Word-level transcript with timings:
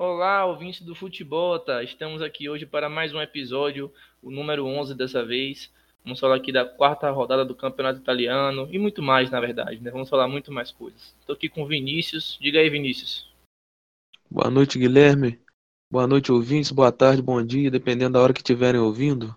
Olá, 0.00 0.46
ouvintes 0.46 0.82
do 0.82 0.94
Futebol, 0.94 1.58
tá? 1.58 1.82
Estamos 1.82 2.22
aqui 2.22 2.48
hoje 2.48 2.64
para 2.64 2.88
mais 2.88 3.12
um 3.12 3.20
episódio, 3.20 3.92
o 4.22 4.30
número 4.30 4.64
11 4.64 4.94
dessa 4.94 5.24
vez. 5.24 5.72
Vamos 6.04 6.20
falar 6.20 6.36
aqui 6.36 6.52
da 6.52 6.64
quarta 6.64 7.10
rodada 7.10 7.44
do 7.44 7.52
Campeonato 7.52 7.98
Italiano 7.98 8.68
e 8.70 8.78
muito 8.78 9.02
mais, 9.02 9.28
na 9.28 9.40
verdade, 9.40 9.80
né? 9.82 9.90
Vamos 9.90 10.08
falar 10.08 10.28
muito 10.28 10.52
mais 10.52 10.70
coisas. 10.70 11.16
Estou 11.18 11.34
aqui 11.34 11.48
com 11.48 11.64
o 11.64 11.66
Vinícius. 11.66 12.38
Diga 12.40 12.60
aí, 12.60 12.70
Vinícius. 12.70 13.28
Boa 14.30 14.48
noite, 14.48 14.78
Guilherme. 14.78 15.40
Boa 15.90 16.06
noite, 16.06 16.30
ouvintes. 16.30 16.70
Boa 16.70 16.92
tarde, 16.92 17.20
bom 17.20 17.44
dia, 17.44 17.68
dependendo 17.68 18.12
da 18.12 18.20
hora 18.20 18.32
que 18.32 18.38
estiverem 18.38 18.80
ouvindo. 18.80 19.34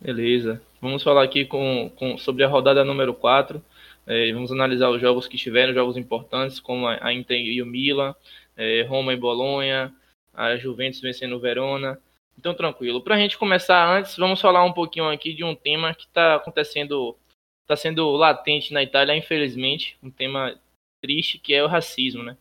Beleza. 0.00 0.60
Vamos 0.80 1.04
falar 1.04 1.22
aqui 1.22 1.44
com, 1.44 1.88
com 1.94 2.18
sobre 2.18 2.42
a 2.42 2.48
rodada 2.48 2.84
número 2.84 3.14
4. 3.14 3.62
É, 4.04 4.32
vamos 4.32 4.50
analisar 4.50 4.90
os 4.90 5.00
jogos 5.00 5.28
que 5.28 5.36
tiveram, 5.36 5.72
jogos 5.72 5.96
importantes, 5.96 6.58
como 6.58 6.88
a 6.88 7.14
Inter 7.14 7.38
e 7.38 7.62
o 7.62 7.66
Milan, 7.66 8.12
é, 8.56 8.82
Roma 8.82 9.12
e 9.12 9.16
Bolonha, 9.16 9.92
a 10.32 10.56
Juventus 10.56 11.00
vencendo 11.00 11.36
o 11.36 11.40
Verona. 11.40 11.98
Então, 12.38 12.54
tranquilo. 12.54 13.00
Para 13.00 13.16
a 13.16 13.18
gente 13.18 13.36
começar 13.36 13.86
antes, 13.88 14.16
vamos 14.16 14.40
falar 14.40 14.64
um 14.64 14.72
pouquinho 14.72 15.08
aqui 15.08 15.34
de 15.34 15.44
um 15.44 15.54
tema 15.54 15.94
que 15.94 16.04
está 16.04 16.36
acontecendo, 16.36 17.16
está 17.62 17.76
sendo 17.76 18.10
latente 18.12 18.72
na 18.72 18.82
Itália, 18.82 19.16
infelizmente, 19.16 19.96
um 20.02 20.10
tema 20.10 20.58
triste 21.00 21.38
que 21.38 21.52
é 21.52 21.62
o 21.62 21.66
racismo, 21.66 22.22
né? 22.22 22.36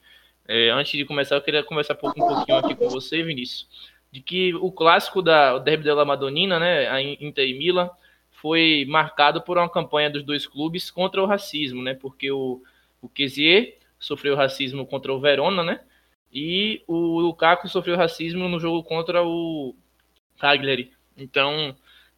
É, 0.48 0.70
antes 0.70 0.92
de 0.92 1.06
começar, 1.06 1.36
eu 1.36 1.42
queria 1.42 1.64
conversar 1.64 1.94
um 1.94 1.98
pouquinho 1.98 2.58
aqui 2.58 2.76
com 2.76 2.90
você, 2.90 3.24
Vinícius, 3.24 3.68
de 4.12 4.22
que 4.22 4.54
o 4.56 4.72
clássico 4.72 5.22
da 5.22 5.56
o 5.56 5.60
Derby 5.60 5.84
della 5.84 6.06
Madonnina, 6.06 6.60
né, 6.60 6.88
a 6.90 7.02
Inter 7.02 7.48
e 7.48 7.54
Milan, 7.54 7.90
foi 8.32 8.86
marcado 8.90 9.42
por 9.42 9.58
uma 9.58 9.70
campanha 9.70 10.10
dos 10.10 10.24
dois 10.24 10.48
clubes 10.48 10.90
contra 10.90 11.22
o 11.22 11.26
racismo, 11.26 11.84
né? 11.84 11.94
Porque 11.94 12.32
o, 12.32 12.62
o 13.02 13.08
Kezier 13.08 13.78
sofreu 14.00 14.36
racismo 14.36 14.86
contra 14.86 15.14
o 15.14 15.20
Verona, 15.20 15.64
né? 15.64 15.80
E 16.34 16.84
o 16.88 17.20
Lukaku 17.20 17.68
sofreu 17.68 17.98
racismo 17.98 18.48
no 18.48 18.60
jogo 18.60 18.84
contra 18.84 19.24
o 19.24 19.76
Cagliari. 20.40 20.92
Então, 21.18 21.76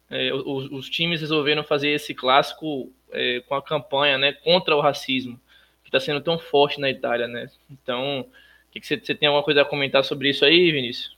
é, 0.08 0.32
os, 0.32 0.70
os, 0.70 0.88
times 0.88 1.20
resolveram 1.20 1.64
fazer 1.64 1.90
esse 1.90 2.14
clássico 2.14 2.92
é, 3.10 3.40
com 3.40 3.54
a 3.54 3.62
campanha 3.62 4.16
né, 4.16 4.32
contra 4.32 4.76
o 4.76 4.80
racismo, 4.80 5.40
que 5.82 5.88
está 5.88 5.98
sendo 5.98 6.20
tão 6.20 6.38
forte 6.38 6.80
na 6.80 6.90
Itália. 6.90 7.26
Né? 7.26 7.50
Então, 7.68 8.28
que 8.74 8.80
que 8.80 8.86
você, 8.86 8.98
você 8.98 9.14
tem 9.14 9.28
alguma 9.28 9.44
coisa 9.44 9.62
a 9.62 9.64
comentar 9.64 10.04
sobre 10.04 10.30
isso 10.30 10.44
aí, 10.44 10.72
Vinícius? 10.72 11.16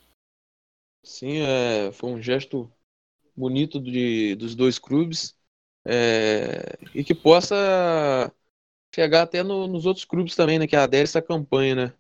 Sim, 1.03 1.39
é, 1.39 1.91
foi 1.93 2.11
um 2.11 2.23
gesto 2.23 2.71
bonito 3.35 3.81
de, 3.81 4.35
dos 4.35 4.55
dois 4.55 4.79
clubes 4.79 5.35
é, 5.87 6.79
e 6.95 7.03
que 7.03 7.15
possa 7.15 8.31
chegar 8.95 9.23
até 9.23 9.43
no, 9.43 9.67
nos 9.67 9.87
outros 9.87 10.05
clubes 10.05 10.37
também, 10.37 10.59
né, 10.59 10.67
que 10.67 10.77
aderem 10.77 11.05
essa 11.05 11.23
campanha, 11.23 11.75
né? 11.75 11.95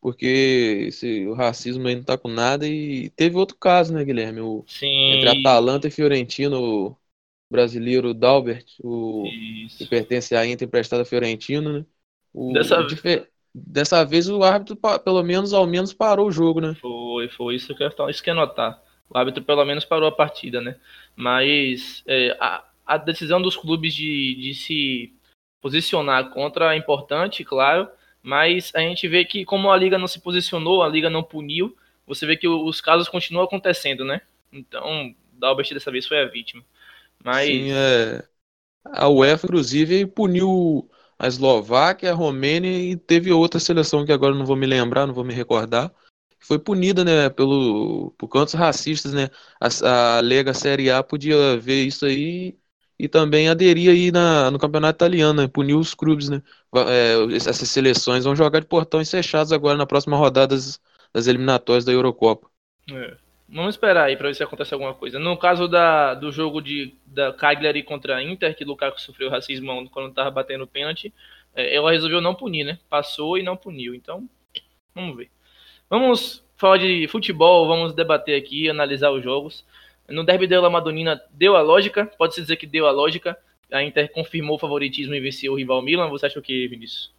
Porque 0.00 0.86
esse, 0.88 1.26
o 1.26 1.34
racismo 1.34 1.86
aí 1.86 1.96
não 1.96 2.02
tá 2.02 2.16
com 2.16 2.28
nada. 2.28 2.66
E 2.66 3.10
teve 3.10 3.36
outro 3.36 3.56
caso, 3.56 3.92
né, 3.92 4.04
Guilherme? 4.04 4.40
O, 4.40 4.64
Sim. 4.66 5.12
Entre 5.12 5.28
Atalanta 5.28 5.88
e 5.88 5.90
Fiorentino, 5.90 6.60
o 6.62 6.96
brasileiro 7.50 8.14
Dalbert, 8.14 8.64
o, 8.82 9.24
que 9.76 9.86
pertence 9.88 10.34
à 10.34 10.46
Inter 10.46 10.66
emprestado 10.66 11.00
a 11.00 11.04
Fiorentino, 11.04 11.72
né? 11.72 11.84
O, 12.32 12.52
Dessa... 12.52 12.82
Difer... 12.84 13.28
Dessa 13.52 14.04
vez 14.04 14.28
o 14.28 14.44
árbitro, 14.44 14.78
pelo 15.04 15.24
menos, 15.24 15.52
ao 15.52 15.66
menos, 15.66 15.92
parou 15.92 16.28
o 16.28 16.32
jogo, 16.32 16.60
né? 16.60 16.76
Foi, 16.80 17.28
foi 17.30 17.56
isso 17.56 17.74
que 17.74 17.82
eu 17.82 17.88
ia 17.88 18.10
isso 18.10 18.22
que 18.22 18.30
eu 18.30 18.34
notar. 18.36 18.80
O 19.08 19.18
árbitro, 19.18 19.42
pelo 19.42 19.64
menos, 19.64 19.84
parou 19.84 20.08
a 20.08 20.12
partida, 20.12 20.60
né? 20.60 20.76
Mas 21.16 22.04
é, 22.06 22.36
a, 22.38 22.64
a 22.86 22.96
decisão 22.96 23.42
dos 23.42 23.56
clubes 23.56 23.92
de, 23.92 24.36
de 24.36 24.54
se 24.54 25.12
posicionar 25.60 26.30
contra 26.30 26.74
é 26.74 26.78
importante, 26.78 27.44
claro, 27.44 27.88
mas 28.22 28.72
a 28.74 28.80
gente 28.80 29.08
vê 29.08 29.24
que 29.24 29.44
como 29.44 29.70
a 29.70 29.76
liga 29.76 29.98
não 29.98 30.06
se 30.06 30.20
posicionou, 30.20 30.82
a 30.82 30.88
liga 30.88 31.08
não 31.08 31.22
puniu, 31.22 31.76
você 32.06 32.26
vê 32.26 32.36
que 32.36 32.48
os 32.48 32.80
casos 32.80 33.08
continuam 33.08 33.44
acontecendo, 33.44 34.04
né? 34.04 34.20
Então, 34.52 35.14
Dalbert 35.32 35.72
dessa 35.72 35.90
vez 35.90 36.06
foi 36.06 36.20
a 36.20 36.26
vítima. 36.26 36.62
Mas 37.24 37.46
Sim, 37.46 37.72
é... 37.72 38.24
a 38.84 39.08
UEFA 39.08 39.46
inclusive 39.46 40.06
puniu 40.06 40.88
a 41.18 41.26
Eslováquia, 41.26 42.12
a 42.12 42.14
Romênia 42.14 42.70
e 42.70 42.96
teve 42.96 43.30
outra 43.32 43.60
seleção 43.60 44.04
que 44.06 44.12
agora 44.12 44.34
não 44.34 44.46
vou 44.46 44.56
me 44.56 44.66
lembrar, 44.66 45.06
não 45.06 45.14
vou 45.14 45.24
me 45.24 45.34
recordar, 45.34 45.92
foi 46.40 46.58
punida, 46.58 47.04
né, 47.04 47.28
pelo 47.30 48.12
por 48.18 48.28
cantos 48.28 48.54
racistas, 48.54 49.12
né? 49.12 49.28
A, 49.60 50.16
a 50.18 50.20
Lega 50.20 50.54
Série 50.54 50.90
A 50.90 51.02
podia 51.02 51.58
ver 51.58 51.84
isso 51.84 52.06
aí 52.06 52.58
e 53.00 53.08
também 53.08 53.48
aderir 53.48 53.90
aí 53.90 54.12
na, 54.12 54.50
no 54.50 54.58
campeonato 54.58 54.96
italiano, 54.96 55.40
né? 55.42 55.48
punir 55.48 55.74
os 55.74 55.94
clubes, 55.94 56.28
né? 56.28 56.42
É, 56.86 57.34
essas 57.34 57.68
seleções 57.68 58.24
vão 58.24 58.36
jogar 58.36 58.60
de 58.60 58.66
portões 58.66 59.10
fechados 59.10 59.52
agora 59.52 59.78
na 59.78 59.86
próxima 59.86 60.18
rodada 60.18 60.54
das, 60.54 60.78
das 61.12 61.26
eliminatórias 61.26 61.84
da 61.84 61.92
Eurocopa. 61.92 62.48
É. 62.92 63.16
Vamos 63.48 63.74
esperar 63.74 64.04
aí 64.04 64.16
para 64.16 64.28
ver 64.28 64.34
se 64.34 64.42
acontece 64.42 64.74
alguma 64.74 64.94
coisa. 64.94 65.18
No 65.18 65.36
caso 65.36 65.66
da, 65.66 66.14
do 66.14 66.30
jogo 66.30 66.60
de, 66.60 66.94
da 67.06 67.32
Cagliari 67.32 67.82
contra 67.82 68.16
a 68.16 68.22
Inter, 68.22 68.54
que 68.54 68.62
o 68.62 68.66
Lukaku 68.66 69.00
sofreu 69.00 69.30
racismo 69.30 69.88
quando 69.90 70.10
estava 70.10 70.30
batendo 70.30 70.66
pênalti, 70.66 71.12
é, 71.54 71.74
ela 71.74 71.90
resolveu 71.90 72.20
não 72.20 72.34
punir, 72.34 72.64
né? 72.64 72.78
Passou 72.88 73.38
e 73.38 73.42
não 73.42 73.56
puniu. 73.56 73.94
Então, 73.94 74.28
vamos 74.94 75.16
ver. 75.16 75.30
Vamos 75.88 76.44
falar 76.56 76.76
de 76.76 77.08
futebol, 77.08 77.66
vamos 77.66 77.94
debater 77.94 78.38
aqui, 78.38 78.68
analisar 78.68 79.10
os 79.10 79.24
jogos. 79.24 79.64
No 80.10 80.24
derby 80.24 80.48
dela, 80.48 80.68
Madonina 80.68 81.22
deu 81.30 81.54
a 81.56 81.62
lógica, 81.62 82.04
pode-se 82.18 82.40
dizer 82.40 82.56
que 82.56 82.66
deu 82.66 82.86
a 82.86 82.90
lógica. 82.90 83.38
A 83.70 83.84
Inter 83.84 84.10
confirmou 84.12 84.56
o 84.56 84.58
favoritismo 84.58 85.14
e 85.14 85.20
venceu 85.20 85.52
o 85.52 85.56
rival 85.56 85.80
Milan. 85.80 86.08
Você 86.08 86.26
acha 86.26 86.38
o 86.38 86.42
que, 86.42 86.66
Vinícius? 86.66 87.14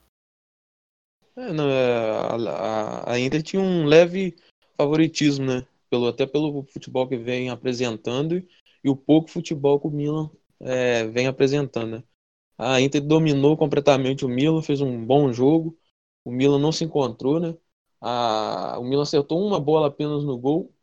É, 1.37 1.53
não, 1.53 1.69
é, 1.69 2.49
a, 2.49 3.13
a, 3.13 3.19
Inter 3.19 3.41
tinha 3.41 3.61
um 3.61 3.85
leve 3.85 4.35
favoritismo, 4.77 5.45
né? 5.45 5.65
Pelo, 5.89 6.07
até 6.07 6.25
pelo 6.25 6.63
futebol 6.63 7.07
que 7.07 7.15
vem 7.15 7.49
apresentando 7.49 8.45
e 8.83 8.89
o 8.89 8.95
pouco 8.95 9.29
futebol 9.29 9.79
que 9.79 9.87
o 9.87 9.91
Milan 9.91 10.29
é, 10.59 11.07
vem 11.07 11.27
apresentando, 11.27 11.97
né? 11.97 12.03
A 12.57 12.81
Inter 12.81 13.01
dominou 13.01 13.55
completamente 13.55 14.25
o 14.25 14.29
Milan, 14.29 14.61
fez 14.61 14.81
um 14.81 15.03
bom 15.05 15.31
jogo. 15.31 15.77
O 16.25 16.31
Milan 16.31 16.59
não 16.59 16.71
se 16.73 16.83
encontrou, 16.83 17.39
né? 17.39 17.55
A, 18.01 18.77
o 18.77 18.83
Milan 18.83 19.03
acertou 19.03 19.41
uma 19.45 19.59
bola 19.59 19.87
apenas 19.87 20.25
no 20.25 20.37
gol 20.37 20.73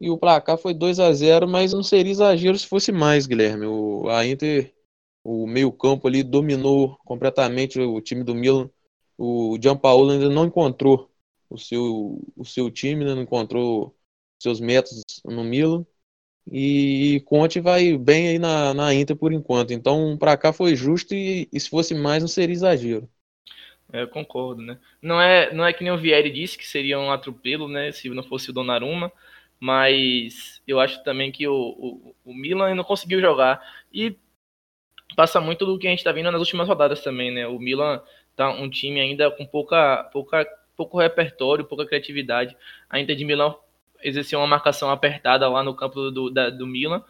e 0.00 0.10
o 0.10 0.18
placar 0.18 0.58
foi 0.58 0.74
2 0.74 1.00
a 1.00 1.12
0 1.12 1.48
mas 1.48 1.72
não 1.72 1.82
seria 1.82 2.12
exagero 2.12 2.58
se 2.58 2.66
fosse 2.66 2.92
mais, 2.92 3.26
Guilherme. 3.26 3.66
O, 3.66 4.08
a 4.08 4.26
Inter, 4.26 4.74
o 5.24 5.46
meio-campo 5.46 6.06
ali 6.06 6.22
dominou 6.22 6.96
completamente 7.04 7.80
o 7.80 8.00
time 8.00 8.22
do 8.22 8.34
Milan. 8.34 8.70
O 9.18 9.58
Gianpaolo 9.60 10.10
ainda 10.10 10.28
não 10.28 10.46
encontrou 10.46 11.10
o 11.48 11.58
seu, 11.58 12.22
o 12.36 12.44
seu 12.44 12.70
time, 12.70 13.04
né? 13.04 13.14
não 13.14 13.22
encontrou 13.22 13.96
seus 14.40 14.60
métodos 14.60 15.02
no 15.24 15.42
Milan. 15.42 15.86
E 16.50 17.22
Conte 17.24 17.58
vai 17.58 17.96
bem 17.98 18.28
aí 18.28 18.38
na, 18.38 18.72
na 18.72 18.94
Inter 18.94 19.16
por 19.16 19.32
enquanto. 19.32 19.72
Então, 19.72 20.16
para 20.16 20.36
cá 20.36 20.52
foi 20.52 20.76
justo 20.76 21.14
e, 21.14 21.48
e, 21.52 21.58
se 21.58 21.68
fosse 21.68 21.94
mais, 21.94 22.22
não 22.22 22.28
seria 22.28 22.54
exagero. 22.54 23.08
É, 23.92 24.02
eu 24.02 24.08
concordo, 24.08 24.62
né? 24.62 24.78
Não 25.00 25.20
é, 25.20 25.52
não 25.52 25.64
é 25.64 25.72
que 25.72 25.82
nem 25.82 25.92
o 25.92 25.98
Vieri 25.98 26.30
disse 26.30 26.56
que 26.58 26.66
seria 26.66 27.00
um 27.00 27.10
atropelo, 27.10 27.68
né? 27.68 27.90
Se 27.90 28.08
não 28.10 28.22
fosse 28.22 28.50
o 28.50 28.52
Donnarumma 28.52 29.10
mas 29.60 30.62
eu 30.66 30.78
acho 30.78 31.02
também 31.02 31.32
que 31.32 31.46
o, 31.48 31.54
o, 31.54 32.14
o 32.24 32.34
Milan 32.34 32.74
não 32.74 32.84
conseguiu 32.84 33.20
jogar. 33.20 33.60
E 33.92 34.16
passa 35.14 35.40
muito 35.40 35.64
do 35.64 35.78
que 35.78 35.86
a 35.86 35.90
gente 35.90 36.00
está 36.00 36.12
vendo 36.12 36.30
nas 36.30 36.40
últimas 36.40 36.68
rodadas 36.68 37.02
também, 37.02 37.30
né? 37.30 37.46
O 37.46 37.58
Milan 37.58 38.00
tá 38.34 38.50
um 38.50 38.68
time 38.68 39.00
ainda 39.00 39.30
com 39.30 39.46
pouca, 39.46 40.04
pouca, 40.12 40.46
pouco 40.76 40.98
repertório, 40.98 41.64
pouca 41.64 41.86
criatividade. 41.86 42.56
A 42.88 43.00
Inter 43.00 43.16
de 43.16 43.24
Milão 43.24 43.58
exerceu 44.02 44.38
uma 44.38 44.46
marcação 44.46 44.90
apertada 44.90 45.48
lá 45.48 45.62
no 45.62 45.74
campo 45.74 46.10
do, 46.10 46.30
da, 46.30 46.50
do 46.50 46.66
Milan 46.66 47.02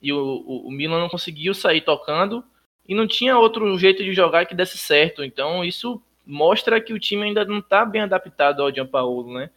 e 0.00 0.12
o, 0.12 0.18
o, 0.18 0.68
o, 0.68 0.70
Milan 0.70 1.00
não 1.00 1.08
conseguiu 1.08 1.54
sair 1.54 1.80
tocando 1.80 2.44
e 2.86 2.94
não 2.94 3.06
tinha 3.06 3.38
outro 3.38 3.78
jeito 3.78 4.04
de 4.04 4.12
jogar 4.12 4.44
que 4.44 4.54
desse 4.54 4.76
certo. 4.76 5.24
Então 5.24 5.64
isso 5.64 6.02
mostra 6.26 6.80
que 6.80 6.92
o 6.92 6.98
time 6.98 7.22
ainda 7.22 7.44
não 7.44 7.58
está 7.58 7.84
bem 7.84 8.02
adaptado 8.02 8.62
ao 8.62 8.72
Gianpaolo, 8.72 9.32
né? 9.32 9.50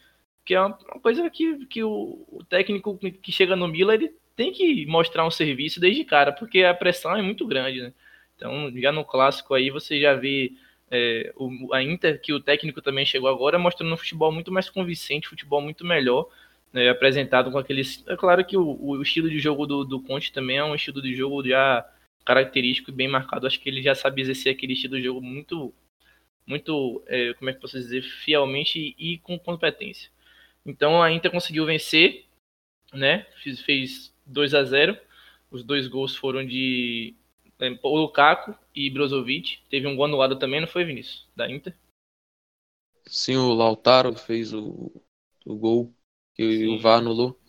Que 0.48 0.56
é 0.56 0.62
uma 0.62 1.02
coisa 1.02 1.30
que, 1.30 1.66
que 1.66 1.84
o, 1.84 2.26
o 2.30 2.42
técnico 2.46 2.98
que 2.98 3.34
chega 3.34 3.54
no 3.54 3.68
Milan 3.68 3.96
ele 3.96 4.16
tem 4.34 4.54
que 4.54 4.86
mostrar 4.86 5.28
um 5.28 5.32
serviço 5.32 5.78
desde 5.78 6.06
cara, 6.06 6.32
porque 6.32 6.64
a 6.64 6.74
pressão 6.74 7.14
é 7.14 7.22
muito 7.22 7.46
grande, 7.46 7.82
né? 7.82 7.94
Então, 8.34 8.72
já 8.80 8.94
no 8.94 9.04
clássico 9.04 9.54
aí 9.54 9.70
você 9.70 10.00
já 10.00 10.14
vê 10.14 10.54
é, 10.90 11.34
o, 11.36 11.74
a 11.74 11.84
Inter, 11.84 12.22
que 12.22 12.32
o 12.32 12.40
técnico 12.40 12.82
também 12.82 13.06
chegou 13.06 13.30
agora, 13.30 13.60
mostrando 13.60 13.94
um 13.94 13.98
futebol 13.98 14.32
muito 14.32 14.50
mais 14.50 14.70
convincente, 14.70 15.28
futebol 15.28 15.62
muito 15.62 15.86
melhor, 15.86 16.30
né, 16.72 16.88
apresentado 16.88 17.52
com 17.52 17.58
aqueles. 17.58 18.06
É 18.08 18.16
claro 18.16 18.46
que 18.46 18.56
o, 18.56 18.78
o, 18.82 19.02
estilo 19.02 19.30
de 19.30 19.40
jogo 19.40 19.66
do, 19.66 19.84
do 19.84 20.02
Conte 20.02 20.32
também 20.32 20.58
é 20.60 20.64
um 20.64 20.76
estilo 20.76 21.02
de 21.02 21.14
jogo 21.14 21.46
já 21.46 21.86
característico 22.24 22.90
e 22.90 22.94
bem 22.94 23.10
marcado. 23.10 23.48
Acho 23.48 23.60
que 23.60 23.68
ele 23.68 23.82
já 23.82 23.94
sabe 23.94 24.22
exercer 24.22 24.54
aquele 24.54 24.74
estilo 24.74 24.96
de 24.96 25.04
jogo 25.04 25.22
muito, 25.22 25.74
muito, 26.46 27.04
é, 27.08 27.34
como 27.34 27.50
é 27.50 27.54
que 27.54 27.60
posso 27.60 27.78
dizer, 27.78 28.02
fielmente 28.02 28.96
e 28.98 29.18
com 29.18 29.38
competência. 29.38 30.10
Então 30.68 31.02
a 31.02 31.10
Inter 31.10 31.32
conseguiu 31.32 31.66
vencer, 31.66 32.26
né? 32.94 33.26
Fez, 33.42 33.62
fez 33.62 34.14
2 34.26 34.54
a 34.54 34.64
0 34.66 34.98
Os 35.50 35.64
dois 35.64 35.88
gols 35.88 36.16
foram 36.16 36.46
de 36.46 37.16
é, 37.58 37.70
o 37.82 37.98
Lukaku 37.98 38.54
e 38.76 38.90
Brozovic. 38.90 39.60
Teve 39.70 39.88
um 39.88 39.96
gol 39.96 40.06
anulado 40.06 40.38
também, 40.38 40.60
não 40.60 40.68
foi, 40.68 40.84
Vinícius? 40.84 41.26
Da 41.34 41.50
Inter. 41.50 41.74
Sim, 43.08 43.38
o 43.38 43.54
Lautaro 43.54 44.14
fez 44.14 44.54
o, 44.54 44.92
o 45.46 45.56
gol 45.56 45.94
que 46.36 46.44
Sim. 46.44 46.76
o 46.76 46.80
VAR 46.80 47.00
anulou. 47.00 47.40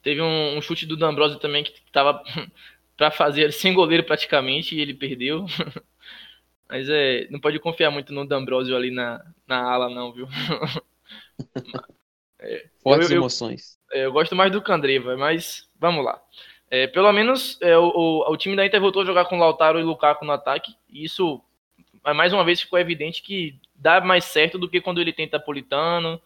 Teve 0.00 0.22
um, 0.22 0.56
um 0.56 0.62
chute 0.62 0.86
do 0.86 0.96
D'Ambrosio 0.96 1.40
também 1.40 1.64
que 1.64 1.82
tava 1.90 2.22
para 2.96 3.10
fazer 3.10 3.52
sem 3.52 3.74
goleiro 3.74 4.04
praticamente 4.04 4.76
e 4.76 4.80
ele 4.80 4.94
perdeu. 4.94 5.44
Mas 6.70 6.88
é, 6.88 7.26
não 7.30 7.40
pode 7.40 7.58
confiar 7.58 7.90
muito 7.90 8.12
no 8.12 8.26
D'Ambrosio 8.26 8.76
ali 8.76 8.90
na, 8.90 9.24
na 9.46 9.60
ala 9.60 9.90
não, 9.90 10.12
viu? 10.12 10.28
é, 12.40 12.66
Fortes 12.82 13.10
eu, 13.10 13.18
emoções. 13.18 13.78
Eu, 13.90 14.02
eu, 14.02 14.12
gosto 14.12 14.36
mais 14.36 14.52
do 14.52 14.62
Candreva, 14.62 15.16
mas 15.16 15.68
vamos 15.78 16.04
lá. 16.04 16.20
É, 16.70 16.86
pelo 16.86 17.12
menos 17.12 17.58
é, 17.62 17.76
o, 17.78 18.24
o, 18.28 18.36
time 18.36 18.54
da 18.54 18.64
Inter 18.64 18.80
voltou 18.80 19.02
a 19.02 19.04
jogar 19.04 19.24
com 19.24 19.38
Lautaro 19.38 19.80
e 19.80 19.82
Lukaku 19.82 20.24
no 20.24 20.32
ataque, 20.32 20.74
e 20.88 21.04
isso 21.04 21.42
mais 22.14 22.32
uma 22.32 22.44
vez 22.44 22.60
ficou 22.60 22.78
evidente 22.78 23.22
que 23.22 23.58
dá 23.74 24.00
mais 24.00 24.24
certo 24.24 24.58
do 24.58 24.68
que 24.68 24.80
quando 24.80 25.00
ele 25.00 25.12
tenta 25.12 25.40
Politano. 25.40 26.20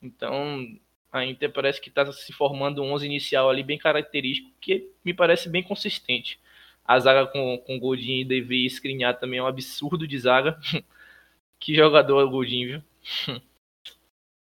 Então, 0.00 0.66
a 1.12 1.24
Inter 1.24 1.50
parece 1.52 1.80
que 1.80 1.88
está 1.88 2.10
se 2.12 2.32
formando 2.32 2.82
um 2.82 2.92
11 2.92 3.06
inicial 3.06 3.48
ali 3.48 3.62
bem 3.62 3.78
característico, 3.78 4.50
que 4.60 4.90
me 5.04 5.14
parece 5.14 5.48
bem 5.48 5.62
consistente. 5.62 6.38
A 6.84 6.98
zaga 6.98 7.26
com, 7.26 7.58
com 7.66 7.80
Godinho 7.80 8.20
e 8.20 8.24
Devi 8.24 8.64
e 8.64 8.66
Skriniar 8.66 9.18
também 9.18 9.40
é 9.40 9.42
um 9.42 9.46
absurdo 9.46 10.06
de 10.06 10.18
zaga. 10.18 10.58
que 11.58 11.74
jogador 11.74 12.24
o 12.24 12.30
Godinho, 12.30 12.82
viu? 13.26 13.40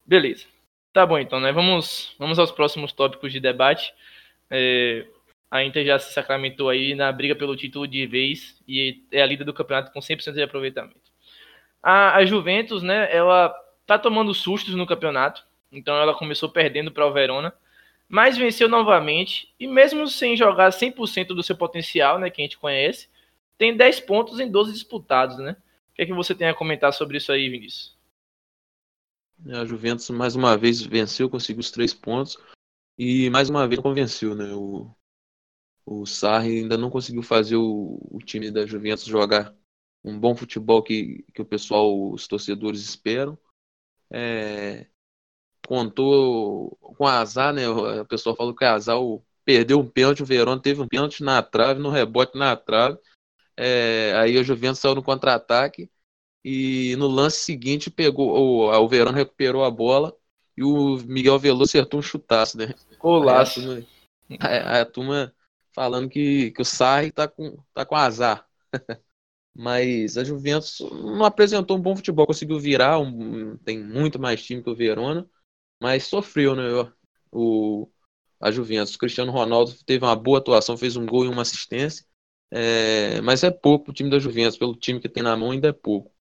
Beleza. 0.05 0.54
Tá 0.95 1.05
bom 1.05 1.19
então, 1.19 1.41
né? 1.41 1.51
Vamos, 1.51 2.15
vamos 2.17 2.39
aos 2.39 2.53
próximos 2.53 2.93
tópicos 2.93 3.29
de 3.29 3.41
debate. 3.41 3.93
É, 4.49 5.05
a 5.51 5.61
Inter 5.61 5.85
já 5.85 5.99
se 5.99 6.13
sacramentou 6.13 6.69
aí 6.69 6.95
na 6.95 7.11
briga 7.11 7.35
pelo 7.35 7.53
título 7.53 7.85
de 7.85 8.07
vez 8.07 8.63
e 8.65 9.03
é 9.11 9.21
a 9.21 9.25
líder 9.25 9.43
do 9.43 9.53
campeonato 9.53 9.91
com 9.91 9.99
100% 9.99 10.31
de 10.31 10.41
aproveitamento. 10.41 11.11
A, 11.83 12.15
a 12.15 12.25
Juventus, 12.25 12.81
né, 12.81 13.13
ela 13.13 13.53
tá 13.85 13.99
tomando 13.99 14.33
sustos 14.33 14.73
no 14.73 14.87
campeonato, 14.87 15.45
então 15.69 15.97
ela 15.97 16.13
começou 16.13 16.47
perdendo 16.47 16.89
para 16.93 17.05
o 17.05 17.11
Verona, 17.11 17.53
mas 18.07 18.37
venceu 18.37 18.69
novamente 18.69 19.53
e 19.59 19.67
mesmo 19.67 20.07
sem 20.07 20.37
jogar 20.37 20.71
100% 20.71 21.35
do 21.35 21.43
seu 21.43 21.57
potencial, 21.57 22.17
né, 22.19 22.29
que 22.29 22.41
a 22.41 22.45
gente 22.45 22.57
conhece, 22.57 23.09
tem 23.57 23.75
10 23.75 23.99
pontos 23.99 24.39
em 24.39 24.49
12 24.49 24.71
disputados, 24.71 25.39
né? 25.39 25.57
O 25.91 25.95
que 25.95 26.03
é 26.03 26.05
que 26.05 26.13
você 26.13 26.33
tem 26.33 26.47
a 26.47 26.53
comentar 26.53 26.93
sobre 26.93 27.17
isso 27.17 27.33
aí, 27.33 27.49
Vinícius? 27.49 27.94
A 29.51 29.65
Juventus 29.65 30.09
mais 30.09 30.35
uma 30.35 30.57
vez 30.57 30.81
venceu, 30.81 31.29
conseguiu 31.29 31.59
os 31.59 31.71
três 31.71 31.93
pontos 31.93 32.37
e 32.97 33.29
mais 33.29 33.49
uma 33.49 33.67
vez 33.67 33.81
convenceu, 33.81 34.33
né? 34.33 34.53
O, 34.53 34.89
o 35.85 36.05
Sarri 36.05 36.59
ainda 36.59 36.77
não 36.77 36.89
conseguiu 36.89 37.21
fazer 37.21 37.57
o, 37.57 37.99
o 38.11 38.19
time 38.19 38.49
da 38.49 38.65
Juventus 38.65 39.05
jogar 39.05 39.55
um 40.03 40.19
bom 40.19 40.35
futebol 40.35 40.81
que, 40.81 41.23
que 41.33 41.41
o 41.41 41.45
pessoal, 41.45 42.11
os 42.11 42.27
torcedores 42.27 42.81
esperam. 42.81 43.37
É, 44.09 44.87
contou 45.67 46.77
com 46.79 47.05
azar, 47.05 47.53
né? 47.53 47.67
O 47.67 48.05
pessoal 48.05 48.35
falou 48.35 48.55
que 48.55 48.63
azar 48.63 48.99
o, 48.99 49.23
perdeu 49.43 49.79
um 49.79 49.89
pênalti, 49.89 50.23
o 50.23 50.25
Verón 50.25 50.59
teve 50.59 50.81
um 50.81 50.87
pênalti 50.87 51.23
na 51.23 51.41
trave, 51.43 51.79
no 51.79 51.89
rebote 51.89 52.37
na 52.37 52.55
trave. 52.55 52.97
É, 53.57 54.13
aí 54.15 54.37
a 54.37 54.43
Juventus 54.43 54.79
saiu 54.79 54.95
no 54.95 55.03
contra-ataque 55.03 55.89
e 56.47 56.95
no 56.97 57.07
lance 57.07 57.39
seguinte 57.39 57.89
pegou 57.89 58.29
o, 58.29 58.71
o 58.71 58.87
Verón 58.87 59.11
recuperou 59.13 59.63
a 59.63 59.71
bola 59.71 60.15
e 60.55 60.63
o 60.63 60.97
Miguel 61.07 61.39
Veloso 61.39 61.63
acertou 61.63 61.99
um 61.99 62.03
chutaço, 62.03 62.55
né? 62.55 62.71
Golaço. 62.99 63.83
A, 64.39 64.47
a, 64.47 64.81
a, 64.81 64.85
turma 64.85 65.33
falando 65.73 66.07
que, 66.07 66.51
que 66.51 66.61
o 66.61 66.65
Sarri 66.65 67.11
tá 67.11 67.27
com, 67.27 67.57
tá 67.73 67.83
com 67.83 67.95
azar. 67.95 68.47
Mas 69.57 70.19
a 70.19 70.23
Juventus 70.23 70.81
não 70.91 71.25
apresentou 71.25 71.77
um 71.77 71.81
bom 71.81 71.95
futebol, 71.95 72.27
conseguiu 72.27 72.59
virar, 72.59 72.99
um, 72.99 73.57
tem 73.57 73.83
muito 73.83 74.19
mais 74.19 74.43
time 74.43 74.61
que 74.61 74.69
o 74.69 74.75
Verona, 74.75 75.27
mas 75.81 76.03
sofreu, 76.03 76.55
né? 76.55 76.63
O, 77.31 77.89
a 78.39 78.51
Juventus. 78.51 78.93
O 78.93 78.99
Cristiano 78.99 79.31
Ronaldo 79.31 79.73
teve 79.85 80.03
uma 80.03 80.15
boa 80.15 80.39
atuação, 80.39 80.77
fez 80.77 80.97
um 80.97 81.05
gol 81.05 81.25
e 81.25 81.29
uma 81.29 81.41
assistência, 81.41 82.05
é, 82.51 83.21
mas 83.21 83.43
é 83.43 83.49
pouco 83.49 83.91
o 83.91 83.93
time 83.93 84.09
da 84.09 84.19
Juventus, 84.19 84.57
pelo 84.57 84.75
time 84.75 84.99
que 84.99 85.07
tem 85.07 85.23
na 85.23 85.37
mão 85.37 85.51
ainda 85.51 85.69
é 85.69 85.73
pouco. 85.73 86.14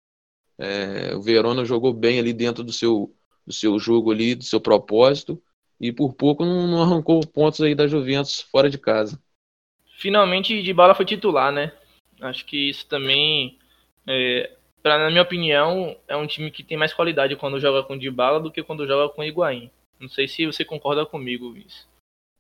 É, 0.59 1.15
o 1.15 1.23
Verona 1.23 1.65
jogou 1.65 1.93
bem 1.93 2.19
ali 2.19 2.33
dentro 2.33 2.63
do 2.63 2.73
seu, 2.73 3.15
do 3.47 3.53
seu 3.53 3.79
jogo 3.79 4.13
ali, 4.13 4.35
do 4.35 4.45
seu 4.45 4.61
propósito, 4.61 5.43
e 5.81 5.93
por 5.93 6.15
pouco 6.15 6.45
não, 6.45 6.67
não 6.67 6.83
arrancou 6.83 7.27
pontos 7.27 7.61
aí 7.61 7.75
da 7.75 7.87
Juventus 7.87 8.41
fora 8.41 8.71
de 8.71 8.79
casa. 8.79 9.21
Finalmente, 9.99 10.63
de 10.63 10.73
bala 10.73 10.95
foi 10.95 11.05
titular, 11.05 11.53
né? 11.53 11.73
Acho 12.21 12.45
que 12.45 12.71
isso 12.71 12.87
também, 12.87 13.59
é, 14.07 14.53
pra, 14.83 14.99
na 14.99 15.11
minha 15.11 15.23
opinião, 15.23 15.97
é 16.07 16.17
um 16.17 16.27
time 16.27 16.51
que 16.51 16.63
tem 16.63 16.77
mais 16.77 16.93
qualidade 16.93 17.37
quando 17.37 17.61
joga 17.61 17.83
com 17.83 17.99
Dybala 17.99 18.41
do 18.41 18.51
que 18.51 18.63
quando 18.63 18.87
joga 18.87 19.13
com 19.13 19.25
Higuaín. 19.25 19.71
Não 20.01 20.09
sei 20.09 20.29
se 20.29 20.47
você 20.47 20.65
concorda 20.65 21.05
comigo, 21.07 21.57
isso. 21.57 21.89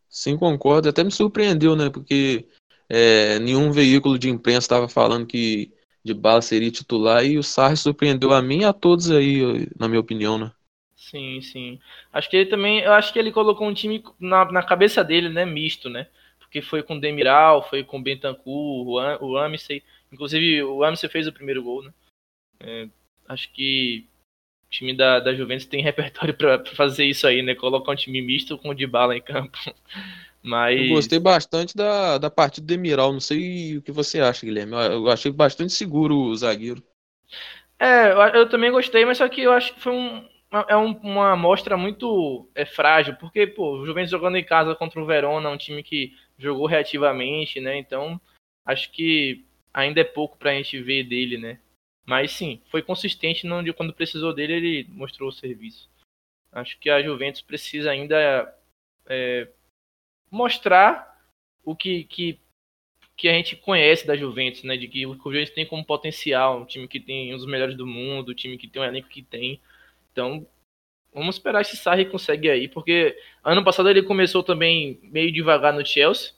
Sim, 0.09 0.37
concordo. 0.37 0.89
Até 0.89 1.03
me 1.03 1.11
surpreendeu, 1.11 1.75
né? 1.75 1.91
Porque 1.91 2.47
é, 2.89 3.39
nenhum 3.41 3.73
veículo 3.73 4.19
de 4.19 4.29
imprensa 4.29 4.61
estava 4.61 4.89
falando 4.89 5.27
que 5.27 5.73
Dybala 6.05 6.43
seria 6.43 6.71
titular 6.71 7.25
e 7.25 7.39
o 7.39 7.43
Sarri 7.43 7.77
surpreendeu 7.77 8.33
a 8.33 8.43
mim 8.43 8.61
e 8.61 8.65
a 8.65 8.73
todos 8.73 9.11
aí, 9.11 9.69
na 9.79 9.89
minha 9.89 10.01
opinião, 10.01 10.39
né? 10.39 10.53
Sim, 10.97 11.41
sim. 11.41 11.81
Acho 12.13 12.31
que 12.31 12.37
ele 12.37 12.51
também, 12.51 12.81
eu 12.81 12.93
acho 12.93 13.13
que 13.13 13.19
ele 13.19 13.33
colocou 13.33 13.67
um 13.67 13.75
time 13.75 14.03
na, 14.19 14.51
na 14.51 14.63
cabeça 14.63 15.03
dele, 15.05 15.29
né, 15.29 15.45
misto, 15.45 15.89
né? 15.89 16.07
que 16.55 16.63
foi 16.63 16.85
com 16.85 17.01
Demiral, 17.01 17.69
foi 17.69 17.83
com 17.83 18.01
Bentancur, 18.01 18.87
o 19.21 19.37
Amsey. 19.37 19.83
Inclusive, 20.13 20.63
o 20.63 20.85
Amsey 20.85 21.11
fez 21.11 21.27
o 21.27 21.33
primeiro 21.33 21.65
gol, 21.65 21.83
né? 21.83 21.93
É, 22.61 22.89
acho 23.29 23.53
que 23.53 24.07
o 24.69 24.71
time 24.71 24.97
da, 24.97 25.19
da 25.19 25.35
Juventus 25.35 25.67
tem 25.67 25.83
repertório 25.83 26.33
para 26.33 26.65
fazer 26.77 27.07
isso 27.07 27.27
aí, 27.27 27.43
né? 27.43 27.57
Colocar 27.57 27.91
um 27.91 27.97
time 27.97 28.23
misto 28.23 28.57
com 28.57 28.69
o 28.69 28.75
de 28.75 28.87
bala 28.87 29.17
em 29.17 29.21
campo. 29.21 29.59
Mas... 30.45 30.79
Eu 30.79 30.89
gostei 30.89 31.19
bastante 31.19 31.75
da, 31.75 32.19
da 32.19 32.29
partida 32.29 32.67
do 32.67 32.69
Demiral. 32.69 33.13
Não 33.13 33.21
sei 33.21 33.79
o 33.79 33.83
que 33.83 33.91
você 33.91 34.21
acha, 34.21 34.45
Guilherme. 34.45 34.75
Eu 34.75 35.09
achei 35.09 35.33
bastante 35.33 35.73
seguro 35.73 36.15
o 36.15 36.37
zagueiro. 36.37 36.83
É, 37.79 38.37
eu 38.37 38.49
também 38.49 38.71
gostei, 38.71 39.07
mas 39.07 39.19
só 39.19 39.29
que 39.29 39.41
eu 39.41 39.53
acho 39.53 39.75
que 39.75 39.81
foi 39.81 39.93
um, 39.93 40.29
é 40.69 40.77
um, 40.77 40.93
uma 40.99 41.33
amostra 41.33 41.77
muito 41.77 42.49
é, 42.55 42.65
frágil, 42.67 43.17
porque, 43.17 43.47
pô, 43.47 43.79
o 43.79 43.87
Juventus 43.87 44.11
jogando 44.11 44.37
em 44.37 44.45
casa 44.45 44.75
contra 44.75 45.01
o 45.01 45.07
Verona, 45.07 45.49
um 45.49 45.57
time 45.57 45.83
que 45.83 46.15
jogou 46.39 46.67
reativamente, 46.67 47.59
né? 47.59 47.79
Então, 47.79 48.21
acho 48.67 48.93
que 48.93 49.45
ainda 49.73 50.01
é 50.01 50.05
pouco 50.05 50.37
para 50.37 50.51
a 50.51 50.55
gente 50.55 50.81
ver 50.81 51.05
dele, 51.05 51.39
né? 51.39 51.59
Mas 52.07 52.33
sim, 52.33 52.61
foi 52.71 52.83
consistente 52.83 53.49
onde 53.49 53.73
quando 53.73 53.95
precisou 53.95 54.35
dele, 54.35 54.53
ele 54.53 54.87
mostrou 54.91 55.31
o 55.31 55.33
serviço. 55.33 55.89
Acho 56.53 56.79
que 56.79 56.91
a 56.91 57.03
Juventus 57.03 57.41
precisa 57.41 57.91
ainda 57.91 58.55
é, 59.07 59.49
mostrar 60.31 61.19
o 61.65 61.75
que, 61.75 62.05
que, 62.05 62.41
que 63.17 63.29
a 63.29 63.33
gente 63.33 63.57
conhece 63.57 64.07
da 64.07 64.17
Juventus, 64.17 64.63
né? 64.63 64.77
De 64.77 64.89
que 64.89 65.07
o 65.07 65.15
Juventus 65.15 65.55
tem 65.55 65.67
como 65.67 65.85
potencial, 65.85 66.63
um 66.63 66.67
time 66.67 66.89
que 66.89 67.01
tem 67.01 67.35
um 67.35 67.37
dos 67.37 67.47
melhores 67.47 67.77
do 67.77 67.87
mundo, 67.87 68.33
um 68.33 68.35
time 68.35 68.59
que 68.59 68.69
tem 68.69 68.83
um 68.83 68.85
elenco 68.85 69.09
que 69.09 69.23
tem. 69.23 69.61
Então, 70.13 70.47
Vamos 71.15 71.37
esperar 71.37 71.65
se 71.65 71.77
Sarri 71.77 72.07
consegue 72.07 72.51
aí, 72.51 72.67
porque 72.67 73.17
ano 73.45 73.63
passado 73.63 73.89
ele 73.89 74.03
começou 74.03 74.43
também 74.43 74.99
meio 75.05 75.31
devagar 75.33 75.73
no 75.73 75.87
Chelsea 75.87 76.33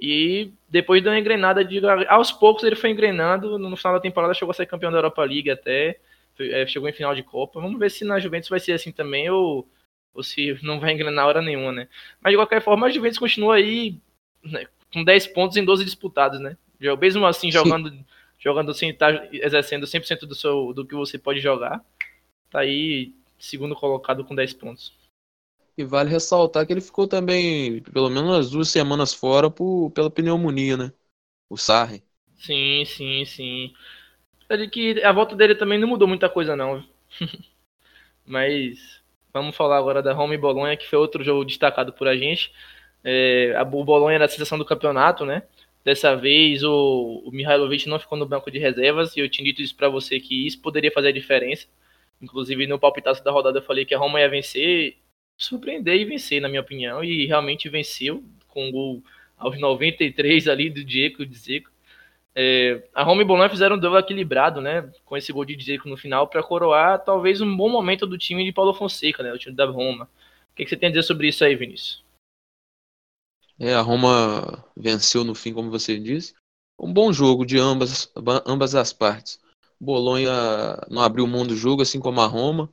e 0.00 0.52
depois 0.70 1.02
deu 1.02 1.12
uma 1.12 1.18
engrenada 1.18 1.62
de 1.62 1.86
aos 2.08 2.32
poucos 2.32 2.64
ele 2.64 2.76
foi 2.76 2.90
engrenando, 2.90 3.58
no 3.58 3.76
final 3.76 3.92
da 3.92 4.00
temporada 4.00 4.32
chegou 4.32 4.52
a 4.52 4.54
ser 4.54 4.64
campeão 4.64 4.90
da 4.90 4.98
Europa 4.98 5.22
League 5.22 5.50
até, 5.50 6.00
é, 6.40 6.66
chegou 6.66 6.88
em 6.88 6.94
final 6.94 7.14
de 7.14 7.22
Copa. 7.22 7.60
Vamos 7.60 7.78
ver 7.78 7.90
se 7.90 8.06
na 8.06 8.18
Juventus 8.18 8.48
vai 8.48 8.58
ser 8.58 8.72
assim 8.72 8.90
também 8.90 9.28
ou, 9.28 9.68
ou 10.16 10.22
se 10.22 10.58
não 10.62 10.80
vai 10.80 10.92
engrenar 10.92 11.26
hora 11.26 11.42
nenhuma, 11.42 11.70
né? 11.72 11.88
Mas 12.20 12.32
de 12.32 12.38
qualquer 12.38 12.62
forma 12.62 12.86
a 12.86 12.90
Juventus 12.90 13.18
continua 13.18 13.56
aí 13.56 13.98
né, 14.42 14.66
com 14.92 15.04
10 15.04 15.26
pontos 15.28 15.56
em 15.56 15.64
12 15.64 15.84
disputados, 15.84 16.40
né? 16.40 16.56
Mesmo 17.00 17.26
assim 17.26 17.50
jogando 17.50 17.90
Sim. 17.90 18.04
jogando 18.38 18.74
sem 18.74 18.90
estar 18.90 19.18
tá 19.18 19.28
exercendo 19.32 19.86
100% 19.86 20.26
do 20.26 20.34
seu 20.34 20.72
do 20.72 20.86
que 20.86 20.94
você 20.94 21.18
pode 21.18 21.40
jogar. 21.40 21.84
Tá 22.50 22.60
aí 22.60 23.14
segundo 23.38 23.76
colocado 23.76 24.24
com 24.24 24.34
10 24.34 24.54
pontos. 24.54 24.92
E 25.76 25.84
vale 25.84 26.08
ressaltar 26.08 26.66
que 26.66 26.72
ele 26.72 26.80
ficou 26.80 27.06
também, 27.06 27.82
pelo 27.82 28.08
menos 28.08 28.30
umas 28.30 28.50
duas 28.50 28.68
semanas 28.68 29.12
fora 29.12 29.50
por, 29.50 29.90
pela 29.90 30.10
pneumonia, 30.10 30.76
né? 30.76 30.92
O 31.50 31.56
Sarri. 31.58 32.02
Sim, 32.38 32.84
sim, 32.86 33.24
sim. 33.26 33.74
É 34.48 34.66
que 34.66 35.02
a 35.02 35.12
volta 35.12 35.36
dele 35.36 35.54
também 35.54 35.78
não 35.78 35.88
mudou 35.88 36.08
muita 36.08 36.30
coisa, 36.30 36.56
não. 36.56 36.82
Mas 38.24 39.02
vamos 39.40 39.56
falar 39.56 39.78
agora 39.78 40.02
da 40.02 40.12
Roma 40.12 40.34
e 40.34 40.38
Bolonha, 40.38 40.76
que 40.76 40.88
foi 40.88 40.98
outro 40.98 41.22
jogo 41.22 41.44
destacado 41.44 41.92
por 41.92 42.08
a 42.08 42.16
gente. 42.16 42.52
É, 43.04 43.54
a, 43.56 43.62
o 43.62 43.84
Bolonha 43.84 44.16
era 44.16 44.24
a 44.24 44.28
sensação 44.28 44.58
do 44.58 44.64
campeonato, 44.64 45.24
né? 45.24 45.42
Dessa 45.84 46.16
vez 46.16 46.64
o, 46.64 47.22
o 47.24 47.30
Mihailovic 47.30 47.88
não 47.88 47.98
ficou 47.98 48.18
no 48.18 48.26
banco 48.26 48.50
de 48.50 48.58
reservas, 48.58 49.16
e 49.16 49.20
eu 49.20 49.28
tinha 49.28 49.44
dito 49.44 49.62
isso 49.62 49.76
para 49.76 49.88
você 49.88 50.18
que 50.18 50.46
isso 50.46 50.60
poderia 50.60 50.90
fazer 50.90 51.08
a 51.08 51.12
diferença. 51.12 51.66
Inclusive, 52.20 52.66
no 52.66 52.78
palpitaço 52.78 53.22
da 53.22 53.30
rodada 53.30 53.58
eu 53.58 53.62
falei 53.62 53.84
que 53.84 53.94
a 53.94 53.98
Roma 53.98 54.20
ia 54.20 54.28
vencer, 54.28 54.96
surpreender 55.36 55.96
e 56.00 56.04
vencer, 56.04 56.40
na 56.40 56.48
minha 56.48 56.60
opinião, 56.60 57.04
e 57.04 57.26
realmente 57.26 57.68
venceu 57.68 58.24
com 58.48 58.68
o 58.68 58.72
gol 58.72 59.02
aos 59.36 59.58
93 59.60 60.48
ali 60.48 60.70
do 60.70 60.82
Diego 60.82 61.24
de 61.26 61.36
Zico. 61.36 61.70
É, 62.38 62.86
a 62.94 63.02
Roma 63.02 63.22
e 63.22 63.24
Bolonha 63.24 63.48
fizeram 63.48 63.76
um 63.76 63.78
duelo 63.78 63.96
equilibrado, 63.96 64.60
né, 64.60 64.92
com 65.06 65.16
esse 65.16 65.32
gol 65.32 65.46
de 65.46 65.56
Diego 65.56 65.88
no 65.88 65.96
final, 65.96 66.28
para 66.28 66.42
coroar 66.42 67.02
talvez 67.02 67.40
um 67.40 67.56
bom 67.56 67.70
momento 67.70 68.06
do 68.06 68.18
time 68.18 68.44
de 68.44 68.52
Paulo 68.52 68.74
Fonseca, 68.74 69.22
né, 69.22 69.32
o 69.32 69.38
time 69.38 69.56
da 69.56 69.64
Roma. 69.64 70.06
que, 70.54 70.64
que 70.64 70.68
você 70.68 70.76
tem 70.76 70.88
a 70.88 70.92
dizer 70.92 71.04
sobre 71.04 71.28
isso 71.28 71.42
aí, 71.42 71.56
Vinícius? 71.56 72.04
É, 73.58 73.72
a 73.72 73.80
Roma 73.80 74.62
venceu 74.76 75.24
no 75.24 75.34
fim, 75.34 75.54
como 75.54 75.70
você 75.70 75.98
disse. 75.98 76.34
Um 76.78 76.92
bom 76.92 77.10
jogo 77.10 77.46
de 77.46 77.58
ambas, 77.58 78.12
ambas 78.44 78.74
as 78.74 78.92
partes. 78.92 79.40
Bolonha 79.80 80.30
não 80.90 81.00
abriu 81.00 81.26
mão 81.26 81.46
do 81.46 81.56
jogo, 81.56 81.80
assim 81.80 81.98
como 81.98 82.20
a 82.20 82.26
Roma. 82.26 82.70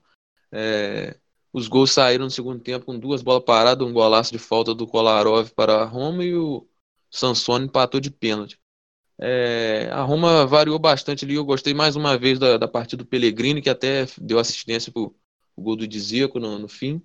É, 0.51 1.17
os 1.53 1.69
gols 1.69 1.91
saíram 1.91 2.25
no 2.25 2.31
segundo 2.31 2.59
tempo 2.59 2.85
com 2.85 2.99
duas 2.99 3.21
bolas 3.21 3.45
paradas, 3.45 3.87
um 3.87 3.93
golaço 3.93 4.33
de 4.33 4.39
falta 4.39 4.73
do 4.75 4.85
Kolarov 4.85 5.51
para 5.51 5.75
a 5.75 5.85
Roma 5.85 6.23
e 6.23 6.35
o 6.35 6.67
Sansone 7.09 7.65
empatou 7.65 8.01
de 8.01 8.11
pênalti. 8.11 8.59
É, 9.25 9.89
a 9.91 10.01
Roma 10.01 10.45
variou 10.45 10.77
bastante 10.77 11.23
ali. 11.23 11.35
Eu 11.35 11.45
gostei 11.45 11.73
mais 11.73 11.95
uma 11.95 12.17
vez 12.17 12.37
da, 12.37 12.57
da 12.57 12.67
partida 12.67 13.01
do 13.03 13.07
Pellegrini, 13.07 13.61
que 13.61 13.69
até 13.69 14.05
deu 14.17 14.37
assistência 14.37 14.91
para 14.91 15.01
o 15.01 15.15
gol 15.57 15.77
do 15.77 15.87
Dzeko 15.87 16.39
no, 16.41 16.59
no 16.59 16.67
fim. 16.67 17.01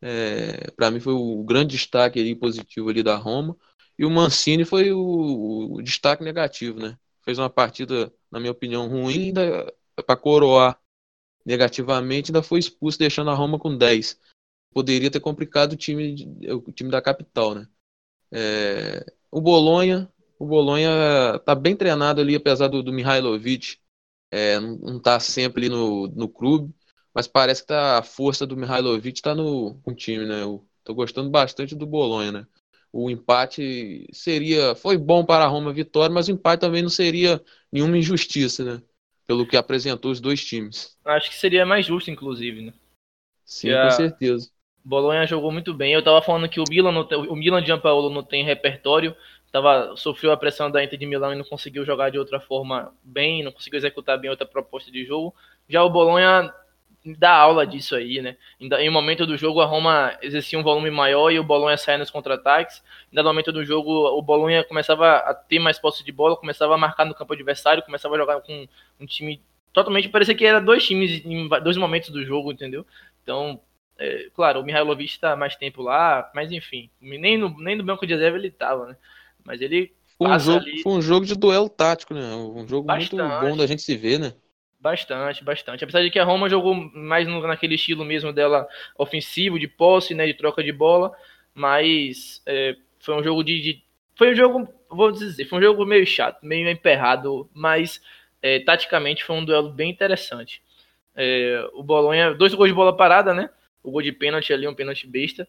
É, 0.00 0.70
para 0.70 0.90
mim 0.90 1.00
foi 1.00 1.12
o 1.12 1.44
grande 1.44 1.76
destaque 1.76 2.18
ali, 2.18 2.34
positivo 2.34 2.88
ali 2.88 3.02
da 3.02 3.14
Roma. 3.16 3.54
E 3.98 4.06
o 4.06 4.10
Mancini 4.10 4.64
foi 4.64 4.90
o, 4.90 5.74
o 5.74 5.82
destaque 5.82 6.24
negativo, 6.24 6.80
né? 6.80 6.98
Fez 7.22 7.38
uma 7.38 7.50
partida, 7.50 8.10
na 8.30 8.40
minha 8.40 8.52
opinião, 8.52 8.88
ruim, 8.88 9.34
para 10.06 10.16
coroar 10.16 10.80
negativamente, 11.44 12.30
ainda 12.30 12.42
foi 12.42 12.58
expulso, 12.58 12.98
deixando 12.98 13.30
a 13.30 13.34
Roma 13.34 13.58
com 13.58 13.76
10. 13.76 14.18
Poderia 14.72 15.10
ter 15.10 15.20
complicado 15.20 15.74
o 15.74 15.76
time, 15.76 16.14
o 16.48 16.72
time 16.72 16.90
da 16.90 17.02
capital, 17.02 17.54
né? 17.54 17.68
É, 18.32 19.04
o 19.30 19.42
Bolonha, 19.42 20.10
o 20.40 20.46
Bolonha 20.46 21.38
tá 21.44 21.54
bem 21.54 21.76
treinado 21.76 22.20
ali, 22.20 22.34
apesar 22.34 22.66
do, 22.66 22.82
do 22.82 22.92
Mihailovic 22.92 23.78
é, 24.32 24.58
não 24.58 24.98
tá 24.98 25.20
sempre 25.20 25.66
ali 25.66 25.68
no, 25.68 26.08
no 26.08 26.28
clube 26.28 26.74
mas 27.14 27.26
parece 27.26 27.62
que 27.62 27.68
tá, 27.68 27.98
a 27.98 28.02
força 28.02 28.46
do 28.46 28.56
Mihailovic 28.56 29.18
está 29.18 29.34
no, 29.34 29.80
no, 29.86 29.94
time, 29.94 30.24
né? 30.26 30.42
Eu 30.42 30.64
tô 30.84 30.94
gostando 30.94 31.28
bastante 31.28 31.74
do 31.74 31.86
Bolonha, 31.86 32.32
né? 32.32 32.46
O 32.92 33.10
empate 33.10 34.06
seria. 34.12 34.74
Foi 34.74 34.96
bom 34.96 35.24
para 35.24 35.44
a 35.44 35.48
Roma 35.48 35.70
a 35.70 35.74
vitória, 35.74 36.12
mas 36.12 36.28
o 36.28 36.32
empate 36.32 36.60
também 36.60 36.82
não 36.82 36.88
seria 36.88 37.42
nenhuma 37.70 37.98
injustiça, 37.98 38.64
né? 38.64 38.82
Pelo 39.26 39.46
que 39.46 39.56
apresentou 39.56 40.10
os 40.10 40.20
dois 40.20 40.44
times. 40.44 40.96
Acho 41.04 41.30
que 41.30 41.36
seria 41.36 41.64
mais 41.64 41.86
justo, 41.86 42.10
inclusive, 42.10 42.62
né? 42.62 42.72
Sim, 43.44 43.72
com 43.72 43.90
certeza. 43.90 44.50
Bolonha 44.84 45.26
jogou 45.26 45.52
muito 45.52 45.74
bem. 45.74 45.92
Eu 45.92 46.02
tava 46.02 46.22
falando 46.22 46.48
que 46.48 46.60
o 46.60 46.64
Milan, 46.68 47.04
tem, 47.04 47.18
o 47.18 47.36
Milan 47.36 47.60
de 47.60 47.66
Gianpaolo 47.66 48.10
não 48.10 48.22
tem 48.22 48.44
repertório. 48.44 49.14
Tava, 49.52 49.96
sofreu 49.96 50.30
a 50.30 50.36
pressão 50.36 50.70
da 50.70 50.82
Inter 50.82 50.98
de 50.98 51.06
Milão 51.06 51.32
e 51.32 51.36
não 51.36 51.44
conseguiu 51.44 51.84
jogar 51.84 52.10
de 52.10 52.18
outra 52.18 52.38
forma 52.38 52.94
bem, 53.02 53.42
não 53.42 53.50
conseguiu 53.50 53.78
executar 53.78 54.18
bem 54.18 54.30
outra 54.30 54.46
proposta 54.46 54.90
de 54.90 55.04
jogo. 55.04 55.34
Já 55.68 55.82
o 55.82 55.90
Bolonha 55.90 56.52
dá 57.04 57.34
aula 57.34 57.66
disso 57.66 57.96
aí, 57.96 58.20
né? 58.20 58.36
Em 58.60 58.88
um 58.88 58.92
momento 58.92 59.26
do 59.26 59.36
jogo, 59.36 59.60
a 59.60 59.66
Roma 59.66 60.16
exercia 60.22 60.58
um 60.58 60.62
volume 60.62 60.90
maior 60.90 61.30
e 61.30 61.38
o 61.38 61.44
Bolonha 61.44 61.76
saia 61.76 61.98
nos 61.98 62.10
contra-ataques. 62.10 62.82
Em 63.10 63.16
dado 63.16 63.26
momento 63.26 63.50
do 63.50 63.64
jogo, 63.64 63.90
o 63.90 64.22
Bolonha 64.22 64.62
começava 64.62 65.16
a 65.16 65.34
ter 65.34 65.58
mais 65.58 65.78
posse 65.78 66.04
de 66.04 66.12
bola, 66.12 66.36
começava 66.36 66.74
a 66.74 66.78
marcar 66.78 67.04
no 67.04 67.14
campo 67.14 67.32
adversário, 67.32 67.82
começava 67.82 68.14
a 68.14 68.18
jogar 68.18 68.40
com 68.42 68.68
um 69.00 69.06
time 69.06 69.40
totalmente. 69.72 70.08
Parecia 70.08 70.34
que 70.34 70.44
era 70.44 70.60
dois 70.60 70.86
times 70.86 71.24
em 71.24 71.48
dois 71.62 71.76
momentos 71.76 72.10
do 72.10 72.24
jogo, 72.24 72.52
entendeu? 72.52 72.86
Então, 73.22 73.60
é, 73.98 74.28
claro, 74.34 74.60
o 74.60 74.64
Mihailovic 74.64 75.10
está 75.10 75.34
mais 75.36 75.56
tempo 75.56 75.82
lá, 75.82 76.30
mas 76.34 76.52
enfim, 76.52 76.90
nem 77.00 77.38
no, 77.38 77.56
nem 77.58 77.76
no 77.76 77.84
banco 77.84 78.06
de 78.06 78.14
reserva 78.14 78.38
ele 78.38 78.48
estava, 78.48 78.86
né? 78.86 78.96
Mas 79.44 79.60
ele. 79.60 79.92
Foi 80.16 80.28
um, 80.28 80.38
jogo, 80.38 80.58
ali... 80.66 80.82
foi 80.82 80.92
um 80.92 81.02
jogo 81.02 81.26
de 81.26 81.34
duelo 81.34 81.68
tático, 81.68 82.12
né? 82.12 82.34
Um 82.34 82.68
jogo 82.68 82.86
Bastante. 82.86 83.16
muito 83.16 83.40
bom 83.40 83.56
da 83.56 83.66
gente 83.66 83.82
se 83.82 83.96
ver, 83.96 84.18
né? 84.18 84.34
Bastante, 84.80 85.44
bastante. 85.44 85.84
Apesar 85.84 86.02
de 86.02 86.10
que 86.10 86.18
a 86.18 86.24
Roma 86.24 86.48
jogou 86.48 86.74
mais 86.74 87.28
no, 87.28 87.46
naquele 87.46 87.74
estilo 87.74 88.02
mesmo 88.02 88.32
dela 88.32 88.66
ofensivo, 88.96 89.58
de 89.58 89.68
posse, 89.68 90.14
né, 90.14 90.26
de 90.26 90.32
troca 90.32 90.64
de 90.64 90.72
bola, 90.72 91.12
mas 91.54 92.42
é, 92.46 92.74
foi 92.98 93.14
um 93.14 93.22
jogo 93.22 93.44
de, 93.44 93.60
de, 93.60 93.82
Foi 94.14 94.32
um 94.32 94.34
jogo, 94.34 94.68
vou 94.88 95.12
dizer, 95.12 95.44
foi 95.44 95.58
um 95.58 95.62
jogo 95.62 95.84
meio 95.84 96.06
chato, 96.06 96.38
meio 96.42 96.66
emperrado, 96.68 97.48
mas 97.52 98.00
é, 98.40 98.60
taticamente 98.60 99.22
foi 99.22 99.36
um 99.36 99.44
duelo 99.44 99.70
bem 99.70 99.90
interessante. 99.90 100.62
É, 101.14 101.68
o 101.74 101.82
Bolonha, 101.82 102.32
dois 102.32 102.54
gols 102.54 102.70
de 102.70 102.74
bola 102.74 102.96
parada, 102.96 103.34
né? 103.34 103.50
O 103.82 103.90
gol 103.90 104.00
de 104.00 104.12
pênalti 104.12 104.50
ali, 104.50 104.66
um 104.66 104.74
pênalti 104.74 105.06
besta. 105.06 105.46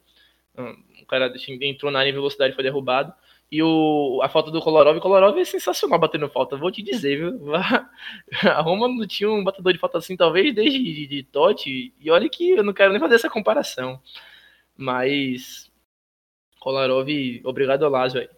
O 1.01 1.05
cara 1.05 1.33
entrou 1.61 1.89
na 1.89 1.99
área 1.99 2.09
em 2.09 2.13
velocidade 2.13 2.51
e 2.51 2.55
foi 2.55 2.63
derrubado. 2.63 3.13
E 3.51 3.61
o, 3.61 4.21
a 4.23 4.29
falta 4.29 4.49
do 4.49 4.61
Kolarov, 4.61 4.97
o 4.97 5.01
Kolarov 5.01 5.37
é 5.37 5.43
sensacional 5.43 5.99
batendo 5.99 6.29
falta, 6.29 6.55
vou 6.55 6.71
te 6.71 6.81
dizer, 6.81 7.17
viu? 7.17 7.53
A 8.49 8.61
Roma 8.61 8.87
não 8.87 9.05
tinha 9.05 9.29
um 9.29 9.43
batedor 9.43 9.73
de 9.73 9.79
falta 9.79 9.97
assim, 9.97 10.15
talvez 10.15 10.55
desde 10.55 10.81
de, 10.81 11.05
de 11.05 11.23
Totti, 11.23 11.93
e 11.99 12.09
olha 12.09 12.29
que 12.29 12.51
eu 12.51 12.63
não 12.63 12.71
quero 12.71 12.91
nem 12.91 12.99
fazer 12.99 13.15
essa 13.15 13.29
comparação. 13.29 14.01
Mas 14.77 15.69
Kolarov, 16.61 17.09
obrigado 17.43 17.83
ao 17.83 17.91
Lázaro 17.91 18.21
aí. 18.21 18.29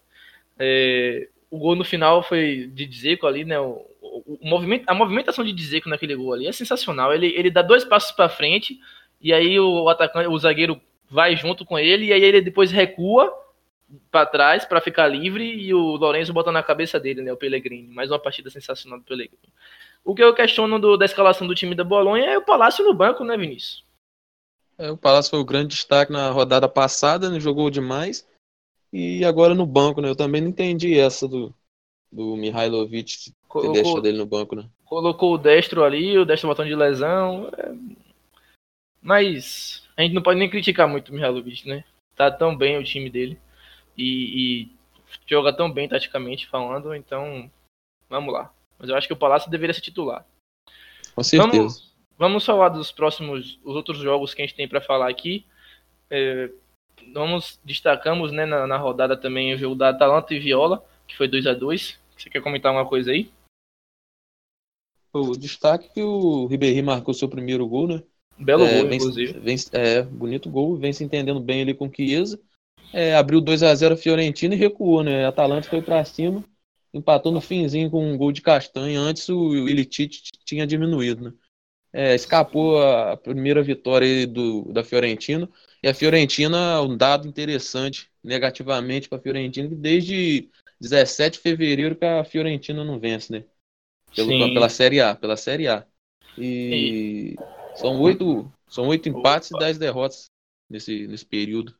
É, 0.58 1.28
o 1.48 1.58
gol 1.58 1.76
no 1.76 1.84
final 1.84 2.20
foi 2.20 2.68
de 2.74 2.84
Dzeko 2.84 3.28
ali, 3.28 3.44
né? 3.44 3.60
O, 3.60 3.86
o, 4.00 4.38
o, 4.40 4.48
movimento, 4.48 4.84
a 4.88 4.94
movimentação 4.94 5.44
de 5.44 5.52
Dzeko 5.52 5.88
naquele 5.88 6.16
gol 6.16 6.32
ali 6.32 6.48
é 6.48 6.52
sensacional. 6.52 7.14
Ele, 7.14 7.28
ele 7.36 7.50
dá 7.50 7.62
dois 7.62 7.84
passos 7.84 8.10
para 8.10 8.28
frente 8.28 8.80
e 9.20 9.32
aí 9.32 9.60
o 9.60 9.88
atacante, 9.88 10.28
o 10.28 10.38
zagueiro 10.38 10.80
vai 11.08 11.36
junto 11.36 11.64
com 11.64 11.78
ele 11.78 12.06
e 12.06 12.12
aí 12.12 12.22
ele 12.24 12.40
depois 12.40 12.72
recua 12.72 13.32
para 14.10 14.26
trás 14.26 14.64
para 14.64 14.80
ficar 14.80 15.08
livre 15.08 15.44
e 15.44 15.72
o 15.74 15.96
Lourenço 15.96 16.32
bota 16.32 16.50
na 16.52 16.62
cabeça 16.62 16.98
dele, 16.98 17.22
né, 17.22 17.32
o 17.32 17.36
Pellegrini. 17.36 17.88
Mais 17.88 18.10
uma 18.10 18.18
partida 18.18 18.50
sensacional 18.50 18.98
do 18.98 19.04
Pellegrini. 19.04 19.52
O 20.04 20.14
que 20.14 20.22
eu 20.22 20.34
questiono 20.34 20.78
do, 20.78 20.96
da 20.96 21.04
escalação 21.04 21.46
do 21.46 21.54
time 21.54 21.74
da 21.74 21.84
Bolonha 21.84 22.26
é 22.26 22.38
o 22.38 22.44
Palácio 22.44 22.84
no 22.84 22.94
banco, 22.94 23.24
né, 23.24 23.36
Vinícius? 23.36 23.84
É, 24.76 24.90
o 24.90 24.96
Palácio 24.96 25.30
foi 25.30 25.40
o 25.40 25.44
grande 25.44 25.68
destaque 25.68 26.12
na 26.12 26.30
rodada 26.30 26.68
passada, 26.68 27.30
né, 27.30 27.40
jogou 27.40 27.70
demais. 27.70 28.26
E 28.92 29.24
agora 29.24 29.54
no 29.54 29.66
banco, 29.66 30.00
né? 30.00 30.08
Eu 30.08 30.14
também 30.14 30.40
não 30.40 30.50
entendi 30.50 30.96
essa 30.96 31.26
do, 31.26 31.52
do 32.12 32.36
Mihailovic 32.36 33.32
ter 33.60 33.72
deixado 33.72 34.00
dele 34.00 34.18
no 34.18 34.26
banco, 34.26 34.54
né? 34.54 34.68
Colocou 34.84 35.34
o 35.34 35.38
destro 35.38 35.82
ali, 35.82 36.16
o 36.16 36.24
destro 36.24 36.48
botão 36.48 36.64
de 36.64 36.76
lesão. 36.76 37.50
É... 37.58 37.74
Mas 39.02 39.82
a 39.96 40.02
gente 40.02 40.14
não 40.14 40.22
pode 40.22 40.38
nem 40.38 40.48
criticar 40.48 40.86
muito 40.86 41.08
o 41.08 41.12
Mihailovic, 41.12 41.68
né? 41.68 41.82
Tá 42.14 42.30
tão 42.30 42.56
bem 42.56 42.78
o 42.78 42.84
time 42.84 43.10
dele 43.10 43.36
e, 43.96 44.64
e 44.64 44.70
joga 45.26 45.52
tão 45.52 45.70
bem 45.70 45.88
taticamente 45.88 46.46
falando, 46.46 46.94
então 46.94 47.50
vamos 48.08 48.32
lá. 48.32 48.52
Mas 48.78 48.88
eu 48.88 48.96
acho 48.96 49.06
que 49.06 49.12
o 49.12 49.18
Palácio 49.18 49.50
deveria 49.50 49.74
ser 49.74 49.80
titular. 49.80 50.26
Com 51.14 51.22
certeza. 51.22 51.52
Vamos, 51.52 51.94
vamos 52.18 52.44
falar 52.44 52.70
dos 52.70 52.90
próximos, 52.90 53.58
os 53.64 53.76
outros 53.76 53.98
jogos 53.98 54.34
que 54.34 54.42
a 54.42 54.46
gente 54.46 54.56
tem 54.56 54.68
para 54.68 54.80
falar 54.80 55.08
aqui. 55.08 55.46
É, 56.10 56.50
vamos 57.12 57.58
destacamos, 57.64 58.32
né, 58.32 58.44
na, 58.44 58.66
na, 58.66 58.76
rodada 58.76 59.16
também 59.16 59.54
o 59.54 59.58
jogo 59.58 59.74
da 59.74 59.90
Atalanta 59.90 60.34
e 60.34 60.38
Viola, 60.38 60.84
que 61.06 61.16
foi 61.16 61.26
2 61.26 61.46
a 61.46 61.54
2 61.54 61.98
Você 62.16 62.30
quer 62.30 62.42
comentar 62.42 62.72
uma 62.72 62.86
coisa 62.86 63.10
aí? 63.10 63.30
O 65.12 65.36
destaque 65.36 65.88
que 65.94 66.02
o 66.02 66.46
Ribéry 66.46 66.82
marcou 66.82 67.14
seu 67.14 67.28
primeiro 67.28 67.66
gol, 67.68 67.86
né? 67.86 68.02
Belo 68.36 68.64
é, 68.64 68.80
gol, 68.80 68.88
vem, 68.88 68.98
inclusive. 68.98 69.38
Vem, 69.38 69.56
é, 69.72 70.02
bonito 70.02 70.50
gol, 70.50 70.76
vem 70.76 70.92
se 70.92 71.04
entendendo 71.04 71.38
bem 71.38 71.62
ali 71.62 71.72
com 71.72 71.86
o 71.86 71.92
Chiesa 71.94 72.40
é, 72.94 73.16
abriu 73.16 73.40
2 73.40 73.64
a 73.64 73.74
0 73.74 73.94
a 73.94 73.96
Fiorentina 73.96 74.54
e 74.54 74.58
recuou, 74.58 75.02
né? 75.02 75.24
A 75.24 75.28
Atalanta 75.28 75.68
foi 75.68 75.82
para 75.82 76.04
cima, 76.04 76.44
empatou 76.92 77.32
no 77.32 77.40
finzinho 77.40 77.90
com 77.90 78.08
um 78.08 78.16
gol 78.16 78.30
de 78.30 78.40
castanha. 78.40 79.00
Antes 79.00 79.28
o 79.28 79.68
Ilicic 79.68 80.22
tinha 80.44 80.64
diminuído, 80.64 81.24
né? 81.24 81.32
É, 81.92 82.14
escapou 82.14 82.80
a 82.80 83.16
primeira 83.16 83.62
vitória 83.62 84.26
do, 84.26 84.72
da 84.72 84.84
Fiorentina. 84.84 85.48
E 85.82 85.88
a 85.88 85.94
Fiorentina, 85.94 86.80
um 86.82 86.96
dado 86.96 87.26
interessante 87.26 88.08
negativamente 88.22 89.08
para 89.08 89.18
a 89.18 89.20
Fiorentina, 89.20 89.68
que 89.68 89.74
desde 89.74 90.48
17 90.80 91.36
de 91.36 91.42
fevereiro 91.42 91.96
que 91.96 92.04
a 92.04 92.24
Fiorentina 92.24 92.84
não 92.84 92.98
vence, 93.00 93.32
né? 93.32 93.44
Pelo, 94.14 94.28
pela 94.28 94.68
Série 94.68 95.00
A, 95.00 95.16
pela 95.16 95.36
Série 95.36 95.66
A. 95.66 95.84
E, 96.38 97.34
e... 97.34 97.76
são 97.76 98.00
oito, 98.00 98.52
são 98.68 98.86
oito 98.86 99.08
empates 99.08 99.50
Opa. 99.50 99.62
e 99.62 99.66
dez 99.66 99.78
derrotas 99.78 100.30
nesse, 100.70 101.08
nesse 101.08 101.26
período. 101.26 101.74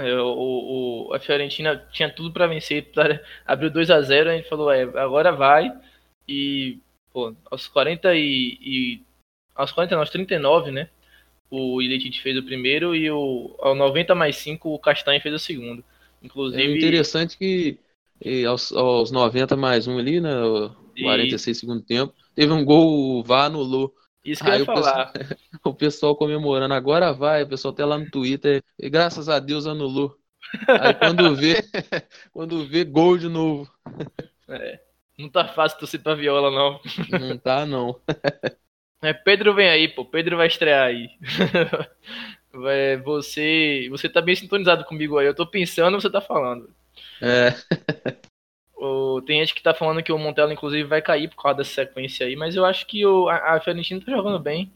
É, 0.00 0.14
o, 0.18 1.08
o, 1.08 1.14
a 1.14 1.20
Fiorentina 1.20 1.76
tinha 1.92 2.08
tudo 2.08 2.32
para 2.32 2.46
vencer, 2.46 2.90
abriu 3.46 3.70
2 3.70 3.90
a 3.90 4.00
0 4.00 4.30
a 4.30 4.36
gente 4.36 4.48
falou, 4.48 4.72
é, 4.72 4.82
agora 4.82 5.30
vai. 5.30 5.70
E, 6.26 6.78
pô, 7.12 7.34
aos 7.50 7.68
40 7.68 8.14
e, 8.14 8.58
e 8.62 9.02
aos 9.54 9.72
40 9.72 9.94
não, 9.94 10.00
aos 10.00 10.10
39, 10.10 10.70
né? 10.70 10.88
O 11.50 11.82
Ilicic 11.82 12.18
fez 12.22 12.38
o 12.38 12.42
primeiro 12.42 12.94
e 12.94 13.10
o, 13.10 13.54
ao 13.58 13.74
90 13.74 14.14
mais 14.14 14.36
5 14.36 14.72
o 14.72 14.78
Castanha 14.78 15.20
fez 15.20 15.34
o 15.34 15.38
segundo. 15.38 15.84
Inclusive. 16.22 16.62
É 16.62 16.76
interessante 16.76 17.36
que 17.36 17.78
aos, 18.48 18.72
aos 18.72 19.10
90 19.10 19.54
mais 19.56 19.86
um 19.86 19.98
ali, 19.98 20.20
né? 20.20 20.30
46 20.98 21.56
e... 21.56 21.60
segundo 21.60 21.82
tempo, 21.82 22.14
teve 22.34 22.52
um 22.52 22.64
gol, 22.64 23.18
o 23.18 23.22
VAR 23.22 23.46
anulou. 23.46 23.94
Isso 24.24 24.42
que 24.44 24.50
Aí 24.50 24.56
eu 24.56 24.60
ia 24.60 24.66
falar. 24.66 25.12
Pessoal, 25.12 25.38
o 25.64 25.74
pessoal 25.74 26.16
comemorando, 26.16 26.74
agora 26.74 27.12
vai, 27.12 27.42
o 27.42 27.48
pessoal 27.48 27.72
até 27.72 27.84
lá 27.84 27.98
no 27.98 28.10
Twitter, 28.10 28.62
e 28.78 28.90
graças 28.90 29.28
a 29.28 29.38
Deus 29.38 29.66
anulou. 29.66 30.16
Aí 30.68 30.94
quando 30.94 31.34
vê, 31.34 31.56
quando 32.32 32.66
vê, 32.66 32.84
gol 32.84 33.16
de 33.16 33.28
novo. 33.28 33.70
É, 34.48 34.80
não 35.18 35.28
tá 35.28 35.46
fácil 35.48 35.78
torcer 35.78 36.02
pra 36.02 36.14
viola, 36.14 36.50
não. 36.50 36.80
Não 37.18 37.38
tá, 37.38 37.64
não. 37.66 38.00
É, 39.02 39.14
Pedro 39.14 39.54
vem 39.54 39.66
aí, 39.66 39.88
pô. 39.88 40.04
Pedro 40.04 40.36
vai 40.36 40.46
estrear 40.46 40.88
aí. 40.88 41.08
É, 42.66 42.96
você, 42.98 43.86
você 43.90 44.08
tá 44.08 44.20
bem 44.20 44.34
sintonizado 44.36 44.84
comigo 44.84 45.16
aí. 45.16 45.26
Eu 45.26 45.34
tô 45.34 45.46
pensando, 45.46 45.98
você 46.00 46.10
tá 46.10 46.20
falando. 46.20 46.68
É. 47.22 47.54
O, 48.80 49.20
tem 49.20 49.40
gente 49.40 49.54
que 49.54 49.62
tá 49.62 49.74
falando 49.74 50.02
que 50.02 50.10
o 50.10 50.16
Montella, 50.16 50.54
inclusive, 50.54 50.88
vai 50.88 51.02
cair 51.02 51.28
por 51.28 51.42
causa 51.42 51.58
dessa 51.58 51.74
sequência 51.74 52.26
aí, 52.26 52.34
mas 52.34 52.56
eu 52.56 52.64
acho 52.64 52.86
que 52.86 53.04
o, 53.04 53.28
a, 53.28 53.56
a 53.56 53.60
Fiorentina 53.60 54.00
tá 54.02 54.10
jogando 54.10 54.38
bem. 54.38 54.72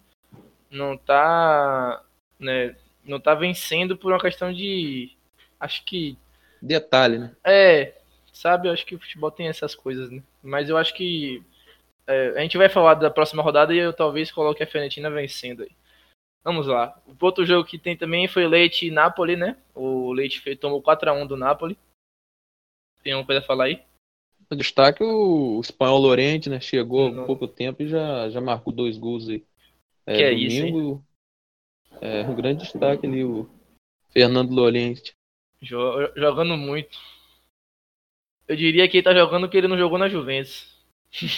Não 0.70 0.94
tá. 0.94 2.04
Né, 2.38 2.76
não 3.02 3.18
tá 3.18 3.34
vencendo 3.34 3.96
por 3.96 4.12
uma 4.12 4.20
questão 4.20 4.52
de. 4.52 5.16
Acho 5.58 5.82
que. 5.86 6.18
Detalhe, 6.60 7.18
né? 7.18 7.34
É, 7.42 7.94
sabe? 8.30 8.68
Eu 8.68 8.74
acho 8.74 8.84
que 8.84 8.94
o 8.94 9.00
futebol 9.00 9.30
tem 9.30 9.48
essas 9.48 9.74
coisas, 9.74 10.10
né? 10.10 10.22
Mas 10.42 10.68
eu 10.68 10.76
acho 10.76 10.92
que. 10.94 11.42
É, 12.06 12.34
a 12.36 12.40
gente 12.40 12.58
vai 12.58 12.68
falar 12.68 12.94
da 12.94 13.10
próxima 13.10 13.42
rodada 13.42 13.72
e 13.72 13.78
eu 13.78 13.94
talvez 13.94 14.30
coloque 14.30 14.62
a 14.62 14.66
Fiorentina 14.66 15.08
vencendo 15.08 15.62
aí. 15.62 15.70
Vamos 16.44 16.66
lá. 16.66 16.94
O 17.06 17.16
outro 17.24 17.46
jogo 17.46 17.66
que 17.66 17.78
tem 17.78 17.96
também 17.96 18.28
foi 18.28 18.46
Leite 18.46 18.86
e 18.86 18.90
Napoli, 18.90 19.34
né? 19.34 19.56
O 19.74 20.12
Leite 20.12 20.54
tomou 20.56 20.82
4x1 20.82 21.26
do 21.26 21.38
Napoli. 21.38 21.78
Tem 23.02 23.14
uma 23.14 23.24
coisa 23.24 23.40
a 23.40 23.44
falar 23.44 23.64
aí? 23.64 23.82
O 24.54 24.56
destaque 24.56 25.02
o, 25.02 25.58
o 25.58 25.60
espanhol 25.60 25.98
Lorente, 25.98 26.48
né? 26.48 26.60
Chegou 26.60 27.08
há 27.08 27.26
pouco 27.26 27.48
tempo 27.48 27.82
e 27.82 27.88
já, 27.88 28.30
já 28.30 28.40
marcou 28.40 28.72
dois 28.72 28.96
gols 28.96 29.28
aí. 29.28 29.44
É, 30.06 30.16
que 30.16 30.22
é 30.22 30.30
domingo, 30.30 31.04
isso, 31.90 32.00
é 32.00 32.22
um 32.22 32.36
grande 32.36 32.62
destaque 32.62 33.06
ali, 33.06 33.24
o 33.24 33.48
Fernando 34.10 34.52
Lorente. 34.52 35.12
Jogando 35.60 36.56
muito. 36.56 36.96
Eu 38.46 38.54
diria 38.54 38.88
que 38.88 38.98
ele 38.98 39.04
tá 39.04 39.12
jogando 39.12 39.48
que 39.48 39.56
ele 39.56 39.66
não 39.66 39.78
jogou 39.78 39.98
na 39.98 40.08
Juventus. 40.08 40.72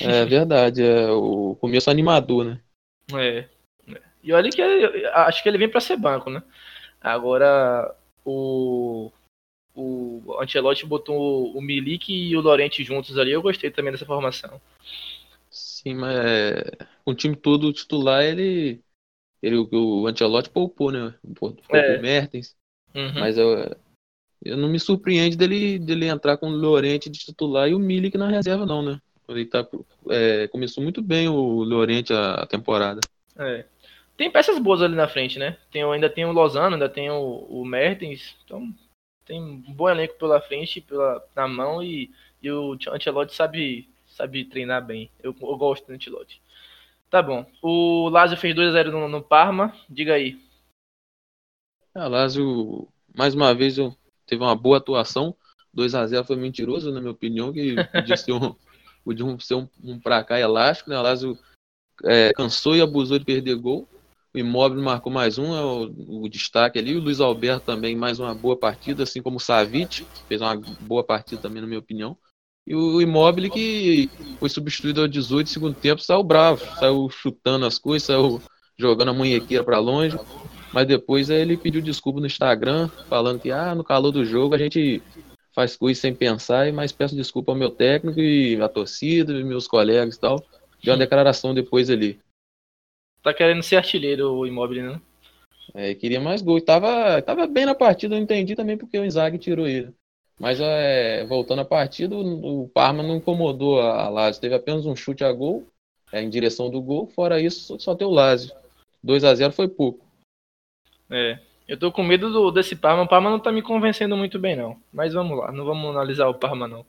É 0.02 0.24
verdade, 0.24 0.82
é 0.82 1.10
o 1.10 1.56
começo 1.60 1.90
animador, 1.90 2.44
né? 2.44 2.60
É. 3.14 3.48
E 4.22 4.32
olha 4.32 4.50
que 4.50 4.60
acho 4.60 5.42
que 5.42 5.48
ele 5.48 5.58
vem 5.58 5.68
para 5.68 5.80
ser 5.80 5.96
banco, 5.96 6.28
né? 6.28 6.42
Agora 7.00 7.94
o 8.24 9.12
o 9.76 10.38
Ancelotti 10.40 10.86
botou 10.86 11.52
o 11.54 11.60
Milik 11.60 12.12
e 12.12 12.36
o 12.36 12.40
Lorente 12.40 12.82
juntos 12.82 13.18
ali. 13.18 13.32
Eu 13.32 13.42
gostei 13.42 13.70
também 13.70 13.92
dessa 13.92 14.06
formação. 14.06 14.60
Sim, 15.50 15.94
mas 15.94 16.14
com 17.04 17.10
o 17.12 17.14
time 17.14 17.36
todo 17.36 17.72
titular, 17.72 18.24
ele, 18.24 18.80
ele 19.42 19.56
o 19.56 20.06
Ancelotti 20.06 20.50
poupou, 20.50 20.90
né? 20.90 21.14
Poupou 21.34 21.76
é. 21.76 21.98
o 21.98 22.02
Mertens. 22.02 22.56
Uhum. 22.94 23.20
Mas 23.20 23.36
eu, 23.36 23.76
eu 24.42 24.56
não 24.56 24.68
me 24.68 24.80
surpreende 24.80 25.36
dele, 25.36 25.78
dele 25.78 26.06
entrar 26.06 26.38
com 26.38 26.48
o 26.48 26.56
Lorente 26.56 27.10
de 27.10 27.18
titular 27.18 27.68
e 27.68 27.74
o 27.74 27.78
Milik 27.78 28.16
na 28.16 28.28
reserva, 28.28 28.64
não, 28.64 28.82
né? 28.82 29.00
Ele 29.28 29.44
tá, 29.44 29.66
é, 30.08 30.48
começou 30.48 30.82
muito 30.82 31.02
bem 31.02 31.28
o 31.28 31.62
Lorente 31.62 32.12
a, 32.12 32.34
a 32.34 32.46
temporada. 32.46 33.00
É. 33.38 33.64
Tem 34.16 34.30
peças 34.30 34.58
boas 34.58 34.80
ali 34.80 34.94
na 34.94 35.08
frente, 35.08 35.38
né? 35.38 35.58
Tem, 35.70 35.82
ainda 35.82 36.08
tem 36.08 36.24
o 36.24 36.32
Lozano, 36.32 36.74
ainda 36.74 36.88
tem 36.88 37.10
o, 37.10 37.46
o 37.50 37.64
Mertens. 37.64 38.34
Então, 38.44 38.72
tem 39.26 39.42
um 39.42 39.60
bom 39.74 39.88
elenco 39.88 40.14
pela 40.14 40.40
frente, 40.40 40.80
pela, 40.80 41.22
na 41.34 41.46
mão, 41.48 41.82
e, 41.82 42.10
e 42.40 42.50
o 42.50 42.78
Ancelotti 42.92 43.34
sabe, 43.34 43.88
sabe 44.06 44.44
treinar 44.44 44.86
bem. 44.86 45.10
Eu, 45.22 45.34
eu 45.40 45.56
gosto 45.56 45.86
do 45.86 45.92
Ancelotti. 45.92 46.40
Tá 47.10 47.20
bom. 47.20 47.44
O 47.60 48.08
Lazio 48.08 48.36
fez 48.36 48.54
2x0 48.54 48.90
no, 48.90 49.08
no, 49.08 49.22
Parma. 49.22 49.74
Diga 49.88 50.14
aí. 50.14 50.40
É, 51.94 52.04
o 52.04 52.08
Lazio, 52.08 52.88
mais 53.14 53.34
uma 53.34 53.52
vez, 53.52 53.76
teve 54.26 54.42
uma 54.42 54.54
boa 54.54 54.78
atuação. 54.78 55.36
2x0 55.76 56.24
foi 56.24 56.36
mentiroso, 56.36 56.92
na 56.92 57.00
minha 57.00 57.12
opinião, 57.12 57.52
que 57.52 57.74
podia 57.92 58.16
ser 58.16 58.32
um, 58.32 58.54
podia 59.04 59.40
ser 59.40 59.54
um, 59.56 59.68
um 59.82 59.98
pra 59.98 60.24
cá 60.24 60.38
elástico, 60.38 60.90
né? 60.90 60.98
Lazio 60.98 61.38
é, 62.04 62.32
cansou 62.32 62.76
e 62.76 62.80
abusou 62.80 63.18
de 63.18 63.24
perder 63.24 63.56
gol. 63.56 63.88
O 64.36 64.38
Imóvel 64.38 64.82
marcou 64.82 65.10
mais 65.10 65.38
um, 65.38 65.56
é 65.56 65.64
o, 65.64 66.24
o, 66.24 66.28
destaque 66.28 66.78
ali. 66.78 66.94
O 66.94 67.00
Luiz 67.00 67.20
Alberto 67.20 67.64
também, 67.64 67.96
mais 67.96 68.20
uma 68.20 68.34
boa 68.34 68.54
partida, 68.54 69.02
assim 69.02 69.22
como 69.22 69.38
o 69.38 69.40
Savic, 69.40 70.04
fez 70.28 70.42
uma 70.42 70.54
boa 70.82 71.02
partida 71.02 71.40
também, 71.40 71.62
na 71.62 71.66
minha 71.66 71.78
opinião. 71.78 72.14
E 72.66 72.74
o 72.74 73.00
Imóvel 73.00 73.50
que 73.50 74.10
foi 74.38 74.50
substituído 74.50 75.00
ao 75.00 75.08
18 75.08 75.48
segundo 75.48 75.74
tempo, 75.74 76.02
saiu 76.02 76.22
bravo, 76.22 76.62
saiu 76.78 77.08
chutando 77.08 77.64
as 77.64 77.78
coisas, 77.78 78.08
saiu 78.08 78.42
jogando 78.76 79.08
a 79.08 79.14
munhequeira 79.14 79.64
para 79.64 79.78
longe. 79.78 80.18
Mas 80.70 80.86
depois 80.86 81.30
ele 81.30 81.56
pediu 81.56 81.80
desculpa 81.80 82.20
no 82.20 82.26
Instagram, 82.26 82.90
falando 83.08 83.40
que 83.40 83.50
ah, 83.50 83.74
no 83.74 83.82
calor 83.82 84.12
do 84.12 84.22
jogo 84.22 84.54
a 84.54 84.58
gente 84.58 85.02
faz 85.54 85.76
coisas 85.76 85.98
sem 85.98 86.14
pensar, 86.14 86.70
mas 86.74 86.92
peço 86.92 87.16
desculpa 87.16 87.52
ao 87.52 87.56
meu 87.56 87.70
técnico 87.70 88.20
e 88.20 88.60
à 88.60 88.68
torcida, 88.68 89.32
e 89.32 89.42
meus 89.42 89.66
colegas 89.66 90.16
e 90.16 90.20
tal. 90.20 90.44
Deu 90.84 90.92
uma 90.92 90.98
declaração 90.98 91.54
depois 91.54 91.88
ali. 91.88 92.20
Tá 93.26 93.34
querendo 93.34 93.60
ser 93.60 93.74
artilheiro 93.74 94.32
o 94.34 94.46
Immobile, 94.46 94.82
né? 94.82 95.00
É, 95.74 95.96
queria 95.96 96.20
mais 96.20 96.42
gol. 96.42 96.60
Tava, 96.60 97.20
tava 97.22 97.44
bem 97.48 97.66
na 97.66 97.74
partida, 97.74 98.14
eu 98.14 98.20
entendi 98.20 98.54
também 98.54 98.78
porque 98.78 98.96
o 98.96 99.04
Inzaghi 99.04 99.36
tirou 99.36 99.66
ele. 99.66 99.92
Mas 100.38 100.60
é, 100.60 101.26
voltando 101.26 101.62
à 101.62 101.64
partida, 101.64 102.14
o, 102.14 102.70
Parma 102.72 103.02
não 103.02 103.16
incomodou 103.16 103.80
a, 103.80 104.08
Lazio. 104.08 104.40
Teve 104.40 104.54
apenas 104.54 104.86
um 104.86 104.94
chute 104.94 105.24
a 105.24 105.32
gol, 105.32 105.66
é, 106.12 106.22
em 106.22 106.30
direção 106.30 106.70
do 106.70 106.80
gol. 106.80 107.08
Fora 107.08 107.40
isso, 107.40 107.76
só 107.80 107.96
tem 107.96 108.06
o 108.06 108.12
Lazio. 108.12 108.54
2 109.02 109.24
a 109.24 109.34
0 109.34 109.52
foi 109.52 109.66
pouco. 109.66 110.06
É, 111.10 111.40
eu 111.66 111.76
tô 111.76 111.90
com 111.90 112.04
medo 112.04 112.32
do, 112.32 112.52
desse 112.52 112.76
Parma. 112.76 113.02
O 113.02 113.08
Parma 113.08 113.28
não 113.28 113.40
tá 113.40 113.50
me 113.50 113.60
convencendo 113.60 114.16
muito 114.16 114.38
bem, 114.38 114.54
não. 114.54 114.80
Mas 114.92 115.14
vamos 115.14 115.36
lá, 115.36 115.50
não 115.50 115.64
vamos 115.64 115.90
analisar 115.90 116.28
o 116.28 116.34
Parma, 116.34 116.68
não. 116.68 116.86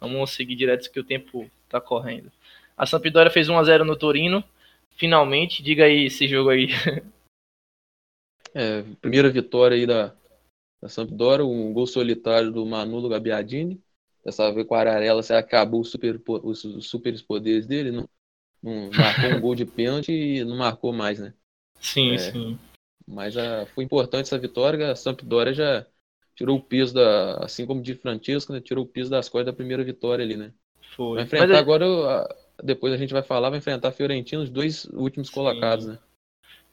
Vamos 0.00 0.30
seguir 0.30 0.56
direto 0.56 0.90
que 0.90 0.98
o 0.98 1.04
tempo 1.04 1.46
tá 1.68 1.78
correndo. 1.78 2.32
A 2.74 2.86
Sampdoria 2.86 3.30
fez 3.30 3.50
1 3.50 3.58
a 3.58 3.64
0 3.64 3.84
no 3.84 3.96
Torino. 3.96 4.42
Finalmente, 4.96 5.62
diga 5.62 5.84
aí 5.84 6.06
esse 6.06 6.26
jogo 6.28 6.50
aí. 6.50 6.68
É, 8.56 8.82
primeira 9.00 9.28
vitória 9.28 9.76
aí 9.76 9.84
da, 9.84 10.14
da 10.80 10.88
Sampdoria, 10.88 11.44
um 11.44 11.72
gol 11.72 11.88
solitário 11.88 12.52
do 12.52 12.64
Manolo 12.64 13.08
Gabiadini. 13.08 13.82
Dessa 14.24 14.48
vez 14.52 14.64
com 14.64 14.76
a 14.76 14.78
Ararela, 14.78 15.20
você 15.20 15.34
acabou 15.34 15.80
os, 15.80 15.90
super, 15.90 16.22
os, 16.24 16.62
os 16.62 16.86
super 16.88 17.20
poderes 17.24 17.66
dele, 17.66 17.90
não, 17.90 18.08
não 18.62 18.90
marcou 18.92 19.30
um 19.30 19.40
gol 19.40 19.54
de 19.56 19.66
pênalti 19.66 20.12
e 20.12 20.44
não 20.44 20.56
marcou 20.56 20.92
mais, 20.92 21.18
né? 21.18 21.34
Sim, 21.80 22.14
é, 22.14 22.18
sim. 22.18 22.58
Mas 23.06 23.36
a, 23.36 23.62
ah, 23.62 23.66
foi 23.66 23.82
importante 23.82 24.26
essa 24.26 24.38
vitória, 24.38 24.92
a 24.92 24.96
Sampdoria 24.96 25.52
já 25.52 25.86
tirou 26.36 26.56
o 26.56 26.62
peso 26.62 26.94
da, 26.94 27.44
assim 27.44 27.66
como 27.66 27.82
de 27.82 27.94
Francisco, 27.94 28.52
né, 28.52 28.60
tirou 28.60 28.84
o 28.84 28.88
peso 28.88 29.10
das 29.10 29.28
costas 29.28 29.46
da 29.46 29.52
primeira 29.52 29.82
vitória 29.82 30.24
ali, 30.24 30.36
né? 30.36 30.52
Foi. 30.94 31.16
Vai 31.16 31.24
enfrentar 31.24 31.48
Mas, 31.48 31.58
agora 31.58 32.28
depois 32.62 32.92
a 32.92 32.96
gente 32.96 33.12
vai 33.12 33.22
falar, 33.22 33.50
vai 33.50 33.58
enfrentar 33.58 33.88
a 33.88 33.92
Fiorentina, 33.92 34.42
os 34.42 34.50
dois 34.50 34.84
últimos 34.86 35.28
Sim. 35.28 35.34
colocados, 35.34 35.86
né? 35.86 35.98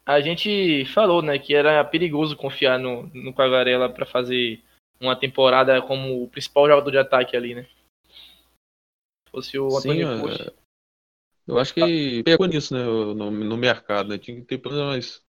A 0.06 0.20
gente 0.20 0.86
falou, 0.86 1.22
né, 1.22 1.38
que 1.38 1.54
era 1.54 1.84
perigoso 1.84 2.36
confiar 2.36 2.80
no, 2.80 3.04
no 3.14 3.34
Quagarela 3.34 3.90
para 3.90 4.06
fazer 4.06 4.62
uma 5.00 5.16
temporada 5.16 5.82
como 5.82 6.24
o 6.24 6.28
principal 6.28 6.68
jogador 6.68 6.92
de 6.92 6.98
ataque 6.98 7.36
ali, 7.36 7.56
né? 7.56 7.68
Fosse 9.30 9.58
o 9.58 9.78
Antônio 9.78 10.08
Sim, 10.08 10.48
é... 10.48 10.54
Eu 11.48 11.58
acho 11.58 11.74
que 11.74 12.24
pegou 12.24 12.48
nisso, 12.48 12.74
né, 12.74 12.84
no, 12.84 13.32
no 13.32 13.58
mercado, 13.58 14.10
né? 14.10 14.18
Tinha 14.18 14.38
que 14.38 14.46
ter 14.46 14.58
pelo 14.58 14.76
menos 14.76 15.24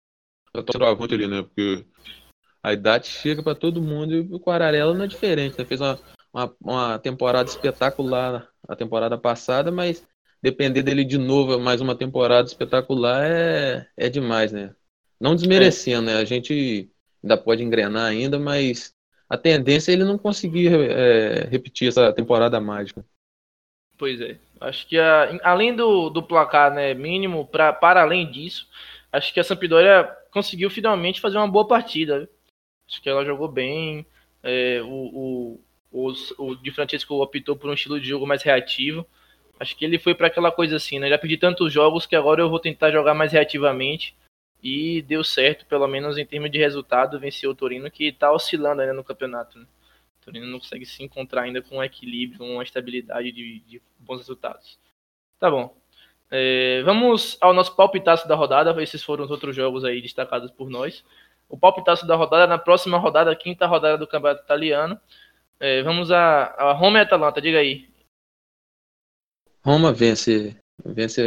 centroavante 0.55 1.15
ali, 1.15 1.27
né? 1.27 1.43
Porque 1.43 1.87
a 2.62 2.73
idade 2.73 3.07
chega 3.07 3.43
para 3.43 3.55
todo 3.55 3.83
mundo 3.83 4.15
e 4.15 4.21
o 4.21 4.38
Quararela 4.38 4.95
não 4.95 5.05
é 5.05 5.09
diferente, 5.09 5.59
né? 5.59 5.65
Fez 5.65 5.81
uma, 5.81 5.99
uma, 6.33 6.57
uma 6.61 6.99
temporada 6.99 7.49
espetacular 7.49 8.49
a 8.69 8.77
temporada 8.77 9.19
passada, 9.19 9.71
mas 9.73 10.07
depender 10.43 10.83
dele 10.83 11.05
de 11.05 11.17
novo 11.17 11.59
mais 11.59 11.81
uma 11.81 11.95
temporada 11.95 12.49
espetacular 12.49 13.25
é, 13.25 13.87
é 13.97 14.09
demais, 14.09 14.51
né? 14.51 14.75
Não 15.21 15.37
desmerecendo, 15.37 16.11
é. 16.11 16.15
né? 16.15 16.21
A 16.21 16.25
gente 16.25 16.91
ainda 17.23 17.37
pode 17.37 17.63
engrenar 17.63 18.07
ainda, 18.07 18.39
mas 18.39 18.93
a 19.29 19.39
tendência 19.39 19.93
é 19.93 19.95
ele 19.95 20.05
não 20.05 20.19
conseguir 20.19 20.75
é, 20.75 21.47
repetir 21.49 21.89
essa 21.89 22.13
temporada 22.13 22.61
mágica. 22.61 23.05
Pois 23.97 24.21
é. 24.21 24.37
Acho 24.61 24.87
que 24.89 24.99
a, 24.99 25.39
além 25.45 25.75
do, 25.75 26.11
do 26.11 26.23
placar 26.23 26.75
né, 26.75 26.93
mínimo, 26.93 27.47
pra, 27.47 27.73
para 27.73 28.03
além 28.03 28.31
disso, 28.31 28.69
acho 29.13 29.33
que 29.33 29.39
a 29.39 29.45
Sampdoria 29.45 30.05
conseguiu 30.33 30.69
finalmente 30.69 31.21
fazer 31.21 31.37
uma 31.37 31.49
boa 31.49 31.67
partida. 31.67 32.29
Acho 32.89 33.01
que 33.01 33.09
ela 33.09 33.25
jogou 33.25 33.49
bem. 33.49 34.05
É, 34.43 34.83
o, 34.83 34.89
o, 34.89 35.61
o, 35.93 36.13
o 36.39 36.57
Di 36.57 36.73
Francesco 36.73 37.15
optou 37.15 37.55
por 37.55 37.71
um 37.71 37.75
estilo 37.75 38.01
de 38.01 38.09
jogo 38.09 38.27
mais 38.27 38.43
reativo. 38.43 39.07
Acho 39.61 39.77
que 39.77 39.85
ele 39.85 39.99
foi 39.99 40.15
para 40.15 40.27
aquela 40.27 40.51
coisa 40.51 40.77
assim, 40.77 40.99
né? 40.99 41.09
Já 41.09 41.19
pedi 41.19 41.37
tantos 41.37 41.73
jogos 41.73 42.07
que 42.07 42.17
agora 42.17 42.41
eu 42.41 42.51
vou 42.51 42.59
tentar 42.59 42.91
jogar 42.91 43.15
mais 43.15 43.33
reativamente. 43.33 44.15
E 44.62 45.03
deu 45.03 45.25
certo, 45.25 45.67
pelo 45.67 45.88
menos 45.88 46.17
em 46.17 46.25
termos 46.25 46.51
de 46.51 46.59
resultado, 46.59 47.19
venceu 47.19 47.51
o 47.51 47.55
Torino, 47.55 47.91
que 47.91 48.05
está 48.05 48.31
oscilando 48.33 48.81
ainda 48.81 48.95
no 48.95 49.03
campeonato. 49.03 49.59
Né? 49.59 49.67
O 50.21 50.25
Torino 50.25 50.47
não 50.47 50.61
consegue 50.61 50.87
se 50.87 51.03
encontrar 51.03 51.43
ainda 51.43 51.61
com 51.61 51.79
um 51.79 51.83
equilíbrio, 51.83 52.45
uma 52.45 52.62
estabilidade 52.62 53.33
de, 53.33 53.59
de 53.61 53.83
bons 53.99 54.19
resultados. 54.19 54.79
Tá 55.41 55.51
bom. 55.51 55.77
É, 56.31 56.81
vamos 56.85 57.37
ao 57.41 57.53
nosso 57.53 57.75
palpitaço 57.75 58.29
da 58.29 58.37
rodada. 58.37 58.81
Esses 58.81 59.03
foram 59.03 59.25
os 59.25 59.31
outros 59.33 59.55
jogos 59.57 59.85
aí 59.85 60.01
destacados 60.01 60.51
por 60.53 60.71
nós. 60.71 61.05
O 61.49 61.59
palpitaço 61.59 62.07
da 62.07 62.15
rodada 62.15 62.47
na 62.47 62.57
próxima 62.57 62.97
rodada, 62.99 63.35
quinta 63.35 63.67
rodada 63.67 63.99
do 63.99 64.07
Campeonato 64.07 64.45
Italiano. 64.45 64.99
É, 65.59 65.83
vamos 65.83 66.12
a, 66.12 66.45
a 66.57 66.73
Roma 66.73 66.99
e 66.99 67.03
Atalanta. 67.03 67.41
Diga 67.41 67.59
aí. 67.59 67.92
Roma 69.64 69.92
vence, 69.92 70.57
vence 70.85 71.20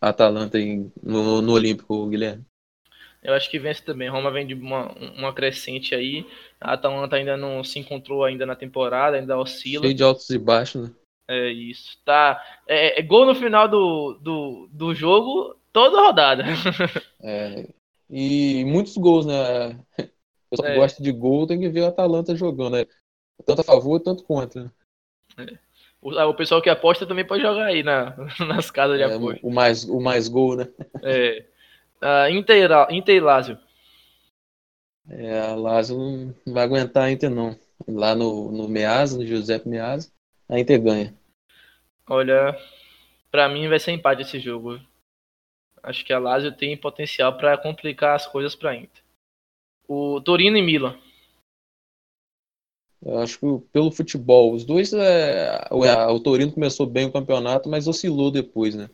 a 0.00 0.08
Atalanta 0.08 0.58
em, 0.58 0.92
no, 1.02 1.40
no 1.40 1.52
Olímpico, 1.52 2.06
Guilherme. 2.08 2.44
Eu 3.22 3.34
acho 3.34 3.50
que 3.50 3.58
vence 3.58 3.82
também. 3.82 4.08
Roma 4.08 4.30
vem 4.30 4.46
de 4.46 4.54
uma, 4.54 4.92
uma 5.16 5.32
crescente 5.32 5.94
aí. 5.94 6.24
A 6.60 6.74
Atalanta 6.74 7.16
ainda 7.16 7.36
não 7.36 7.64
se 7.64 7.78
encontrou 7.78 8.24
ainda 8.24 8.46
na 8.46 8.54
temporada, 8.54 9.16
ainda 9.16 9.36
oscila. 9.38 9.82
Cheio 9.84 9.94
de 9.94 10.02
altos 10.02 10.30
e 10.30 10.38
baixos, 10.38 10.88
né? 10.88 10.94
É 11.28 11.50
isso. 11.50 11.98
Tá. 12.04 12.40
É, 12.68 13.00
é 13.00 13.02
gol 13.02 13.26
no 13.26 13.34
final 13.34 13.68
do, 13.68 14.14
do, 14.20 14.68
do 14.72 14.94
jogo, 14.94 15.56
toda 15.72 16.00
rodada. 16.00 16.44
É, 17.28 17.68
e 18.08 18.64
muitos 18.66 18.96
gols, 18.96 19.26
né? 19.26 19.80
Pessoal 20.48 20.68
que 20.68 20.74
É. 20.74 20.76
gosta 20.76 21.02
de 21.02 21.10
gol 21.10 21.44
tem 21.44 21.58
que 21.58 21.68
ver 21.68 21.80
o 21.80 21.86
Atalanta 21.86 22.36
jogando, 22.36 22.76
né? 22.76 22.86
Tanto 23.44 23.62
a 23.62 23.64
favor, 23.64 23.98
tanto 23.98 24.22
contra. 24.22 24.72
né? 25.36 25.58
O, 26.06 26.10
o 26.30 26.34
pessoal 26.34 26.62
que 26.62 26.70
aposta 26.70 27.06
também 27.06 27.26
pode 27.26 27.42
jogar 27.42 27.66
aí 27.66 27.82
na, 27.82 28.14
nas 28.48 28.70
casas 28.70 28.96
de 28.98 29.02
É, 29.02 29.04
apoio. 29.04 29.40
o, 29.42 29.50
mais, 29.50 29.84
o 29.84 30.00
mais 30.00 30.28
gol, 30.28 30.56
né? 30.56 30.68
É. 31.02 31.44
Ah, 32.00 32.30
Inter, 32.30 32.70
Inter 32.90 33.16
e 33.16 33.20
Lazio. 33.20 33.58
É, 35.08 35.40
a 35.40 35.54
Lazio 35.54 35.96
não 35.98 36.34
vai 36.54 36.64
aguentar 36.64 37.04
a 37.04 37.10
Inter, 37.10 37.30
não. 37.30 37.58
Lá 37.86 38.14
no, 38.14 38.50
no 38.50 38.68
Meazza, 38.68 39.18
no 39.18 39.26
Giuseppe 39.26 39.68
Meazza, 39.68 40.10
a 40.48 40.58
Inter 40.58 40.80
ganha. 40.82 41.14
Olha, 42.08 42.56
pra 43.30 43.48
mim 43.48 43.68
vai 43.68 43.78
ser 43.80 43.92
empate 43.92 44.22
esse 44.22 44.40
jogo. 44.40 44.80
Acho 45.82 46.04
que 46.04 46.12
a 46.12 46.18
Lazio 46.18 46.52
tem 46.52 46.76
potencial 46.76 47.36
pra 47.38 47.56
complicar 47.56 48.14
as 48.14 48.26
coisas 48.26 48.54
pra 48.54 48.74
Inter. 48.74 49.02
O 49.88 50.20
Torino 50.22 50.56
e 50.58 50.62
Milan. 50.62 50.98
Eu 53.06 53.20
acho 53.20 53.38
que 53.38 53.46
pelo 53.72 53.92
futebol, 53.92 54.52
os 54.52 54.64
dois, 54.64 54.92
é, 54.92 55.64
o, 55.70 55.84
a- 55.84 56.12
o 56.12 56.18
Torino 56.18 56.50
começou 56.50 56.86
bem 56.86 57.06
o 57.06 57.12
campeonato, 57.12 57.68
mas 57.68 57.86
oscilou 57.86 58.32
depois, 58.32 58.74
né? 58.74 58.90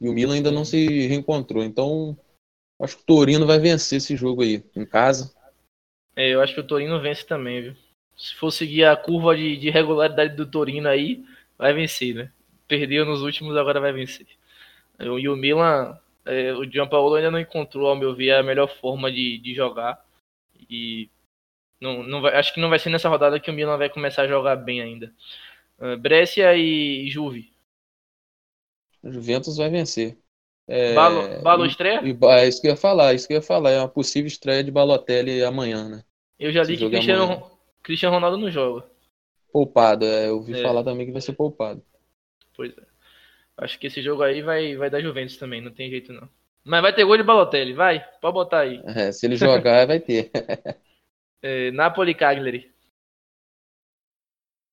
E 0.00 0.08
o 0.08 0.12
Milan 0.12 0.34
ainda 0.34 0.52
não 0.52 0.64
se 0.64 0.86
reencontrou. 1.08 1.64
Então, 1.64 2.16
acho 2.80 2.96
que 2.96 3.02
o 3.02 3.06
Torino 3.06 3.44
vai 3.44 3.58
vencer 3.58 3.96
esse 3.96 4.14
jogo 4.14 4.42
aí, 4.42 4.62
em 4.76 4.86
casa. 4.86 5.34
É, 6.14 6.30
eu 6.30 6.40
acho 6.40 6.54
que 6.54 6.60
o 6.60 6.66
Torino 6.66 7.00
vence 7.00 7.26
também, 7.26 7.60
viu? 7.60 7.74
Se 8.16 8.36
for 8.36 8.52
seguir 8.52 8.84
a 8.84 8.96
curva 8.96 9.36
de, 9.36 9.56
de 9.56 9.68
regularidade 9.68 10.36
do 10.36 10.46
Torino 10.46 10.88
aí, 10.88 11.24
vai 11.58 11.72
vencer, 11.72 12.14
né? 12.14 12.30
Perdeu 12.68 13.04
nos 13.04 13.20
últimos, 13.22 13.56
agora 13.56 13.80
vai 13.80 13.92
vencer. 13.92 14.26
E 15.00 15.28
o 15.28 15.36
Milan, 15.36 15.98
é, 16.24 16.54
o 16.54 16.64
Gianpaolo 16.64 17.16
ainda 17.16 17.32
não 17.32 17.40
encontrou, 17.40 17.88
ao 17.88 17.96
meu 17.96 18.14
ver, 18.14 18.30
a 18.32 18.42
melhor 18.44 18.68
forma 18.68 19.10
de, 19.10 19.38
de 19.38 19.54
jogar. 19.54 20.02
E 20.70 21.10
não, 21.80 22.02
não 22.02 22.20
vai, 22.22 22.34
acho 22.36 22.52
que 22.54 22.60
não 22.60 22.68
vai 22.70 22.78
ser 22.78 22.90
nessa 22.90 23.08
rodada 23.08 23.40
que 23.40 23.50
o 23.50 23.54
Milan 23.54 23.78
vai 23.78 23.88
começar 23.90 24.22
a 24.22 24.28
jogar 24.28 24.56
bem 24.56 24.80
ainda. 24.82 25.12
Ah, 25.80 25.96
Brescia 25.96 26.56
e 26.56 27.08
Juve. 27.10 27.52
Juventus 29.04 29.56
vai 29.56 29.70
vencer. 29.70 30.18
É, 30.68 30.94
Balo, 30.94 31.22
Balo 31.42 31.64
e- 31.64 31.68
estreia? 31.68 32.00
e 32.00 32.12
ba- 32.12 32.40
é 32.40 32.48
isso 32.48 32.60
que 32.60 32.66
eu 32.68 32.72
ia 32.72 32.76
falar, 32.76 33.14
isso 33.14 33.26
que 33.26 33.32
eu 33.34 33.36
ia 33.38 33.42
falar. 33.42 33.70
É 33.70 33.78
uma 33.80 33.88
possível 33.88 34.26
estreia 34.28 34.64
de 34.64 34.70
Balotelli 34.70 35.42
amanhã, 35.44 35.88
né? 35.88 36.04
Eu 36.38 36.50
já 36.52 36.62
li 36.64 36.78
que 36.78 36.84
é 36.84 36.88
Cristiano, 36.88 37.24
amanhã. 37.24 37.42
Cristiano 37.82 38.14
Ronaldo 38.14 38.38
não 38.38 38.50
joga. 38.50 38.88
Poupado, 39.52 40.04
é, 40.06 40.28
eu 40.28 40.36
ouvi 40.36 40.54
É. 40.54 40.56
falar 40.56 40.84
também 40.84 41.04
que 41.06 41.10
vai 41.12 41.20
ser 41.20 41.32
poupado. 41.32 41.84
Pois 42.56 42.76
é. 42.76 42.82
Acho 43.58 43.78
que 43.78 43.86
esse 43.88 44.02
jogo 44.02 44.22
aí 44.24 44.42
vai, 44.42 44.76
vai 44.76 44.90
dar 44.90 45.02
Juventus 45.02 45.36
também, 45.38 45.62
não 45.62 45.72
tem 45.72 45.90
jeito 45.90 46.12
não. 46.12 46.28
Mas 46.64 46.82
vai 46.82 46.94
ter 46.94 47.04
gol 47.04 47.16
de 47.18 47.22
Balotelli, 47.24 47.72
vai, 47.74 48.00
pode 48.20 48.34
botar 48.34 48.60
aí. 48.60 48.84
É, 48.84 49.12
se 49.12 49.26
ele 49.26 49.36
jogar, 49.36 49.86
vai 49.86 50.00
ter. 50.00 50.30
É, 51.48 51.70
Napoli 51.70 52.12
Cagliari. 52.12 52.72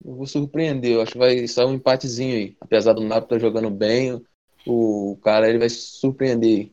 Eu 0.03 0.15
vou 0.15 0.25
surpreender, 0.25 0.93
eu 0.93 1.01
acho 1.03 1.11
que 1.11 1.17
vai 1.19 1.47
sair 1.47 1.67
um 1.67 1.75
empatezinho 1.75 2.35
aí. 2.35 2.57
Apesar 2.59 2.93
do 2.93 3.01
Napoli 3.03 3.25
estar 3.25 3.39
jogando 3.39 3.69
bem, 3.69 4.19
o 4.65 5.15
cara 5.23 5.47
ele 5.47 5.59
vai 5.59 5.69
surpreender. 5.69 6.71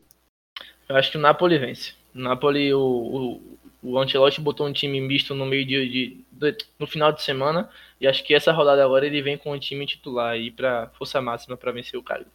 Eu 0.89 0.95
acho 0.95 1.11
que 1.11 1.17
o 1.19 1.21
Napoli 1.21 1.59
vence. 1.59 1.93
O 2.15 2.19
Napoli, 2.19 2.73
o, 2.73 2.79
o, 2.81 3.57
o 3.91 3.99
Ancelotti 3.99 4.41
botou 4.41 4.65
um 4.67 4.73
time 4.73 4.99
misto 4.99 5.35
no 5.35 5.45
meio 5.45 5.65
de, 5.67 5.87
de- 5.87 6.25
de- 6.31 6.57
no 6.79 6.87
final 6.87 7.11
de 7.11 7.21
semana 7.21 7.69
e 7.99 8.07
acho 8.07 8.23
que 8.23 8.33
essa 8.33 8.51
rodada 8.51 8.83
agora 8.83 9.05
ele 9.05 9.21
vem 9.21 9.37
com 9.37 9.51
o 9.51 9.59
time 9.59 9.85
titular 9.85 10.31
aí 10.31 10.49
para 10.49 10.89
força 10.97 11.21
máxima 11.21 11.55
para 11.55 11.71
vencer 11.71 11.99
o 11.99 12.03
Cagliari. 12.03 12.31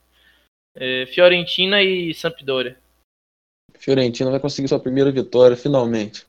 É, 0.77 1.05
Fiorentina 1.07 1.83
e 1.83 2.15
Sampdoria. 2.15 2.79
Fiorentina 3.77 4.31
vai 4.31 4.39
conseguir 4.39 4.69
sua 4.69 4.79
primeira 4.79 5.11
vitória, 5.11 5.57
finalmente. 5.57 6.25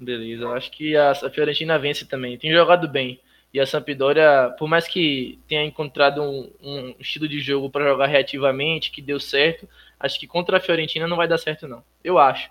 Beleza, 0.00 0.44
eu 0.44 0.52
acho 0.52 0.70
que 0.70 0.96
a, 0.96 1.14
Fiorentina 1.14 1.78
vence 1.78 2.06
também. 2.06 2.38
Tem 2.38 2.50
jogado 2.50 2.88
bem. 2.88 3.20
E 3.52 3.60
a 3.60 3.66
Sampdoria, 3.66 4.54
por 4.58 4.66
mais 4.66 4.88
que 4.88 5.38
tenha 5.46 5.62
encontrado 5.64 6.22
um, 6.22 6.50
um 6.62 6.94
estilo 6.98 7.28
de 7.28 7.38
jogo 7.40 7.68
para 7.68 7.86
jogar 7.86 8.06
reativamente, 8.06 8.90
que 8.90 9.02
deu 9.02 9.20
certo, 9.20 9.68
acho 9.98 10.18
que 10.18 10.26
contra 10.26 10.56
a 10.56 10.60
Fiorentina 10.60 11.06
não 11.06 11.16
vai 11.18 11.28
dar 11.28 11.36
certo, 11.36 11.68
não. 11.68 11.84
Eu 12.02 12.18
acho. 12.18 12.50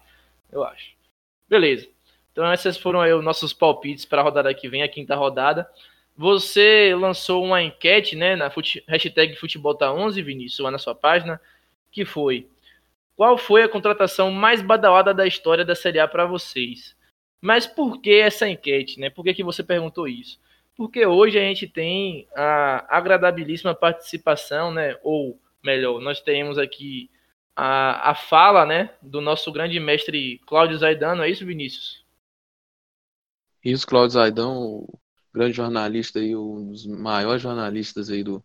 Eu 0.52 0.64
acho. 0.64 0.92
Beleza. 1.48 1.88
Então, 2.32 2.54
esses 2.54 2.78
foram 2.78 3.02
aí 3.02 3.12
os 3.14 3.24
nossos 3.24 3.52
palpites 3.52 4.06
para 4.06 4.22
a 4.22 4.24
rodada 4.24 4.54
que 4.54 4.70
vem, 4.70 4.84
a 4.84 4.88
quinta 4.88 5.16
rodada. 5.16 5.68
Você 6.16 6.94
lançou 6.96 7.44
uma 7.44 7.64
enquete, 7.64 8.16
né, 8.16 8.36
na 8.36 8.52
fute, 8.52 8.84
hashtag 8.88 9.36
FutebolTa11, 9.38 10.22
Vinícius, 10.24 10.60
lá 10.60 10.70
na 10.70 10.78
sua 10.78 10.94
página, 10.94 11.42
que 11.92 12.06
foi: 12.06 12.48
Qual 13.16 13.38
foi 13.38 13.64
a 13.64 13.70
contratação 13.70 14.30
mais 14.30 14.62
badalada 14.62 15.14
da 15.14 15.26
história 15.26 15.66
da 15.66 15.74
Série 15.76 16.00
A 16.00 16.08
para 16.08 16.26
vocês? 16.26 16.96
Mas 17.42 17.66
por 17.66 18.02
que 18.02 18.12
essa 18.12 18.48
enquete, 18.50 19.00
né? 19.00 19.10
Por 19.10 19.24
que, 19.24 19.34
que 19.34 19.44
você 19.44 19.64
perguntou 19.64 20.08
isso? 20.08 20.40
Porque 20.76 21.06
hoje 21.06 21.38
a 21.38 21.42
gente 21.42 21.68
tem 21.68 22.28
a 22.36 22.98
agradabilíssima 22.98 23.76
participação, 23.76 24.72
né? 24.72 24.98
Ou 25.04 25.40
melhor, 25.64 26.00
nós 26.00 26.22
temos 26.22 26.58
aqui 26.58 27.10
a, 27.56 28.12
a 28.12 28.16
fala, 28.16 28.66
né? 28.66 28.90
Do 29.02 29.22
nosso 29.22 29.52
grande 29.52 29.80
mestre 29.80 30.40
Cláudio 30.46 30.78
Zaidano, 30.78 31.24
é 31.24 31.30
isso, 31.30 31.46
Vinícius? 31.46 32.06
Isso, 33.64 33.86
Cláudio 33.86 34.12
Zaidão, 34.12 34.58
o 34.58 35.00
grande 35.34 35.58
jornalista 35.58 36.20
aí, 36.20 36.36
um 36.36 36.72
dos 36.72 36.86
maiores 36.86 37.42
jornalistas 37.42 38.10
aí 38.10 38.24
do 38.24 38.44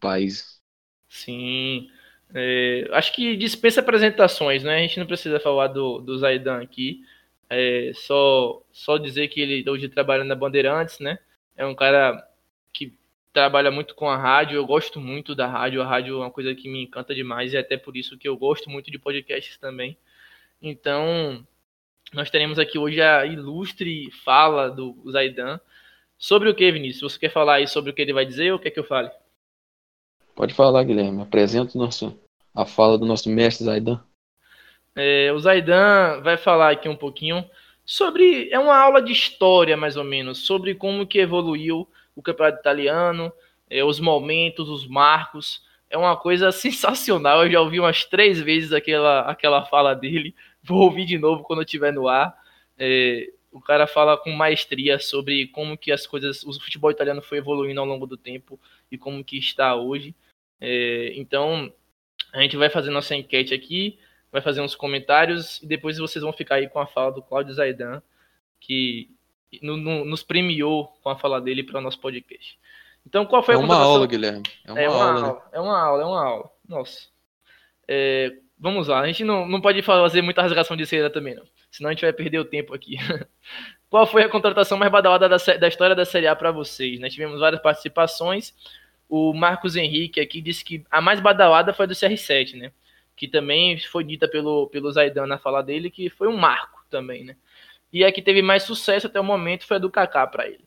país. 0.00 0.60
Sim. 1.08 1.90
É, 2.34 2.88
acho 2.92 3.12
que 3.12 3.36
dispensa 3.36 3.80
apresentações, 3.80 4.62
né? 4.62 4.76
A 4.76 4.80
gente 4.80 4.98
não 4.98 5.06
precisa 5.06 5.38
falar 5.40 5.68
do, 5.68 6.00
do 6.00 6.16
Zaidan 6.18 6.62
aqui. 6.62 7.02
É, 7.54 7.92
só, 7.94 8.62
só 8.72 8.96
dizer 8.96 9.28
que 9.28 9.38
ele 9.40 9.68
hoje 9.68 9.86
trabalha 9.86 10.24
na 10.24 10.34
Bandeirantes, 10.34 10.98
né? 10.98 11.18
É 11.54 11.66
um 11.66 11.74
cara 11.74 12.26
que 12.72 12.96
trabalha 13.30 13.70
muito 13.70 13.94
com 13.94 14.08
a 14.08 14.16
rádio. 14.16 14.56
Eu 14.56 14.64
gosto 14.64 14.98
muito 14.98 15.34
da 15.34 15.46
rádio. 15.46 15.82
A 15.82 15.86
rádio 15.86 16.14
é 16.14 16.18
uma 16.18 16.30
coisa 16.30 16.54
que 16.54 16.66
me 16.66 16.82
encanta 16.82 17.14
demais 17.14 17.52
e 17.52 17.56
é 17.58 17.60
até 17.60 17.76
por 17.76 17.94
isso 17.94 18.16
que 18.16 18.26
eu 18.26 18.38
gosto 18.38 18.70
muito 18.70 18.90
de 18.90 18.98
podcasts 18.98 19.58
também. 19.58 19.98
Então, 20.62 21.46
nós 22.14 22.30
teremos 22.30 22.58
aqui 22.58 22.78
hoje 22.78 23.02
a 23.02 23.26
ilustre 23.26 24.10
fala 24.24 24.70
do 24.70 24.96
Zaidan. 25.10 25.60
Sobre 26.16 26.48
o 26.48 26.54
que, 26.54 26.72
Vinícius? 26.72 27.12
Você 27.12 27.18
quer 27.18 27.32
falar 27.32 27.56
aí 27.56 27.68
sobre 27.68 27.90
o 27.90 27.94
que 27.94 28.00
ele 28.00 28.14
vai 28.14 28.24
dizer 28.24 28.50
ou 28.50 28.58
quer 28.58 28.70
que 28.70 28.80
eu 28.80 28.84
fale? 28.84 29.10
Pode 30.34 30.54
falar, 30.54 30.84
Guilherme. 30.84 31.20
Apresenta 31.20 31.76
o 31.76 31.80
nosso, 31.82 32.18
a 32.54 32.64
fala 32.64 32.96
do 32.96 33.04
nosso 33.04 33.28
mestre 33.28 33.66
Zaidan. 33.66 34.02
É, 34.94 35.32
o 35.32 35.38
Zaidan 35.38 36.20
vai 36.22 36.36
falar 36.36 36.70
aqui 36.70 36.88
um 36.88 36.96
pouquinho 36.96 37.44
sobre. 37.84 38.48
É 38.50 38.58
uma 38.58 38.76
aula 38.76 39.00
de 39.00 39.12
história, 39.12 39.76
mais 39.76 39.96
ou 39.96 40.04
menos, 40.04 40.38
sobre 40.38 40.74
como 40.74 41.06
que 41.06 41.18
evoluiu 41.18 41.88
o 42.14 42.22
campeonato 42.22 42.60
italiano, 42.60 43.32
é, 43.68 43.82
os 43.84 43.98
momentos, 44.00 44.68
os 44.68 44.86
marcos. 44.86 45.62
É 45.88 45.96
uma 45.96 46.16
coisa 46.16 46.50
sensacional. 46.52 47.44
Eu 47.44 47.52
já 47.52 47.60
ouvi 47.60 47.80
umas 47.80 48.04
três 48.04 48.40
vezes 48.40 48.72
aquela, 48.72 49.20
aquela 49.20 49.64
fala 49.64 49.94
dele. 49.94 50.34
Vou 50.62 50.82
ouvir 50.82 51.04
de 51.04 51.18
novo 51.18 51.42
quando 51.42 51.60
eu 51.60 51.64
estiver 51.64 51.92
no 51.92 52.08
ar. 52.08 52.36
É, 52.78 53.30
o 53.50 53.60
cara 53.60 53.86
fala 53.86 54.16
com 54.16 54.30
maestria 54.30 54.98
sobre 54.98 55.48
como 55.48 55.76
que 55.76 55.92
as 55.92 56.06
coisas, 56.06 56.42
o 56.44 56.52
futebol 56.54 56.90
italiano 56.90 57.20
foi 57.20 57.38
evoluindo 57.38 57.80
ao 57.80 57.86
longo 57.86 58.06
do 58.06 58.16
tempo 58.16 58.58
e 58.90 58.96
como 58.96 59.24
que 59.24 59.36
está 59.38 59.74
hoje. 59.74 60.14
É, 60.60 61.12
então, 61.16 61.72
a 62.32 62.40
gente 62.40 62.56
vai 62.56 62.70
fazer 62.70 62.90
nossa 62.90 63.14
enquete 63.14 63.52
aqui 63.52 63.98
vai 64.32 64.40
fazer 64.40 64.62
uns 64.62 64.74
comentários 64.74 65.62
e 65.62 65.66
depois 65.66 65.98
vocês 65.98 66.22
vão 66.22 66.32
ficar 66.32 66.56
aí 66.56 66.68
com 66.68 66.80
a 66.80 66.86
fala 66.86 67.12
do 67.12 67.22
Cláudio 67.22 67.52
Zaidan, 67.52 68.02
que 68.58 69.10
no, 69.60 69.76
no, 69.76 70.04
nos 70.06 70.22
premiou 70.22 70.86
com 71.02 71.10
a 71.10 71.18
fala 71.18 71.40
dele 71.40 71.62
para 71.62 71.78
o 71.78 71.82
nosso 71.82 72.00
podcast. 72.00 72.58
Então, 73.06 73.26
qual 73.26 73.42
foi 73.42 73.54
é 73.54 73.56
a 73.56 73.60
uma 73.60 73.68
contratação? 73.68 73.92
aula, 73.92 74.06
Guilherme. 74.06 74.42
É 74.64 74.72
uma, 74.72 74.80
é 74.80 74.88
uma 74.88 74.96
aula, 74.96 75.20
aula, 75.20 75.34
né? 75.34 75.42
é 75.52 75.60
uma 75.60 75.78
aula, 75.78 76.02
é 76.02 76.06
uma 76.06 76.24
aula. 76.24 76.50
Nossa. 76.66 77.08
É, 77.86 78.32
vamos 78.58 78.88
lá, 78.88 79.00
a 79.00 79.06
gente 79.06 79.22
não, 79.22 79.46
não 79.46 79.60
pode 79.60 79.82
fazer 79.82 80.22
muita 80.22 80.40
rasgação 80.40 80.76
de 80.76 80.86
seda 80.86 81.10
também, 81.10 81.34
não. 81.34 81.44
Senão 81.70 81.90
a 81.90 81.92
gente 81.92 82.02
vai 82.02 82.12
perder 82.12 82.38
o 82.38 82.44
tempo 82.44 82.72
aqui. 82.72 82.96
qual 83.90 84.06
foi 84.06 84.22
a 84.22 84.28
contratação 84.28 84.78
mais 84.78 84.90
badalada 84.90 85.28
da, 85.28 85.36
da 85.36 85.68
história 85.68 85.94
da 85.94 86.04
Série 86.04 86.26
A 86.26 86.34
para 86.34 86.50
vocês? 86.50 86.98
Nós 87.00 87.12
tivemos 87.12 87.40
várias 87.40 87.60
participações. 87.60 88.54
O 89.08 89.34
Marcos 89.34 89.76
Henrique 89.76 90.20
aqui 90.20 90.40
disse 90.40 90.64
que 90.64 90.84
a 90.90 91.00
mais 91.00 91.20
badalada 91.20 91.74
foi 91.74 91.84
a 91.84 91.88
do 91.88 91.94
CR7, 91.94 92.54
né? 92.54 92.72
Que 93.16 93.28
também 93.28 93.78
foi 93.78 94.04
dita 94.04 94.28
pelo, 94.28 94.68
pelo 94.68 94.90
Zaidan 94.90 95.26
na 95.26 95.38
fala 95.38 95.62
dele, 95.62 95.90
que 95.90 96.10
foi 96.10 96.28
um 96.28 96.36
marco 96.36 96.84
também, 96.90 97.24
né? 97.24 97.36
E 97.92 98.04
a 98.04 98.10
que 98.10 98.22
teve 98.22 98.40
mais 98.40 98.62
sucesso 98.62 99.06
até 99.06 99.20
o 99.20 99.24
momento 99.24 99.66
foi 99.66 99.76
a 99.76 99.80
do 99.80 99.90
Kaká 99.90 100.26
para 100.26 100.46
ele. 100.46 100.64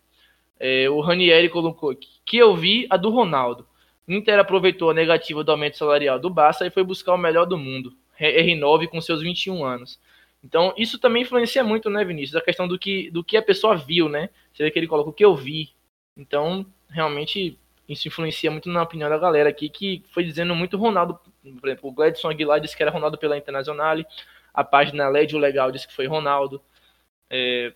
É, 0.60 0.89
o 0.89 1.01
Ranieri 1.01 1.49
colocou 1.49 1.89
aqui, 1.89 2.08
que 2.25 2.38
eu 2.38 2.55
vi 2.55 2.88
a 2.89 2.97
do 2.97 3.10
Ronaldo. 3.10 3.67
Inter 4.08 4.39
aproveitou 4.39 4.91
a 4.91 4.93
negativa 4.93 5.43
do 5.43 5.51
aumento 5.51 5.77
salarial 5.77 6.19
do 6.19 6.29
Barça 6.29 6.65
e 6.65 6.69
foi 6.69 6.84
buscar 6.84 7.15
o 7.15 7.17
melhor 7.17 7.45
do 7.45 7.58
mundo, 7.58 7.93
R9 8.19 8.88
com 8.88 9.01
seus 9.01 9.21
21 9.21 9.65
anos. 9.65 9.99
Então, 10.43 10.73
isso 10.77 10.99
também 10.99 11.23
influencia 11.23 11.63
muito, 11.63 11.89
né, 11.89 12.05
Vinícius? 12.05 12.36
A 12.36 12.41
questão 12.41 12.67
do 12.67 12.77
que, 12.77 13.10
do 13.10 13.23
que 13.23 13.36
a 13.36 13.41
pessoa 13.41 13.75
viu, 13.75 14.08
né? 14.08 14.29
Você 14.53 14.63
vê 14.63 14.69
que 14.69 14.77
ele 14.77 14.88
coloca 14.88 15.10
o 15.10 15.13
que 15.13 15.25
eu 15.25 15.36
vi. 15.36 15.71
Então, 16.15 16.63
realmente, 16.88 17.58
isso 17.88 18.08
influencia 18.08 18.50
muito 18.50 18.69
na 18.69 18.82
opinião 18.82 19.10
da 19.10 19.17
galera 19.17 19.50
aqui, 19.50 19.69
que 19.69 20.04
foi 20.10 20.24
dizendo 20.24 20.56
muito 20.56 20.78
Ronaldo. 20.78 21.19
Por 21.60 21.69
exemplo, 21.69 21.89
o 21.89 21.93
Gladson 21.93 22.30
Aguilar 22.30 22.60
disse 22.60 22.76
que 22.76 22.82
era 22.82 22.91
Ronaldo 22.91 23.17
pela 23.17 23.38
Internacional. 23.38 23.98
A 24.54 24.63
página 24.63 25.08
LED 25.08 25.36
o 25.36 25.39
Legal 25.39 25.71
disse 25.71 25.88
que 25.88 25.93
foi 25.93 26.08
Ronaldo. 26.08 26.62
É... 27.30 27.74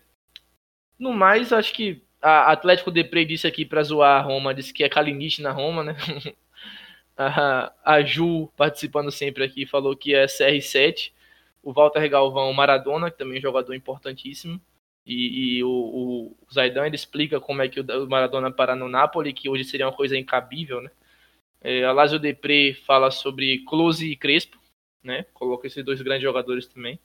No 0.97 1.13
mais, 1.13 1.53
acho 1.53 1.73
que 1.73 2.03
a 2.21 2.51
Atlético 2.51 2.91
Depre 2.91 3.25
disse 3.25 3.47
aqui 3.47 3.65
para 3.65 3.83
zoar 3.83 4.19
a 4.19 4.21
Roma, 4.21 4.53
disse 4.53 4.73
que 4.73 4.83
é 4.83 4.89
Kalinic 4.89 5.41
na 5.41 5.51
Roma, 5.51 5.83
né? 5.83 5.95
a, 7.17 7.71
a 7.83 8.01
Ju, 8.01 8.47
participando 8.57 9.11
sempre 9.11 9.43
aqui, 9.43 9.65
falou 9.65 9.95
que 9.95 10.15
é 10.15 10.25
CR7. 10.25 11.11
O 11.61 11.73
Walter 11.73 12.07
Galvão, 12.09 12.51
Maradona, 12.53 13.11
que 13.11 13.17
também 13.17 13.35
é 13.35 13.39
um 13.39 13.41
jogador 13.41 13.73
importantíssimo. 13.73 14.59
E, 15.09 15.57
e 15.57 15.63
o, 15.63 15.69
o, 15.69 16.37
Zaidan 16.53 16.85
ele 16.85 16.95
explica 16.95 17.39
como 17.39 17.63
é 17.63 17.67
que 17.67 17.79
o 17.79 18.07
Maradona 18.07 18.51
para 18.51 18.75
no 18.75 18.87
Napoli, 18.87 19.33
que 19.33 19.49
hoje 19.49 19.63
seria 19.63 19.87
uma 19.87 19.91
coisa 19.91 20.15
incabível, 20.15 20.81
né? 20.81 20.91
É, 21.61 21.83
a 21.83 21.91
Lazio 21.91 22.19
Depre 22.19 22.75
fala 22.75 23.09
sobre 23.09 23.65
Close 23.65 24.07
e 24.07 24.15
Crespo, 24.15 24.59
né? 25.03 25.25
Coloca 25.33 25.65
esses 25.65 25.83
dois 25.83 25.99
grandes 25.99 26.21
jogadores 26.21 26.67
também. 26.67 26.99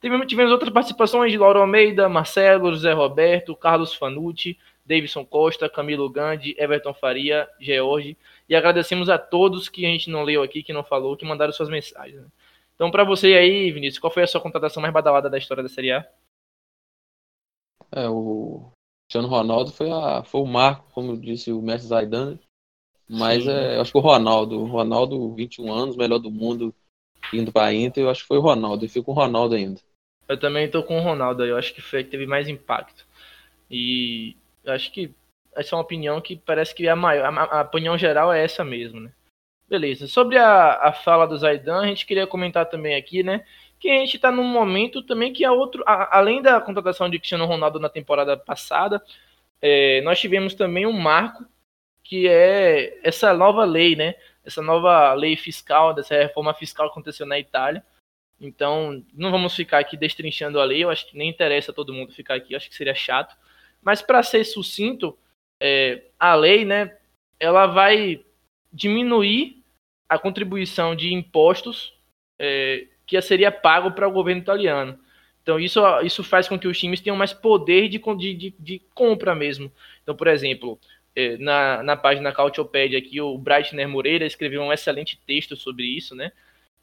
Tivemos, 0.00 0.26
tivemos 0.26 0.52
outras 0.52 0.72
participações 0.72 1.30
de 1.30 1.36
Lauro 1.36 1.60
Almeida, 1.60 2.08
Marcelo, 2.08 2.72
José 2.72 2.92
Roberto, 2.92 3.54
Carlos 3.54 3.94
Fanucci, 3.94 4.58
Davidson 4.84 5.24
Costa, 5.26 5.68
Camilo 5.68 6.08
Gandhi, 6.08 6.56
Everton 6.58 6.94
Faria, 6.94 7.46
George. 7.60 8.16
E 8.48 8.56
agradecemos 8.56 9.10
a 9.10 9.18
todos 9.18 9.68
que 9.68 9.84
a 9.84 9.88
gente 9.90 10.08
não 10.08 10.22
leu 10.22 10.42
aqui, 10.42 10.62
que 10.62 10.72
não 10.72 10.82
falou, 10.82 11.14
que 11.14 11.26
mandaram 11.26 11.52
suas 11.52 11.68
mensagens. 11.68 12.22
Né? 12.22 12.26
Então, 12.74 12.90
para 12.90 13.04
você 13.04 13.34
aí, 13.34 13.70
Vinícius, 13.70 13.98
qual 13.98 14.10
foi 14.10 14.22
a 14.22 14.26
sua 14.26 14.40
contratação 14.40 14.80
mais 14.80 14.92
badalada 14.92 15.28
da 15.28 15.38
história 15.38 15.62
da 15.62 15.68
Série 15.68 15.92
A? 15.92 16.06
É, 17.94 18.08
o 18.08 18.70
Cristiano 19.06 19.28
Ronaldo 19.28 19.70
foi, 19.70 19.90
a, 19.90 20.24
foi 20.24 20.40
o 20.40 20.46
marco, 20.46 20.90
como 20.92 21.16
disse 21.16 21.52
o 21.52 21.62
Messi 21.62 21.86
Zaidan. 21.86 22.38
Mas 23.08 23.46
é, 23.46 23.78
acho 23.78 23.92
que 23.92 23.98
o 23.98 24.00
Ronaldo, 24.00 24.60
o 24.60 24.66
Ronaldo, 24.66 25.34
21 25.34 25.72
anos, 25.72 25.96
melhor 25.96 26.18
do 26.18 26.30
mundo, 26.30 26.74
indo 27.32 27.52
para 27.52 27.66
a 27.66 27.74
Inter, 27.74 28.04
eu 28.04 28.10
acho 28.10 28.22
que 28.22 28.28
foi 28.28 28.38
o 28.38 28.42
Ronaldo. 28.42 28.84
Eu 28.84 28.88
fico 28.88 29.06
com 29.06 29.12
o 29.12 29.14
Ronaldo 29.14 29.54
ainda. 29.54 29.80
Eu 30.26 30.40
também 30.40 30.70
tô 30.70 30.82
com 30.82 30.98
o 30.98 31.02
Ronaldo, 31.02 31.44
eu 31.44 31.56
acho 31.56 31.74
que 31.74 31.82
foi 31.82 32.02
que 32.02 32.10
teve 32.10 32.26
mais 32.26 32.48
impacto. 32.48 33.06
E 33.70 34.36
eu 34.64 34.72
acho 34.72 34.90
que 34.90 35.14
essa 35.54 35.74
é 35.74 35.76
uma 35.76 35.84
opinião 35.84 36.20
que 36.20 36.36
parece 36.36 36.74
que 36.74 36.86
é 36.86 36.90
a 36.90 36.96
maior. 36.96 37.26
A, 37.26 37.60
a 37.60 37.62
opinião 37.62 37.96
geral 37.96 38.32
é 38.32 38.42
essa 38.42 38.64
mesmo, 38.64 39.00
né? 39.00 39.12
Beleza. 39.68 40.06
Sobre 40.06 40.38
a, 40.38 40.88
a 40.88 40.92
fala 40.92 41.26
do 41.26 41.36
Zaidan, 41.36 41.80
a 41.80 41.86
gente 41.86 42.06
queria 42.06 42.26
comentar 42.26 42.66
também 42.66 42.94
aqui, 42.94 43.22
né? 43.22 43.44
Que 43.84 43.90
a 43.90 43.98
gente 43.98 44.16
está 44.16 44.32
num 44.32 44.44
momento 44.44 45.02
também 45.02 45.30
que 45.30 45.44
a 45.44 45.52
outro, 45.52 45.84
a, 45.86 46.16
além 46.16 46.40
da 46.40 46.58
contratação 46.58 47.10
de 47.10 47.18
Cristiano 47.18 47.44
Ronaldo 47.44 47.78
na 47.78 47.90
temporada 47.90 48.34
passada, 48.34 49.04
é, 49.60 50.00
nós 50.00 50.18
tivemos 50.18 50.54
também 50.54 50.86
um 50.86 50.92
marco 50.98 51.44
que 52.02 52.26
é 52.26 52.98
essa 53.06 53.34
nova 53.34 53.62
lei, 53.62 53.94
né? 53.94 54.14
Essa 54.42 54.62
nova 54.62 55.12
lei 55.12 55.36
fiscal, 55.36 55.92
dessa 55.92 56.14
reforma 56.14 56.54
fiscal 56.54 56.86
que 56.86 56.92
aconteceu 56.92 57.26
na 57.26 57.38
Itália. 57.38 57.84
Então, 58.40 59.04
não 59.12 59.30
vamos 59.30 59.54
ficar 59.54 59.80
aqui 59.80 59.98
destrinchando 59.98 60.58
a 60.58 60.64
lei, 60.64 60.82
eu 60.82 60.88
acho 60.88 61.06
que 61.06 61.18
nem 61.18 61.28
interessa 61.28 61.70
todo 61.70 61.92
mundo 61.92 62.14
ficar 62.14 62.36
aqui, 62.36 62.54
eu 62.54 62.56
acho 62.56 62.70
que 62.70 62.74
seria 62.74 62.94
chato. 62.94 63.36
Mas 63.82 64.00
para 64.00 64.22
ser 64.22 64.44
sucinto, 64.44 65.14
é, 65.60 66.04
a 66.18 66.34
lei, 66.34 66.64
né, 66.64 66.96
ela 67.38 67.66
vai 67.66 68.24
diminuir 68.72 69.62
a 70.08 70.18
contribuição 70.18 70.96
de 70.96 71.12
impostos 71.12 71.92
é, 72.38 72.86
que 73.06 73.20
seria 73.20 73.50
pago 73.52 73.92
para 73.92 74.08
o 74.08 74.12
governo 74.12 74.40
italiano. 74.40 74.98
Então 75.42 75.60
isso, 75.60 75.80
isso 76.02 76.24
faz 76.24 76.48
com 76.48 76.58
que 76.58 76.66
os 76.66 76.78
times 76.78 77.00
tenham 77.00 77.16
mais 77.16 77.32
poder 77.32 77.88
de, 77.88 77.98
de, 78.34 78.54
de 78.58 78.82
compra 78.94 79.34
mesmo. 79.34 79.70
Então, 80.02 80.16
por 80.16 80.26
exemplo, 80.26 80.78
é, 81.14 81.36
na, 81.36 81.82
na 81.82 81.96
página 81.96 82.32
Cautiopedia 82.32 82.98
aqui, 82.98 83.20
o 83.20 83.36
Breitner 83.36 83.88
Moreira 83.88 84.26
escreveu 84.26 84.62
um 84.62 84.72
excelente 84.72 85.20
texto 85.26 85.54
sobre 85.54 85.84
isso, 85.84 86.14
né? 86.14 86.32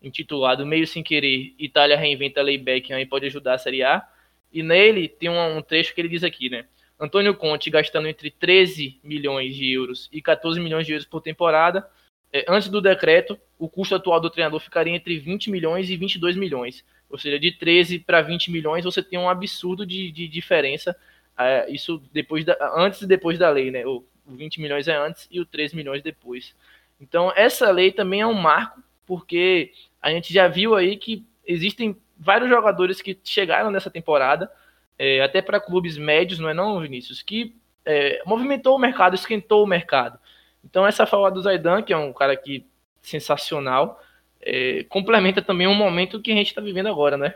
Intitulado 0.01 0.65
Meio 0.65 0.87
Sem 0.87 1.03
Querer, 1.03 1.53
Itália 1.59 1.97
reinventa 1.97 2.39
a 2.39 2.43
lei 2.43 2.57
Beckham 2.57 2.99
e 2.99 3.05
pode 3.05 3.25
ajudar 3.25 3.55
a 3.55 3.57
Série 3.57 3.83
A. 3.83 4.07
E 4.51 4.63
nele 4.63 5.07
tem 5.07 5.29
um, 5.29 5.57
um 5.57 5.61
trecho 5.61 5.93
que 5.93 6.01
ele 6.01 6.09
diz 6.09 6.23
aqui, 6.23 6.49
né? 6.49 6.65
Antônio 6.99 7.35
Conte 7.35 7.69
gastando 7.69 8.07
entre 8.07 8.29
13 8.29 8.99
milhões 9.03 9.55
de 9.55 9.71
euros 9.71 10.07
e 10.11 10.21
14 10.21 10.59
milhões 10.59 10.85
de 10.85 10.93
euros 10.93 11.05
por 11.05 11.21
temporada. 11.21 11.87
É, 12.33 12.45
antes 12.47 12.69
do 12.69 12.81
decreto, 12.81 13.39
o 13.59 13.67
custo 13.67 13.95
atual 13.95 14.19
do 14.19 14.29
treinador 14.29 14.59
ficaria 14.59 14.95
entre 14.95 15.19
20 15.19 15.51
milhões 15.51 15.89
e 15.89 15.97
22 15.97 16.35
milhões. 16.35 16.85
Ou 17.09 17.17
seja, 17.17 17.37
de 17.37 17.51
13 17.51 17.99
para 17.99 18.21
20 18.21 18.51
milhões 18.51 18.85
você 18.85 19.03
tem 19.03 19.19
um 19.19 19.29
absurdo 19.29 19.85
de, 19.85 20.11
de 20.11 20.27
diferença. 20.27 20.95
É, 21.37 21.69
isso 21.69 22.01
depois 22.13 22.45
da, 22.45 22.55
antes 22.75 23.01
e 23.01 23.07
depois 23.07 23.37
da 23.37 23.49
lei, 23.49 23.71
né? 23.71 23.85
O 23.85 24.05
20 24.25 24.61
milhões 24.61 24.87
é 24.87 24.95
antes 24.95 25.27
e 25.29 25.39
o 25.39 25.45
13 25.45 25.75
milhões 25.75 26.01
depois. 26.01 26.55
Então, 26.99 27.33
essa 27.35 27.69
lei 27.71 27.91
também 27.91 28.21
é 28.21 28.27
um 28.27 28.33
marco, 28.33 28.81
porque 29.05 29.73
a 30.01 30.11
gente 30.11 30.33
já 30.33 30.47
viu 30.47 30.75
aí 30.75 30.95
que 30.97 31.25
existem 31.45 31.97
vários 32.17 32.49
jogadores 32.49 33.01
que 33.01 33.17
chegaram 33.23 33.71
nessa 33.71 33.89
temporada 33.89 34.49
é, 34.97 35.19
até 35.21 35.41
para 35.41 35.59
clubes 35.59 35.97
médios, 35.97 36.37
não 36.37 36.47
é 36.47 36.53
não, 36.53 36.79
Vinícius, 36.79 37.23
que 37.23 37.55
é, 37.83 38.21
movimentou 38.23 38.75
o 38.75 38.79
mercado, 38.79 39.15
esquentou 39.15 39.63
o 39.63 39.67
mercado. 39.67 40.19
Então 40.63 40.85
essa 40.85 41.05
fala 41.05 41.31
do 41.31 41.41
Zaidan, 41.41 41.81
que 41.81 41.93
é 41.93 41.97
um 41.97 42.13
cara 42.13 42.35
que 42.35 42.65
sensacional, 43.01 44.01
é, 44.41 44.83
complementa 44.85 45.41
também 45.41 45.67
um 45.67 45.75
momento 45.75 46.21
que 46.21 46.31
a 46.31 46.35
gente 46.35 46.47
está 46.47 46.61
vivendo 46.61 46.87
agora, 46.87 47.17
né? 47.17 47.35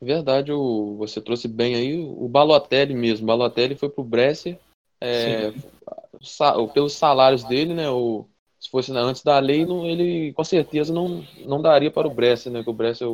Verdade, 0.00 0.50
o, 0.50 0.96
você 0.96 1.20
trouxe 1.20 1.46
bem 1.46 1.74
aí 1.74 1.98
o 1.98 2.26
Balotelli 2.26 2.94
mesmo. 2.94 3.24
O 3.24 3.26
Balotelli 3.26 3.76
foi 3.76 3.90
pro 3.90 4.02
Brescia 4.02 4.58
é, 5.00 5.52
pelos 6.72 6.94
salários 6.94 7.44
dele, 7.44 7.74
né? 7.74 7.90
O, 7.90 8.26
se 8.58 8.70
fosse 8.70 8.92
antes 8.92 9.22
da 9.22 9.38
lei, 9.38 9.64
não, 9.64 9.86
ele 9.86 10.32
com 10.32 10.44
certeza 10.44 10.92
não, 10.92 11.24
não 11.46 11.60
daria 11.60 11.90
para 11.90 12.06
o 12.06 12.14
Brescia, 12.14 12.50
né? 12.50 12.62
Que 12.62 12.70
o 12.70 12.74
Brescia 12.74 13.06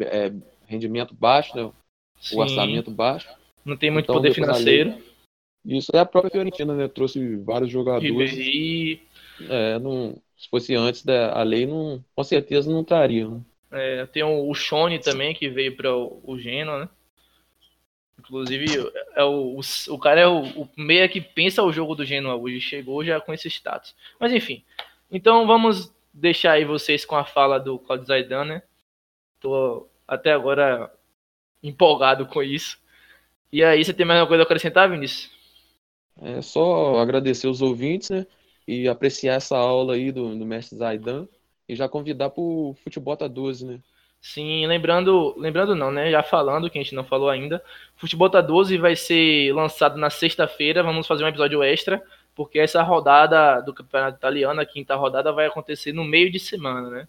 é, 0.00 0.32
rendimento 0.66 1.14
baixo, 1.14 1.56
né? 1.56 1.70
O 2.32 2.38
orçamento 2.38 2.90
baixo. 2.90 3.28
Não 3.64 3.76
tem 3.76 3.90
muito 3.90 4.04
então, 4.04 4.16
poder 4.16 4.34
financeiro. 4.34 4.90
Lei, 4.90 5.13
isso 5.64 5.90
é 5.94 5.98
a 5.98 6.06
própria 6.06 6.30
Fiorentina, 6.30 6.74
né? 6.74 6.88
Trouxe 6.88 7.36
vários 7.36 7.70
jogadores. 7.70 8.30
Ribéry. 8.30 9.02
É, 9.48 9.78
não, 9.78 10.16
se 10.36 10.48
fosse 10.48 10.74
antes 10.74 11.04
da 11.04 11.42
lei, 11.42 11.66
não, 11.66 12.04
com 12.14 12.22
certeza 12.22 12.70
não 12.70 12.82
estaria. 12.82 13.28
Né? 13.28 13.40
É, 13.72 14.06
tem 14.06 14.22
o, 14.22 14.48
o 14.48 14.54
Shone 14.54 14.98
também, 14.98 15.34
que 15.34 15.48
veio 15.48 15.76
para 15.76 15.94
o, 15.94 16.20
o 16.24 16.38
Genoa, 16.38 16.80
né? 16.80 16.88
Inclusive, 18.18 18.66
é 19.16 19.24
o, 19.24 19.58
o, 19.58 19.60
o 19.88 19.98
cara 19.98 20.20
é 20.20 20.26
o, 20.26 20.42
o, 20.42 20.68
meia 20.76 21.08
que 21.08 21.20
pensa 21.20 21.62
o 21.62 21.72
jogo 21.72 21.94
do 21.94 22.04
Genoa 22.04 22.36
hoje. 22.36 22.60
Chegou 22.60 23.04
já 23.04 23.20
com 23.20 23.32
esse 23.32 23.48
status. 23.48 23.94
Mas 24.20 24.32
enfim. 24.32 24.62
Então 25.10 25.46
vamos 25.46 25.92
deixar 26.12 26.52
aí 26.52 26.64
vocês 26.64 27.04
com 27.04 27.16
a 27.16 27.24
fala 27.24 27.58
do 27.58 27.78
Claudio 27.78 28.06
Zaidan, 28.06 28.44
né? 28.44 28.62
Tô 29.40 29.88
até 30.06 30.32
agora 30.32 30.92
empolgado 31.62 32.26
com 32.26 32.42
isso. 32.42 32.78
E 33.52 33.62
aí, 33.62 33.84
você 33.84 33.92
tem 33.92 34.04
mais 34.04 34.18
alguma 34.20 34.28
coisa 34.28 34.42
a 34.42 34.46
acrescentar, 34.46 34.90
Vinícius? 34.90 35.30
É 36.24 36.40
só 36.40 36.98
agradecer 36.98 37.46
os 37.46 37.60
ouvintes, 37.60 38.08
né? 38.08 38.26
E 38.66 38.88
apreciar 38.88 39.34
essa 39.34 39.58
aula 39.58 39.94
aí 39.94 40.10
do, 40.10 40.34
do 40.34 40.46
mestre 40.46 40.78
Zaidan 40.78 41.28
e 41.68 41.76
já 41.76 41.86
convidar 41.86 42.30
para 42.30 42.40
o 42.40 42.74
Futebolta 42.82 43.28
12, 43.28 43.66
né? 43.66 43.80
Sim, 44.22 44.66
lembrando, 44.66 45.34
lembrando 45.36 45.74
não, 45.74 45.90
né? 45.90 46.10
Já 46.10 46.22
falando, 46.22 46.70
que 46.70 46.78
a 46.78 46.82
gente 46.82 46.94
não 46.94 47.04
falou 47.04 47.28
ainda, 47.28 47.62
Futebolta 47.94 48.42
12 48.42 48.78
vai 48.78 48.96
ser 48.96 49.52
lançado 49.54 49.98
na 49.98 50.08
sexta-feira, 50.08 50.82
vamos 50.82 51.06
fazer 51.06 51.24
um 51.24 51.28
episódio 51.28 51.62
extra, 51.62 52.02
porque 52.34 52.58
essa 52.58 52.82
rodada 52.82 53.60
do 53.60 53.74
Campeonato 53.74 54.16
Italiano, 54.16 54.58
a 54.58 54.64
quinta 54.64 54.96
rodada, 54.96 55.30
vai 55.30 55.44
acontecer 55.44 55.92
no 55.92 56.04
meio 56.04 56.30
de 56.30 56.40
semana, 56.40 56.88
né? 56.88 57.08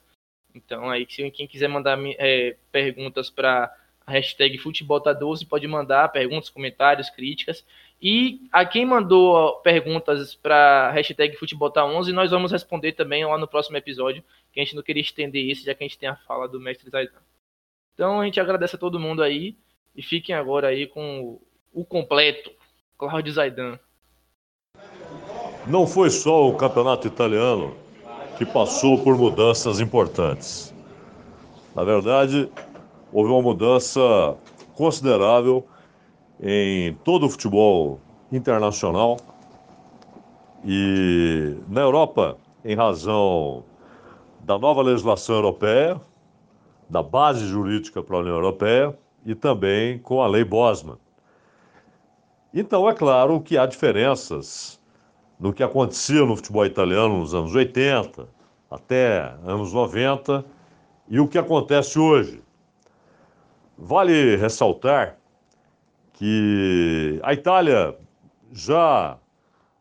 Então, 0.53 0.89
aí, 0.89 1.05
quem 1.05 1.47
quiser 1.47 1.69
mandar 1.69 1.97
é, 2.17 2.57
perguntas 2.69 3.29
para 3.29 3.73
a 4.05 4.11
hashtag 4.11 4.57
Futebolta12, 4.57 5.47
pode 5.47 5.65
mandar 5.67 6.09
perguntas, 6.09 6.49
comentários, 6.49 7.09
críticas. 7.09 7.65
E 8.07 8.47
a 8.51 8.63
quem 8.63 8.85
mandou 8.85 9.55
perguntas 9.61 10.35
para 10.35 10.91
hashtag 10.91 11.35
Futebolta11, 11.39 12.11
nós 12.11 12.29
vamos 12.29 12.51
responder 12.51 12.91
também 12.91 13.25
lá 13.25 13.35
no 13.35 13.47
próximo 13.47 13.77
episódio, 13.77 14.23
que 14.53 14.59
a 14.59 14.63
gente 14.63 14.75
não 14.75 14.83
queria 14.83 15.01
estender 15.01 15.43
isso, 15.43 15.65
já 15.65 15.73
que 15.73 15.83
a 15.83 15.87
gente 15.87 15.97
tem 15.97 16.07
a 16.07 16.15
fala 16.15 16.47
do 16.47 16.59
mestre 16.59 16.87
Zaidan. 16.87 17.17
Então, 17.95 18.21
a 18.21 18.25
gente 18.25 18.39
agradece 18.39 18.75
a 18.75 18.77
todo 18.77 18.99
mundo 18.99 19.23
aí 19.23 19.57
e 19.95 20.03
fiquem 20.03 20.35
agora 20.35 20.67
aí 20.67 20.85
com 20.85 21.41
o 21.73 21.83
completo, 21.83 22.51
Claudio 22.95 23.33
Zaidan. 23.33 23.79
Não 25.65 25.87
foi 25.87 26.11
só 26.11 26.47
o 26.47 26.55
campeonato 26.55 27.07
italiano 27.07 27.75
que 28.37 28.45
passou 28.45 29.03
por 29.03 29.17
mudanças 29.17 29.79
importantes. 29.79 30.71
Na 31.73 31.83
verdade, 31.83 32.51
houve 33.11 33.31
uma 33.31 33.41
mudança 33.41 34.37
considerável 34.75 35.67
em 36.41 36.93
todo 37.03 37.25
o 37.25 37.29
futebol 37.29 37.99
internacional 38.31 39.17
e 40.63 41.57
na 41.67 41.81
Europa, 41.81 42.37
em 42.63 42.75
razão 42.75 43.63
da 44.41 44.57
nova 44.57 44.81
legislação 44.81 45.35
europeia, 45.35 45.99
da 46.89 47.01
base 47.01 47.45
jurídica 47.45 48.01
para 48.01 48.17
a 48.17 48.19
União 48.19 48.35
Europeia 48.35 48.97
e 49.25 49.33
também 49.33 49.99
com 49.99 50.21
a 50.21 50.27
Lei 50.27 50.43
Bosman. 50.43 50.97
Então, 52.53 52.87
é 52.89 52.93
claro 52.93 53.41
que 53.41 53.57
há 53.57 53.65
diferenças 53.65 54.79
no 55.39 55.51
que 55.51 55.63
acontecia 55.63 56.25
no 56.25 56.35
futebol 56.35 56.65
italiano 56.65 57.19
nos 57.19 57.33
anos 57.33 57.53
80 57.53 58.27
até 58.69 59.35
anos 59.43 59.73
90 59.73 60.45
e 61.09 61.19
o 61.19 61.27
que 61.27 61.37
acontece 61.37 61.99
hoje. 61.99 62.41
Vale 63.77 64.35
ressaltar 64.37 65.17
que 66.15 67.19
a 67.23 67.33
Itália 67.33 67.95
já 68.51 69.17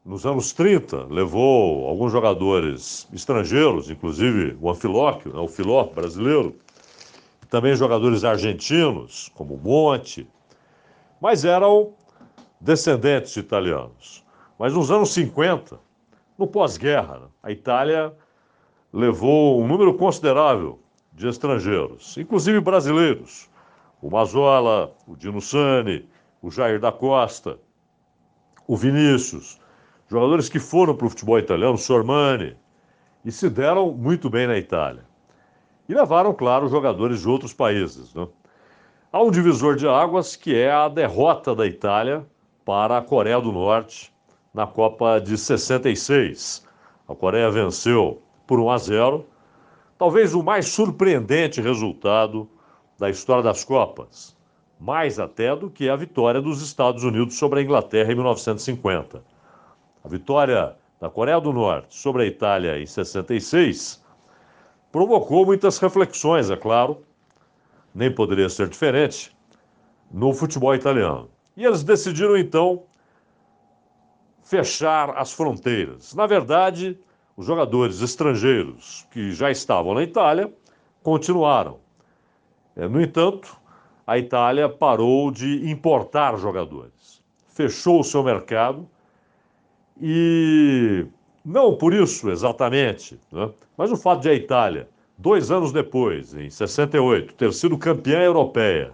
nos 0.05 0.27
anos 0.27 0.53
30 0.53 1.07
levou 1.07 1.89
alguns 1.89 2.13
jogadores 2.13 3.09
estrangeiros, 3.13 3.89
inclusive 3.89 4.57
o 4.61 4.71
Anfilóquio, 4.71 5.33
né, 5.33 5.41
o 5.41 5.49
Filó 5.49 5.85
brasileiro, 5.85 6.55
também 7.49 7.75
jogadores 7.75 8.25
argentinos, 8.25 9.31
como 9.35 9.57
Monte, 9.57 10.29
mas 11.21 11.45
eram 11.45 11.95
descendentes 12.61 13.33
de 13.33 13.41
italianos. 13.41 14.25
Mas 14.59 14.75
nos 14.75 14.91
anos 14.91 15.15
50, 15.15 15.79
no 16.37 16.47
pós-guerra, 16.47 17.23
a 17.43 17.51
Itália 17.51 18.13
levou 18.93 19.63
um 19.63 19.67
número 19.67 19.95
considerável 19.95 20.81
de 21.13 21.29
estrangeiros, 21.29 22.17
inclusive 22.17 22.61
brasileiros. 22.61 23.49
O 24.03 24.11
Mazola, 24.11 24.93
o 25.07 25.17
Dino 25.17 25.41
Sani, 25.41 26.07
o 26.45 26.51
Jair 26.51 26.79
da 26.79 26.93
Costa, 26.93 27.59
o 28.69 28.77
Vinícius, 28.77 29.59
jogadores 30.07 30.47
que 30.47 30.59
foram 30.59 30.95
para 30.95 31.07
o 31.07 31.09
futebol 31.09 31.39
italiano, 31.39 31.79
Sormani, 31.79 32.55
e 33.25 33.33
se 33.33 33.49
deram 33.49 33.91
muito 33.93 34.29
bem 34.29 34.47
na 34.47 34.59
Itália. 34.59 35.07
E 35.89 35.95
levaram, 35.95 36.35
claro, 36.35 36.69
jogadores 36.69 37.23
de 37.23 37.29
outros 37.31 37.55
países. 37.55 38.13
Né? 38.13 38.29
Há 39.11 39.23
um 39.23 39.31
divisor 39.31 39.75
de 39.75 39.89
águas 39.89 40.37
que 40.37 40.55
é 40.55 40.71
a 40.71 40.87
derrota 40.87 41.55
da 41.55 41.67
Itália 41.67 42.27
para 42.63 42.99
a 42.99 43.03
Coreia 43.03 43.41
do 43.41 43.51
Norte 43.51 44.13
na 44.53 44.67
Copa 44.67 45.19
de 45.21 45.39
66. 45.39 46.63
A 47.09 47.15
Coreia 47.15 47.51
venceu 47.51 48.21
por 48.47 48.61
1 48.61 48.71
a 48.71 48.77
0, 48.77 49.27
talvez 49.97 50.35
o 50.35 50.43
mais 50.43 50.69
surpreendente 50.69 51.63
resultado 51.63 52.47
da 52.99 53.09
história 53.09 53.43
das 53.43 53.65
Copas, 53.65 54.34
mais 54.85 55.19
até 55.19 55.57
do 55.57 55.71
que 55.71 55.89
a 55.89 55.97
vitória 55.97 56.43
dos 56.43 56.61
Estados 56.61 57.05
Unidos 57.05 57.39
sobre 57.39 57.61
a 57.61 57.63
Inglaterra 57.63 58.13
em 58.13 58.15
1950. 58.15 59.25
A 60.05 60.09
vitória 60.09 60.77
da 61.01 61.09
Coreia 61.09 61.41
do 61.41 61.55
Norte 61.55 61.97
sobre 61.97 62.25
a 62.25 62.27
Itália 62.27 62.79
em 62.79 62.85
66 62.85 64.05
provocou 64.93 65.47
muitas 65.47 65.79
reflexões, 65.79 66.51
é 66.51 66.57
claro, 66.57 67.03
nem 67.95 68.15
poderia 68.15 68.51
ser 68.51 68.69
diferente, 68.69 69.35
no 70.13 70.35
futebol 70.35 70.75
italiano. 70.75 71.31
E 71.57 71.65
eles 71.65 71.83
decidiram 71.83 72.37
então 72.37 72.83
fechar 74.43 75.17
as 75.17 75.33
fronteiras. 75.33 76.15
Na 76.15 76.27
verdade, 76.27 76.99
os 77.35 77.47
jogadores 77.47 78.03
estrangeiros 78.03 79.09
que 79.11 79.33
já 79.33 79.51
estavam 79.51 79.95
na 79.95 80.03
Itália 80.03 80.53
continuaram. 81.03 81.79
É, 82.77 82.87
no 82.87 83.01
entanto, 83.01 83.64
a 84.07 84.19
Itália 84.19 84.69
parou 84.69 85.31
de 85.31 85.71
importar 85.71 86.37
jogadores, 86.37 87.23
fechou 87.49 88.01
o 88.01 88.05
seu 88.05 88.23
mercado 88.23 88.89
e 90.01 91.07
não 91.45 91.77
por 91.77 91.95
isso 91.95 92.31
exatamente, 92.31 93.19
né? 93.31 93.51
mas 93.77 93.91
o 93.91 93.97
fato 93.97 94.23
de 94.23 94.29
a 94.29 94.35
Itália, 94.35 94.89
dois 95.17 95.51
anos 95.51 95.73
depois, 95.73 96.35
em 96.35 96.51
68, 96.51 97.35
ter 97.35 97.53
sido 97.53 97.79
campeã 97.79 98.21
europeia 98.21 98.93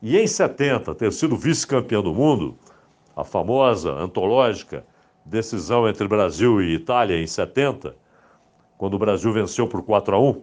e 0.00 0.18
em 0.18 0.26
70 0.26 0.94
ter 0.94 1.12
sido 1.12 1.36
vice-campeã 1.36 2.00
do 2.00 2.14
mundo, 2.14 2.56
a 3.14 3.24
famosa, 3.24 3.92
antológica 3.92 4.84
decisão 5.24 5.88
entre 5.88 6.08
Brasil 6.08 6.60
e 6.60 6.74
Itália 6.74 7.20
em 7.20 7.26
70, 7.26 7.94
quando 8.76 8.94
o 8.94 8.98
Brasil 8.98 9.32
venceu 9.32 9.68
por 9.68 9.82
4 9.82 10.16
a 10.16 10.20
1. 10.20 10.42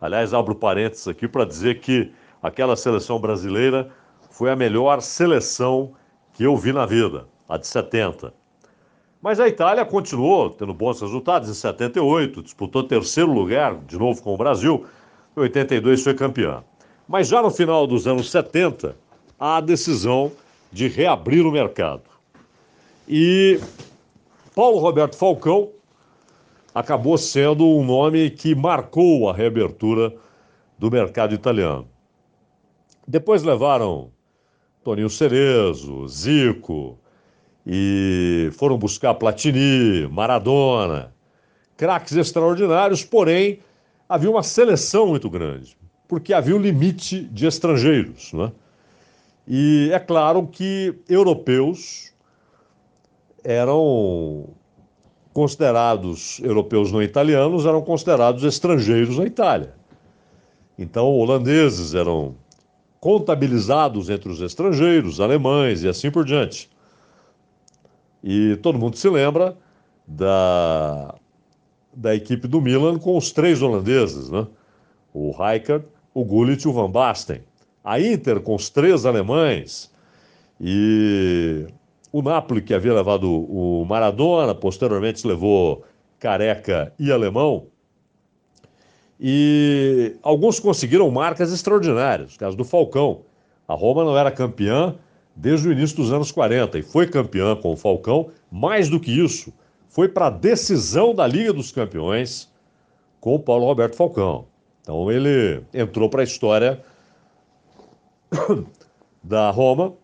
Aliás, 0.00 0.34
abro 0.34 0.54
parênteses 0.54 1.08
aqui 1.08 1.26
para 1.26 1.44
dizer 1.44 1.80
que 1.80 2.12
aquela 2.42 2.76
seleção 2.76 3.18
brasileira 3.18 3.90
foi 4.30 4.50
a 4.50 4.56
melhor 4.56 5.00
seleção 5.00 5.92
que 6.32 6.44
eu 6.44 6.56
vi 6.56 6.72
na 6.72 6.86
vida, 6.86 7.26
a 7.48 7.56
de 7.56 7.66
70. 7.66 8.32
Mas 9.20 9.40
a 9.40 9.48
Itália 9.48 9.84
continuou 9.84 10.50
tendo 10.50 10.72
bons 10.72 11.00
resultados 11.00 11.48
em 11.48 11.54
78, 11.54 12.42
disputou 12.42 12.84
terceiro 12.84 13.32
lugar, 13.32 13.74
de 13.86 13.98
novo 13.98 14.22
com 14.22 14.34
o 14.34 14.36
Brasil, 14.36 14.86
em 15.36 15.40
82 15.40 16.02
foi 16.02 16.14
campeã. 16.14 16.62
Mas 17.08 17.28
já 17.28 17.42
no 17.42 17.50
final 17.50 17.86
dos 17.86 18.06
anos 18.06 18.30
70, 18.30 18.94
há 19.38 19.56
a 19.56 19.60
decisão 19.60 20.30
de 20.70 20.86
reabrir 20.86 21.44
o 21.44 21.50
mercado. 21.50 22.02
E 23.08 23.58
Paulo 24.54 24.78
Roberto 24.78 25.16
Falcão 25.16 25.70
acabou 26.74 27.18
sendo 27.18 27.66
um 27.66 27.84
nome 27.84 28.30
que 28.30 28.54
marcou 28.54 29.28
a 29.28 29.32
reabertura 29.32 30.14
do 30.78 30.90
mercado 30.90 31.34
italiano. 31.34 31.88
Depois 33.08 33.42
levaram 33.42 34.10
Toninho 34.84 35.08
Cerezo, 35.08 36.06
Zico, 36.08 36.98
e 37.66 38.50
foram 38.52 38.76
buscar 38.76 39.14
Platini, 39.14 40.06
Maradona, 40.08 41.10
craques 41.74 42.14
extraordinários, 42.14 43.02
porém 43.02 43.60
havia 44.06 44.30
uma 44.30 44.42
seleção 44.42 45.06
muito 45.06 45.30
grande, 45.30 45.74
porque 46.06 46.34
havia 46.34 46.54
um 46.54 46.60
limite 46.60 47.22
de 47.22 47.46
estrangeiros. 47.46 48.34
Né? 48.34 48.52
E 49.46 49.88
é 49.90 49.98
claro 49.98 50.46
que 50.46 50.94
europeus 51.08 52.12
eram 53.42 54.50
considerados 55.32 56.40
europeus 56.40 56.92
não 56.92 57.02
italianos, 57.02 57.64
eram 57.64 57.80
considerados 57.80 58.44
estrangeiros 58.44 59.16
na 59.16 59.24
Itália. 59.24 59.72
Então, 60.78 61.06
holandeses 61.06 61.94
eram 61.94 62.36
contabilizados 63.00 64.10
entre 64.10 64.30
os 64.30 64.40
estrangeiros, 64.40 65.20
alemães 65.20 65.82
e 65.82 65.88
assim 65.88 66.10
por 66.10 66.24
diante. 66.24 66.68
E 68.22 68.56
todo 68.56 68.78
mundo 68.78 68.96
se 68.96 69.08
lembra 69.08 69.56
da, 70.06 71.14
da 71.94 72.14
equipe 72.14 72.48
do 72.48 72.60
Milan 72.60 72.98
com 72.98 73.16
os 73.16 73.30
três 73.30 73.62
holandeses, 73.62 74.28
né? 74.30 74.46
O 75.14 75.30
Rijkaard, 75.30 75.84
o 76.12 76.24
Gullit 76.24 76.62
e 76.64 76.68
o 76.68 76.72
Van 76.72 76.90
Basten. 76.90 77.42
A 77.84 78.00
Inter 78.00 78.40
com 78.40 78.54
os 78.54 78.68
três 78.68 79.06
alemães. 79.06 79.90
E 80.60 81.66
o 82.12 82.22
Napoli, 82.22 82.60
que 82.60 82.74
havia 82.74 82.92
levado 82.92 83.30
o 83.30 83.84
Maradona, 83.84 84.54
posteriormente 84.54 85.26
levou 85.26 85.84
Careca 86.18 86.92
e 86.98 87.12
Alemão. 87.12 87.66
E 89.20 90.16
alguns 90.22 90.60
conseguiram 90.60 91.10
marcas 91.10 91.52
extraordinárias, 91.52 92.36
caso 92.36 92.56
do 92.56 92.64
Falcão. 92.64 93.22
A 93.66 93.74
Roma 93.74 94.04
não 94.04 94.16
era 94.16 94.30
campeã 94.30 94.94
desde 95.34 95.68
o 95.68 95.72
início 95.72 95.96
dos 95.96 96.12
anos 96.12 96.30
40 96.30 96.78
e 96.78 96.82
foi 96.82 97.06
campeã 97.06 97.56
com 97.56 97.72
o 97.72 97.76
Falcão. 97.76 98.30
Mais 98.50 98.88
do 98.88 99.00
que 99.00 99.10
isso, 99.10 99.52
foi 99.88 100.08
para 100.08 100.26
a 100.26 100.30
decisão 100.30 101.14
da 101.14 101.26
Liga 101.26 101.52
dos 101.52 101.72
Campeões 101.72 102.48
com 103.20 103.34
o 103.34 103.40
Paulo 103.40 103.66
Roberto 103.66 103.96
Falcão. 103.96 104.46
Então 104.82 105.10
ele 105.10 105.62
entrou 105.74 106.08
para 106.08 106.22
a 106.22 106.24
história 106.24 106.82
da 109.22 109.50
Roma 109.50 109.94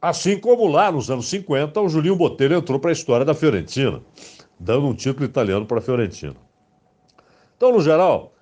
Assim 0.00 0.38
como 0.38 0.66
lá 0.66 0.90
nos 0.90 1.10
anos 1.10 1.28
50, 1.28 1.78
o 1.78 1.88
Julinho 1.88 2.16
Botelho 2.16 2.56
entrou 2.56 2.80
para 2.80 2.90
a 2.90 2.92
história 2.92 3.24
da 3.24 3.34
Fiorentina, 3.34 4.00
dando 4.58 4.86
um 4.86 4.94
título 4.94 5.26
italiano 5.26 5.66
para 5.66 5.78
a 5.78 5.82
Fiorentina. 5.82 6.36
Então, 7.54 7.70
no 7.70 7.82
geral, 7.82 8.32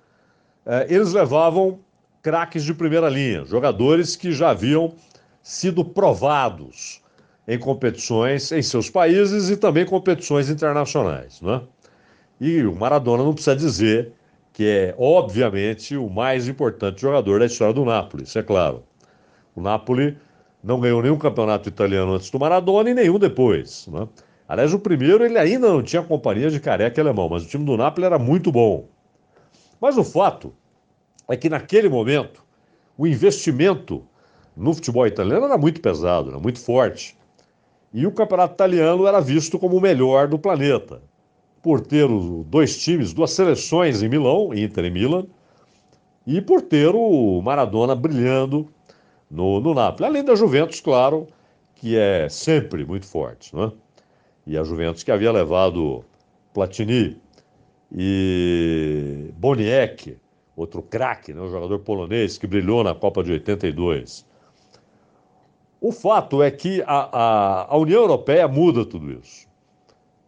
eles 0.87 1.13
levavam 1.13 1.79
craques 2.21 2.63
de 2.63 2.73
primeira 2.73 3.09
linha, 3.09 3.45
jogadores 3.45 4.15
que 4.15 4.31
já 4.31 4.49
haviam 4.49 4.93
sido 5.41 5.83
provados 5.83 7.01
em 7.47 7.57
competições 7.57 8.51
em 8.51 8.61
seus 8.61 8.89
países 8.89 9.49
e 9.49 9.57
também 9.57 9.85
competições 9.85 10.49
internacionais. 10.49 11.41
Né? 11.41 11.61
E 12.39 12.63
o 12.63 12.75
Maradona 12.75 13.23
não 13.23 13.33
precisa 13.33 13.55
dizer 13.55 14.13
que 14.53 14.67
é, 14.67 14.95
obviamente, 14.97 15.95
o 15.95 16.09
mais 16.09 16.47
importante 16.47 17.01
jogador 17.01 17.39
da 17.39 17.45
história 17.45 17.73
do 17.73 17.85
Napoli, 17.85 18.23
isso 18.23 18.37
é 18.37 18.43
claro. 18.43 18.83
O 19.55 19.61
Napoli 19.61 20.17
não 20.63 20.79
ganhou 20.79 21.01
nenhum 21.01 21.17
campeonato 21.17 21.69
italiano 21.69 22.13
antes 22.13 22.29
do 22.29 22.39
Maradona 22.39 22.89
e 22.89 22.93
nenhum 22.93 23.17
depois. 23.17 23.87
Né? 23.87 24.07
Aliás, 24.47 24.73
o 24.73 24.79
primeiro 24.79 25.23
ele 25.23 25.37
ainda 25.37 25.69
não 25.69 25.81
tinha 25.81 26.03
companhia 26.03 26.51
de 26.51 26.59
careca 26.59 27.01
alemão, 27.01 27.29
mas 27.29 27.43
o 27.43 27.47
time 27.47 27.65
do 27.65 27.77
Napoli 27.77 28.05
era 28.05 28.19
muito 28.19 28.51
bom. 28.51 28.87
Mas 29.79 29.97
o 29.97 30.03
fato 30.03 30.53
é 31.27 31.37
que 31.37 31.49
naquele 31.49 31.87
momento 31.87 32.43
o 32.97 33.07
investimento 33.07 34.05
no 34.55 34.73
futebol 34.73 35.07
italiano 35.07 35.45
era 35.45 35.57
muito 35.57 35.79
pesado, 35.79 36.29
era 36.31 36.39
muito 36.39 36.59
forte. 36.59 37.17
E 37.93 38.05
o 38.05 38.11
campeonato 38.11 38.53
italiano 38.53 39.07
era 39.07 39.19
visto 39.19 39.57
como 39.57 39.77
o 39.77 39.81
melhor 39.81 40.27
do 40.27 40.37
planeta, 40.37 41.01
por 41.61 41.81
ter 41.81 42.07
dois 42.45 42.77
times, 42.77 43.13
duas 43.13 43.31
seleções 43.31 44.03
em 44.03 44.09
Milão, 44.09 44.53
Inter 44.53 44.85
e 44.85 44.89
Milan, 44.89 45.25
e 46.27 46.41
por 46.41 46.61
ter 46.61 46.93
o 46.93 47.41
Maradona 47.41 47.95
brilhando 47.95 48.67
no, 49.29 49.59
no 49.59 49.73
Napoli. 49.73 50.07
Além 50.07 50.23
da 50.23 50.35
Juventus, 50.35 50.79
claro, 50.79 51.27
que 51.75 51.97
é 51.97 52.27
sempre 52.29 52.85
muito 52.85 53.07
forte, 53.07 53.55
não 53.55 53.63
é? 53.63 53.71
E 54.45 54.57
a 54.57 54.63
Juventus 54.63 55.03
que 55.03 55.11
havia 55.11 55.31
levado 55.31 56.03
Platini 56.53 57.19
e 57.95 59.31
Boniek, 59.37 60.17
outro 60.55 60.81
craque, 60.81 61.33
né, 61.33 61.41
um 61.41 61.49
jogador 61.49 61.79
polonês 61.79 62.37
que 62.37 62.45
brilhou 62.45 62.83
na 62.83 62.93
Copa 62.93 63.23
de 63.23 63.31
82. 63.31 64.25
O 65.81 65.91
fato 65.91 66.43
é 66.43 66.51
que 66.51 66.81
a, 66.85 67.09
a, 67.11 67.73
a 67.73 67.77
União 67.77 68.01
Europeia 68.01 68.47
muda 68.47 68.85
tudo 68.85 69.11
isso. 69.13 69.47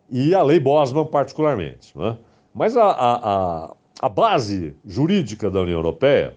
E 0.10 0.34
a 0.34 0.42
lei 0.42 0.60
Bosman, 0.60 1.06
particularmente. 1.06 1.98
Né? 1.98 2.18
Mas 2.54 2.76
a, 2.76 2.90
a, 2.90 3.74
a 4.02 4.10
base 4.10 4.76
jurídica 4.86 5.50
da 5.50 5.62
União 5.62 5.78
Europeia, 5.78 6.36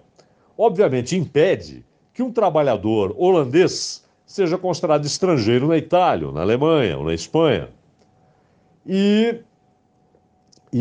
obviamente, 0.59 1.17
impede 1.17 1.85
que 2.13 2.23
um 2.23 2.33
trabalhador 2.33 3.15
holandês 3.17 4.05
seja 4.27 4.59
considerado 4.59 5.05
estrangeiro 5.05 5.69
na 5.69 5.77
Itália, 5.77 6.31
na 6.31 6.41
Alemanha 6.41 6.99
ou 6.99 7.05
na 7.05 7.15
Espanha. 7.15 7.69
E 8.87 9.41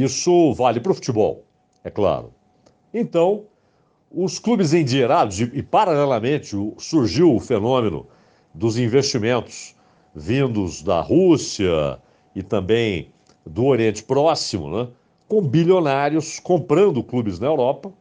isso 0.01 0.53
vale 0.53 0.79
para 0.79 0.91
o 0.91 0.95
futebol, 0.95 1.43
é 1.83 1.89
claro. 1.89 2.33
Então, 2.93 3.45
os 4.11 4.39
clubes 4.39 4.73
endinheirados, 4.73 5.41
e, 5.41 5.61
paralelamente 5.63 6.55
surgiu 6.77 7.35
o 7.35 7.39
fenômeno 7.39 8.07
dos 8.53 8.77
investimentos 8.77 9.75
vindos 10.15 10.83
da 10.83 11.01
Rússia 11.01 11.99
e 12.35 12.43
também 12.43 13.11
do 13.45 13.65
Oriente 13.65 14.03
Próximo, 14.03 14.69
né? 14.69 14.87
com 15.27 15.41
bilionários 15.41 16.39
comprando 16.39 17.03
clubes 17.03 17.39
na 17.39 17.47
Europa 17.47 17.91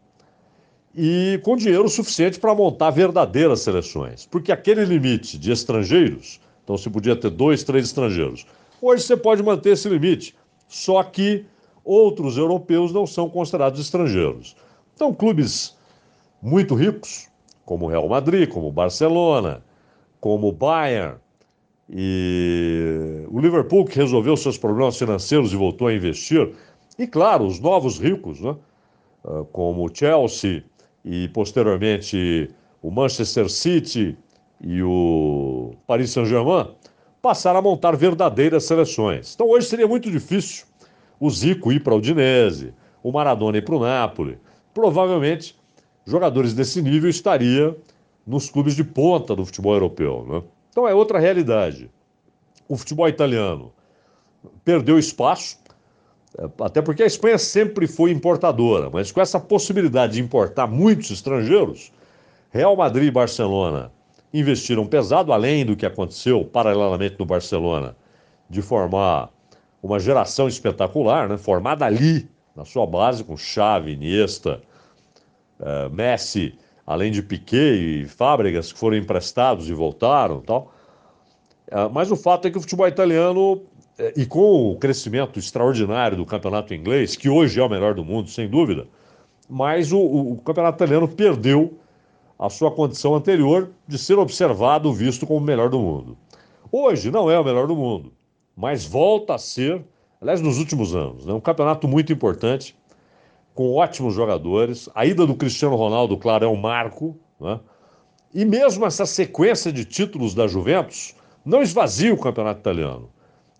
e 0.94 1.40
com 1.42 1.56
dinheiro 1.56 1.88
suficiente 1.88 2.38
para 2.38 2.54
montar 2.54 2.90
verdadeiras 2.90 3.60
seleções. 3.60 4.26
Porque 4.26 4.52
aquele 4.52 4.84
limite 4.84 5.38
de 5.38 5.50
estrangeiros, 5.50 6.40
então 6.62 6.76
se 6.76 6.90
podia 6.90 7.16
ter 7.16 7.30
dois, 7.30 7.64
três 7.64 7.86
estrangeiros, 7.86 8.46
hoje 8.80 9.04
você 9.04 9.16
pode 9.16 9.42
manter 9.42 9.70
esse 9.70 9.88
limite, 9.88 10.34
só 10.68 11.02
que 11.02 11.46
outros 11.84 12.36
europeus 12.36 12.92
não 12.92 13.06
são 13.06 13.28
considerados 13.28 13.80
estrangeiros. 13.80 14.56
Então, 14.94 15.12
clubes 15.12 15.76
muito 16.40 16.74
ricos, 16.74 17.28
como 17.64 17.86
o 17.86 17.88
Real 17.88 18.08
Madrid, 18.08 18.48
como 18.48 18.68
o 18.68 18.72
Barcelona, 18.72 19.62
como 20.20 20.52
Bayern 20.52 21.16
e 21.88 23.24
o 23.28 23.38
Liverpool, 23.40 23.84
que 23.84 23.96
resolveu 23.96 24.36
seus 24.36 24.56
problemas 24.56 24.96
financeiros 24.96 25.52
e 25.52 25.56
voltou 25.56 25.88
a 25.88 25.94
investir, 25.94 26.52
e 26.98 27.06
claro, 27.06 27.46
os 27.46 27.58
novos 27.58 27.98
ricos, 27.98 28.40
né? 28.40 28.54
Ah, 29.24 29.44
como 29.52 29.86
o 29.86 29.94
Chelsea 29.94 30.64
e 31.04 31.28
posteriormente 31.28 32.50
o 32.82 32.90
Manchester 32.90 33.48
City 33.48 34.16
e 34.60 34.82
o 34.82 35.74
Paris 35.86 36.10
Saint-Germain, 36.10 36.68
passaram 37.20 37.60
a 37.60 37.62
montar 37.62 37.96
verdadeiras 37.96 38.64
seleções. 38.64 39.34
Então 39.34 39.48
hoje 39.48 39.68
seria 39.68 39.86
muito 39.86 40.10
difícil 40.10 40.66
o 41.22 41.30
Zico 41.30 41.70
ir 41.70 41.84
para 41.84 41.94
o 41.94 41.98
Udinese, 41.98 42.74
o 43.00 43.12
Maradona 43.12 43.56
ir 43.56 43.64
para 43.64 43.76
o 43.76 43.78
Napoli. 43.78 44.40
Provavelmente, 44.74 45.56
jogadores 46.04 46.52
desse 46.52 46.82
nível 46.82 47.08
estaria 47.08 47.76
nos 48.26 48.50
clubes 48.50 48.74
de 48.74 48.82
ponta 48.82 49.36
do 49.36 49.46
futebol 49.46 49.72
europeu. 49.72 50.26
Né? 50.28 50.42
Então 50.70 50.88
é 50.88 50.92
outra 50.92 51.20
realidade. 51.20 51.88
O 52.68 52.76
futebol 52.76 53.08
italiano 53.08 53.72
perdeu 54.64 54.98
espaço, 54.98 55.58
é, 56.36 56.50
até 56.60 56.82
porque 56.82 57.04
a 57.04 57.06
Espanha 57.06 57.38
sempre 57.38 57.86
foi 57.86 58.10
importadora, 58.10 58.90
mas 58.90 59.12
com 59.12 59.20
essa 59.20 59.38
possibilidade 59.38 60.14
de 60.14 60.20
importar 60.20 60.66
muitos 60.66 61.12
estrangeiros, 61.12 61.92
Real 62.50 62.74
Madrid 62.74 63.06
e 63.06 63.12
Barcelona 63.12 63.92
investiram 64.34 64.88
pesado, 64.88 65.32
além 65.32 65.64
do 65.64 65.76
que 65.76 65.86
aconteceu 65.86 66.44
paralelamente 66.44 67.14
no 67.16 67.24
Barcelona, 67.24 67.94
de 68.50 68.60
formar 68.60 69.31
uma 69.82 69.98
geração 69.98 70.46
espetacular, 70.46 71.28
né? 71.28 71.36
formada 71.36 71.84
ali, 71.84 72.28
na 72.54 72.64
sua 72.64 72.86
base, 72.86 73.24
com 73.24 73.36
Xavi, 73.36 73.92
Iniesta, 73.92 74.62
uh, 75.58 75.90
Messi, 75.90 76.54
além 76.86 77.10
de 77.10 77.22
Piquet 77.22 78.02
e 78.02 78.06
Fábricas, 78.06 78.72
que 78.72 78.78
foram 78.78 78.96
emprestados 78.96 79.68
e 79.68 79.72
voltaram 79.72 80.40
tal. 80.40 80.72
Uh, 81.68 81.90
mas 81.92 82.12
o 82.12 82.16
fato 82.16 82.46
é 82.46 82.50
que 82.50 82.58
o 82.58 82.60
futebol 82.60 82.86
italiano, 82.86 83.54
uh, 83.54 83.62
e 84.16 84.24
com 84.24 84.70
o 84.70 84.76
crescimento 84.76 85.38
extraordinário 85.38 86.16
do 86.16 86.24
campeonato 86.24 86.72
inglês, 86.72 87.16
que 87.16 87.28
hoje 87.28 87.58
é 87.58 87.64
o 87.64 87.68
melhor 87.68 87.94
do 87.94 88.04
mundo, 88.04 88.30
sem 88.30 88.48
dúvida, 88.48 88.86
mas 89.48 89.90
o, 89.90 89.98
o 89.98 90.36
campeonato 90.44 90.76
italiano 90.76 91.08
perdeu 91.08 91.76
a 92.38 92.48
sua 92.48 92.70
condição 92.70 93.14
anterior 93.16 93.70
de 93.86 93.98
ser 93.98 94.18
observado, 94.18 94.92
visto 94.92 95.26
como 95.26 95.40
o 95.40 95.42
melhor 95.42 95.68
do 95.68 95.78
mundo. 95.78 96.16
Hoje 96.70 97.10
não 97.10 97.30
é 97.30 97.38
o 97.38 97.44
melhor 97.44 97.66
do 97.66 97.74
mundo 97.74 98.12
mas 98.56 98.84
volta 98.84 99.34
a 99.34 99.38
ser, 99.38 99.82
aliás, 100.20 100.40
nos 100.40 100.58
últimos 100.58 100.94
anos, 100.94 101.24
né, 101.26 101.32
um 101.32 101.40
campeonato 101.40 101.88
muito 101.88 102.12
importante, 102.12 102.76
com 103.54 103.74
ótimos 103.74 104.14
jogadores. 104.14 104.88
A 104.94 105.04
ida 105.04 105.26
do 105.26 105.34
Cristiano 105.34 105.76
Ronaldo, 105.76 106.16
claro, 106.16 106.44
é 106.44 106.48
um 106.48 106.56
marco. 106.56 107.16
Né? 107.40 107.60
E 108.34 108.44
mesmo 108.44 108.86
essa 108.86 109.04
sequência 109.04 109.72
de 109.72 109.84
títulos 109.84 110.34
da 110.34 110.46
Juventus 110.46 111.14
não 111.44 111.62
esvazia 111.62 112.14
o 112.14 112.18
campeonato 112.18 112.60
italiano. 112.60 113.10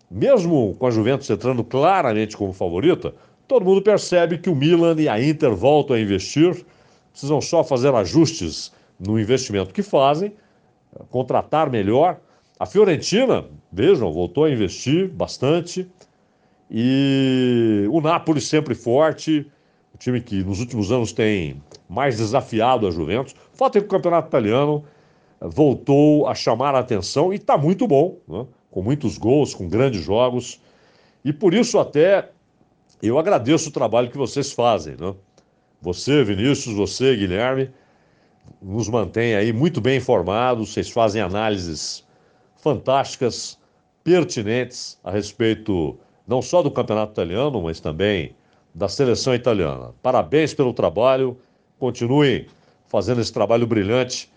Mesmo 0.09 0.75
com 0.75 0.87
a 0.87 0.91
Juventus 0.91 1.29
entrando 1.29 1.63
claramente 1.63 2.37
como 2.37 2.53
favorita, 2.53 3.13
todo 3.47 3.65
mundo 3.65 3.81
percebe 3.81 4.37
que 4.37 4.49
o 4.49 4.55
Milan 4.55 4.95
e 4.99 5.09
a 5.09 5.21
Inter 5.21 5.55
voltam 5.55 5.95
a 5.95 5.99
investir, 5.99 6.65
precisam 7.11 7.41
só 7.41 7.63
fazer 7.63 7.93
ajustes 7.93 8.71
no 8.99 9.19
investimento 9.19 9.73
que 9.73 9.83
fazem, 9.83 10.33
contratar 11.09 11.69
melhor 11.69 12.19
a 12.59 12.65
Fiorentina, 12.65 13.45
vejam, 13.73 14.13
voltou 14.13 14.45
a 14.45 14.51
investir 14.51 15.09
bastante. 15.09 15.89
E 16.69 17.85
o 17.91 17.99
Napoli 17.99 18.39
sempre 18.39 18.75
forte, 18.75 19.45
o 19.93 19.97
time 19.97 20.21
que 20.21 20.43
nos 20.43 20.59
últimos 20.59 20.91
anos 20.91 21.11
tem 21.11 21.61
mais 21.89 22.17
desafiado 22.17 22.87
a 22.87 22.91
Juventus. 22.91 23.35
É 23.59 23.69
que 23.69 23.79
o 23.79 23.87
campeonato 23.87 24.27
italiano 24.27 24.83
voltou 25.41 26.27
a 26.27 26.35
chamar 26.35 26.75
a 26.75 26.79
atenção 26.79 27.33
e 27.33 27.37
está 27.37 27.57
muito 27.57 27.87
bom, 27.87 28.17
né? 28.27 28.45
com 28.69 28.81
muitos 28.81 29.17
gols, 29.17 29.53
com 29.53 29.67
grandes 29.67 30.01
jogos. 30.01 30.61
E 31.25 31.33
por 31.33 31.53
isso 31.53 31.79
até 31.79 32.29
eu 33.01 33.17
agradeço 33.19 33.69
o 33.69 33.71
trabalho 33.71 34.09
que 34.09 34.17
vocês 34.17 34.51
fazem. 34.51 34.95
Né? 34.99 35.13
Você, 35.81 36.23
Vinícius, 36.23 36.75
você, 36.75 37.15
Guilherme, 37.15 37.69
nos 38.61 38.87
mantém 38.87 39.35
aí 39.35 39.51
muito 39.51 39.81
bem 39.81 39.97
informados, 39.97 40.73
vocês 40.73 40.89
fazem 40.89 41.21
análises 41.21 42.05
fantásticas, 42.55 43.59
pertinentes 44.03 44.99
a 45.03 45.11
respeito 45.11 45.97
não 46.27 46.41
só 46.41 46.61
do 46.61 46.71
campeonato 46.71 47.13
italiano, 47.13 47.61
mas 47.61 47.79
também 47.79 48.35
da 48.73 48.87
seleção 48.87 49.35
italiana. 49.35 49.93
Parabéns 50.01 50.53
pelo 50.53 50.73
trabalho, 50.73 51.37
continuem 51.77 52.47
fazendo 52.87 53.21
esse 53.21 53.31
trabalho 53.31 53.67
brilhante, 53.67 54.31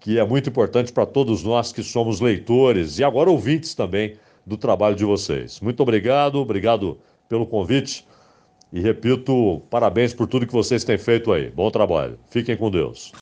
que 0.00 0.18
é 0.18 0.24
muito 0.24 0.48
importante 0.48 0.92
para 0.92 1.06
todos 1.06 1.42
nós 1.42 1.72
que 1.72 1.82
somos 1.82 2.20
leitores 2.20 2.98
e 2.98 3.04
agora 3.04 3.30
ouvintes 3.30 3.74
também 3.74 4.16
do 4.44 4.56
trabalho 4.56 4.94
de 4.94 5.04
vocês. 5.04 5.60
Muito 5.60 5.82
obrigado, 5.82 6.36
obrigado 6.36 6.98
pelo 7.28 7.46
convite 7.46 8.06
e 8.72 8.80
repito, 8.80 9.62
parabéns 9.70 10.12
por 10.12 10.26
tudo 10.26 10.46
que 10.46 10.52
vocês 10.52 10.84
têm 10.84 10.98
feito 10.98 11.32
aí. 11.32 11.50
Bom 11.50 11.70
trabalho. 11.70 12.18
Fiquem 12.28 12.56
com 12.56 12.70
Deus. 12.70 13.12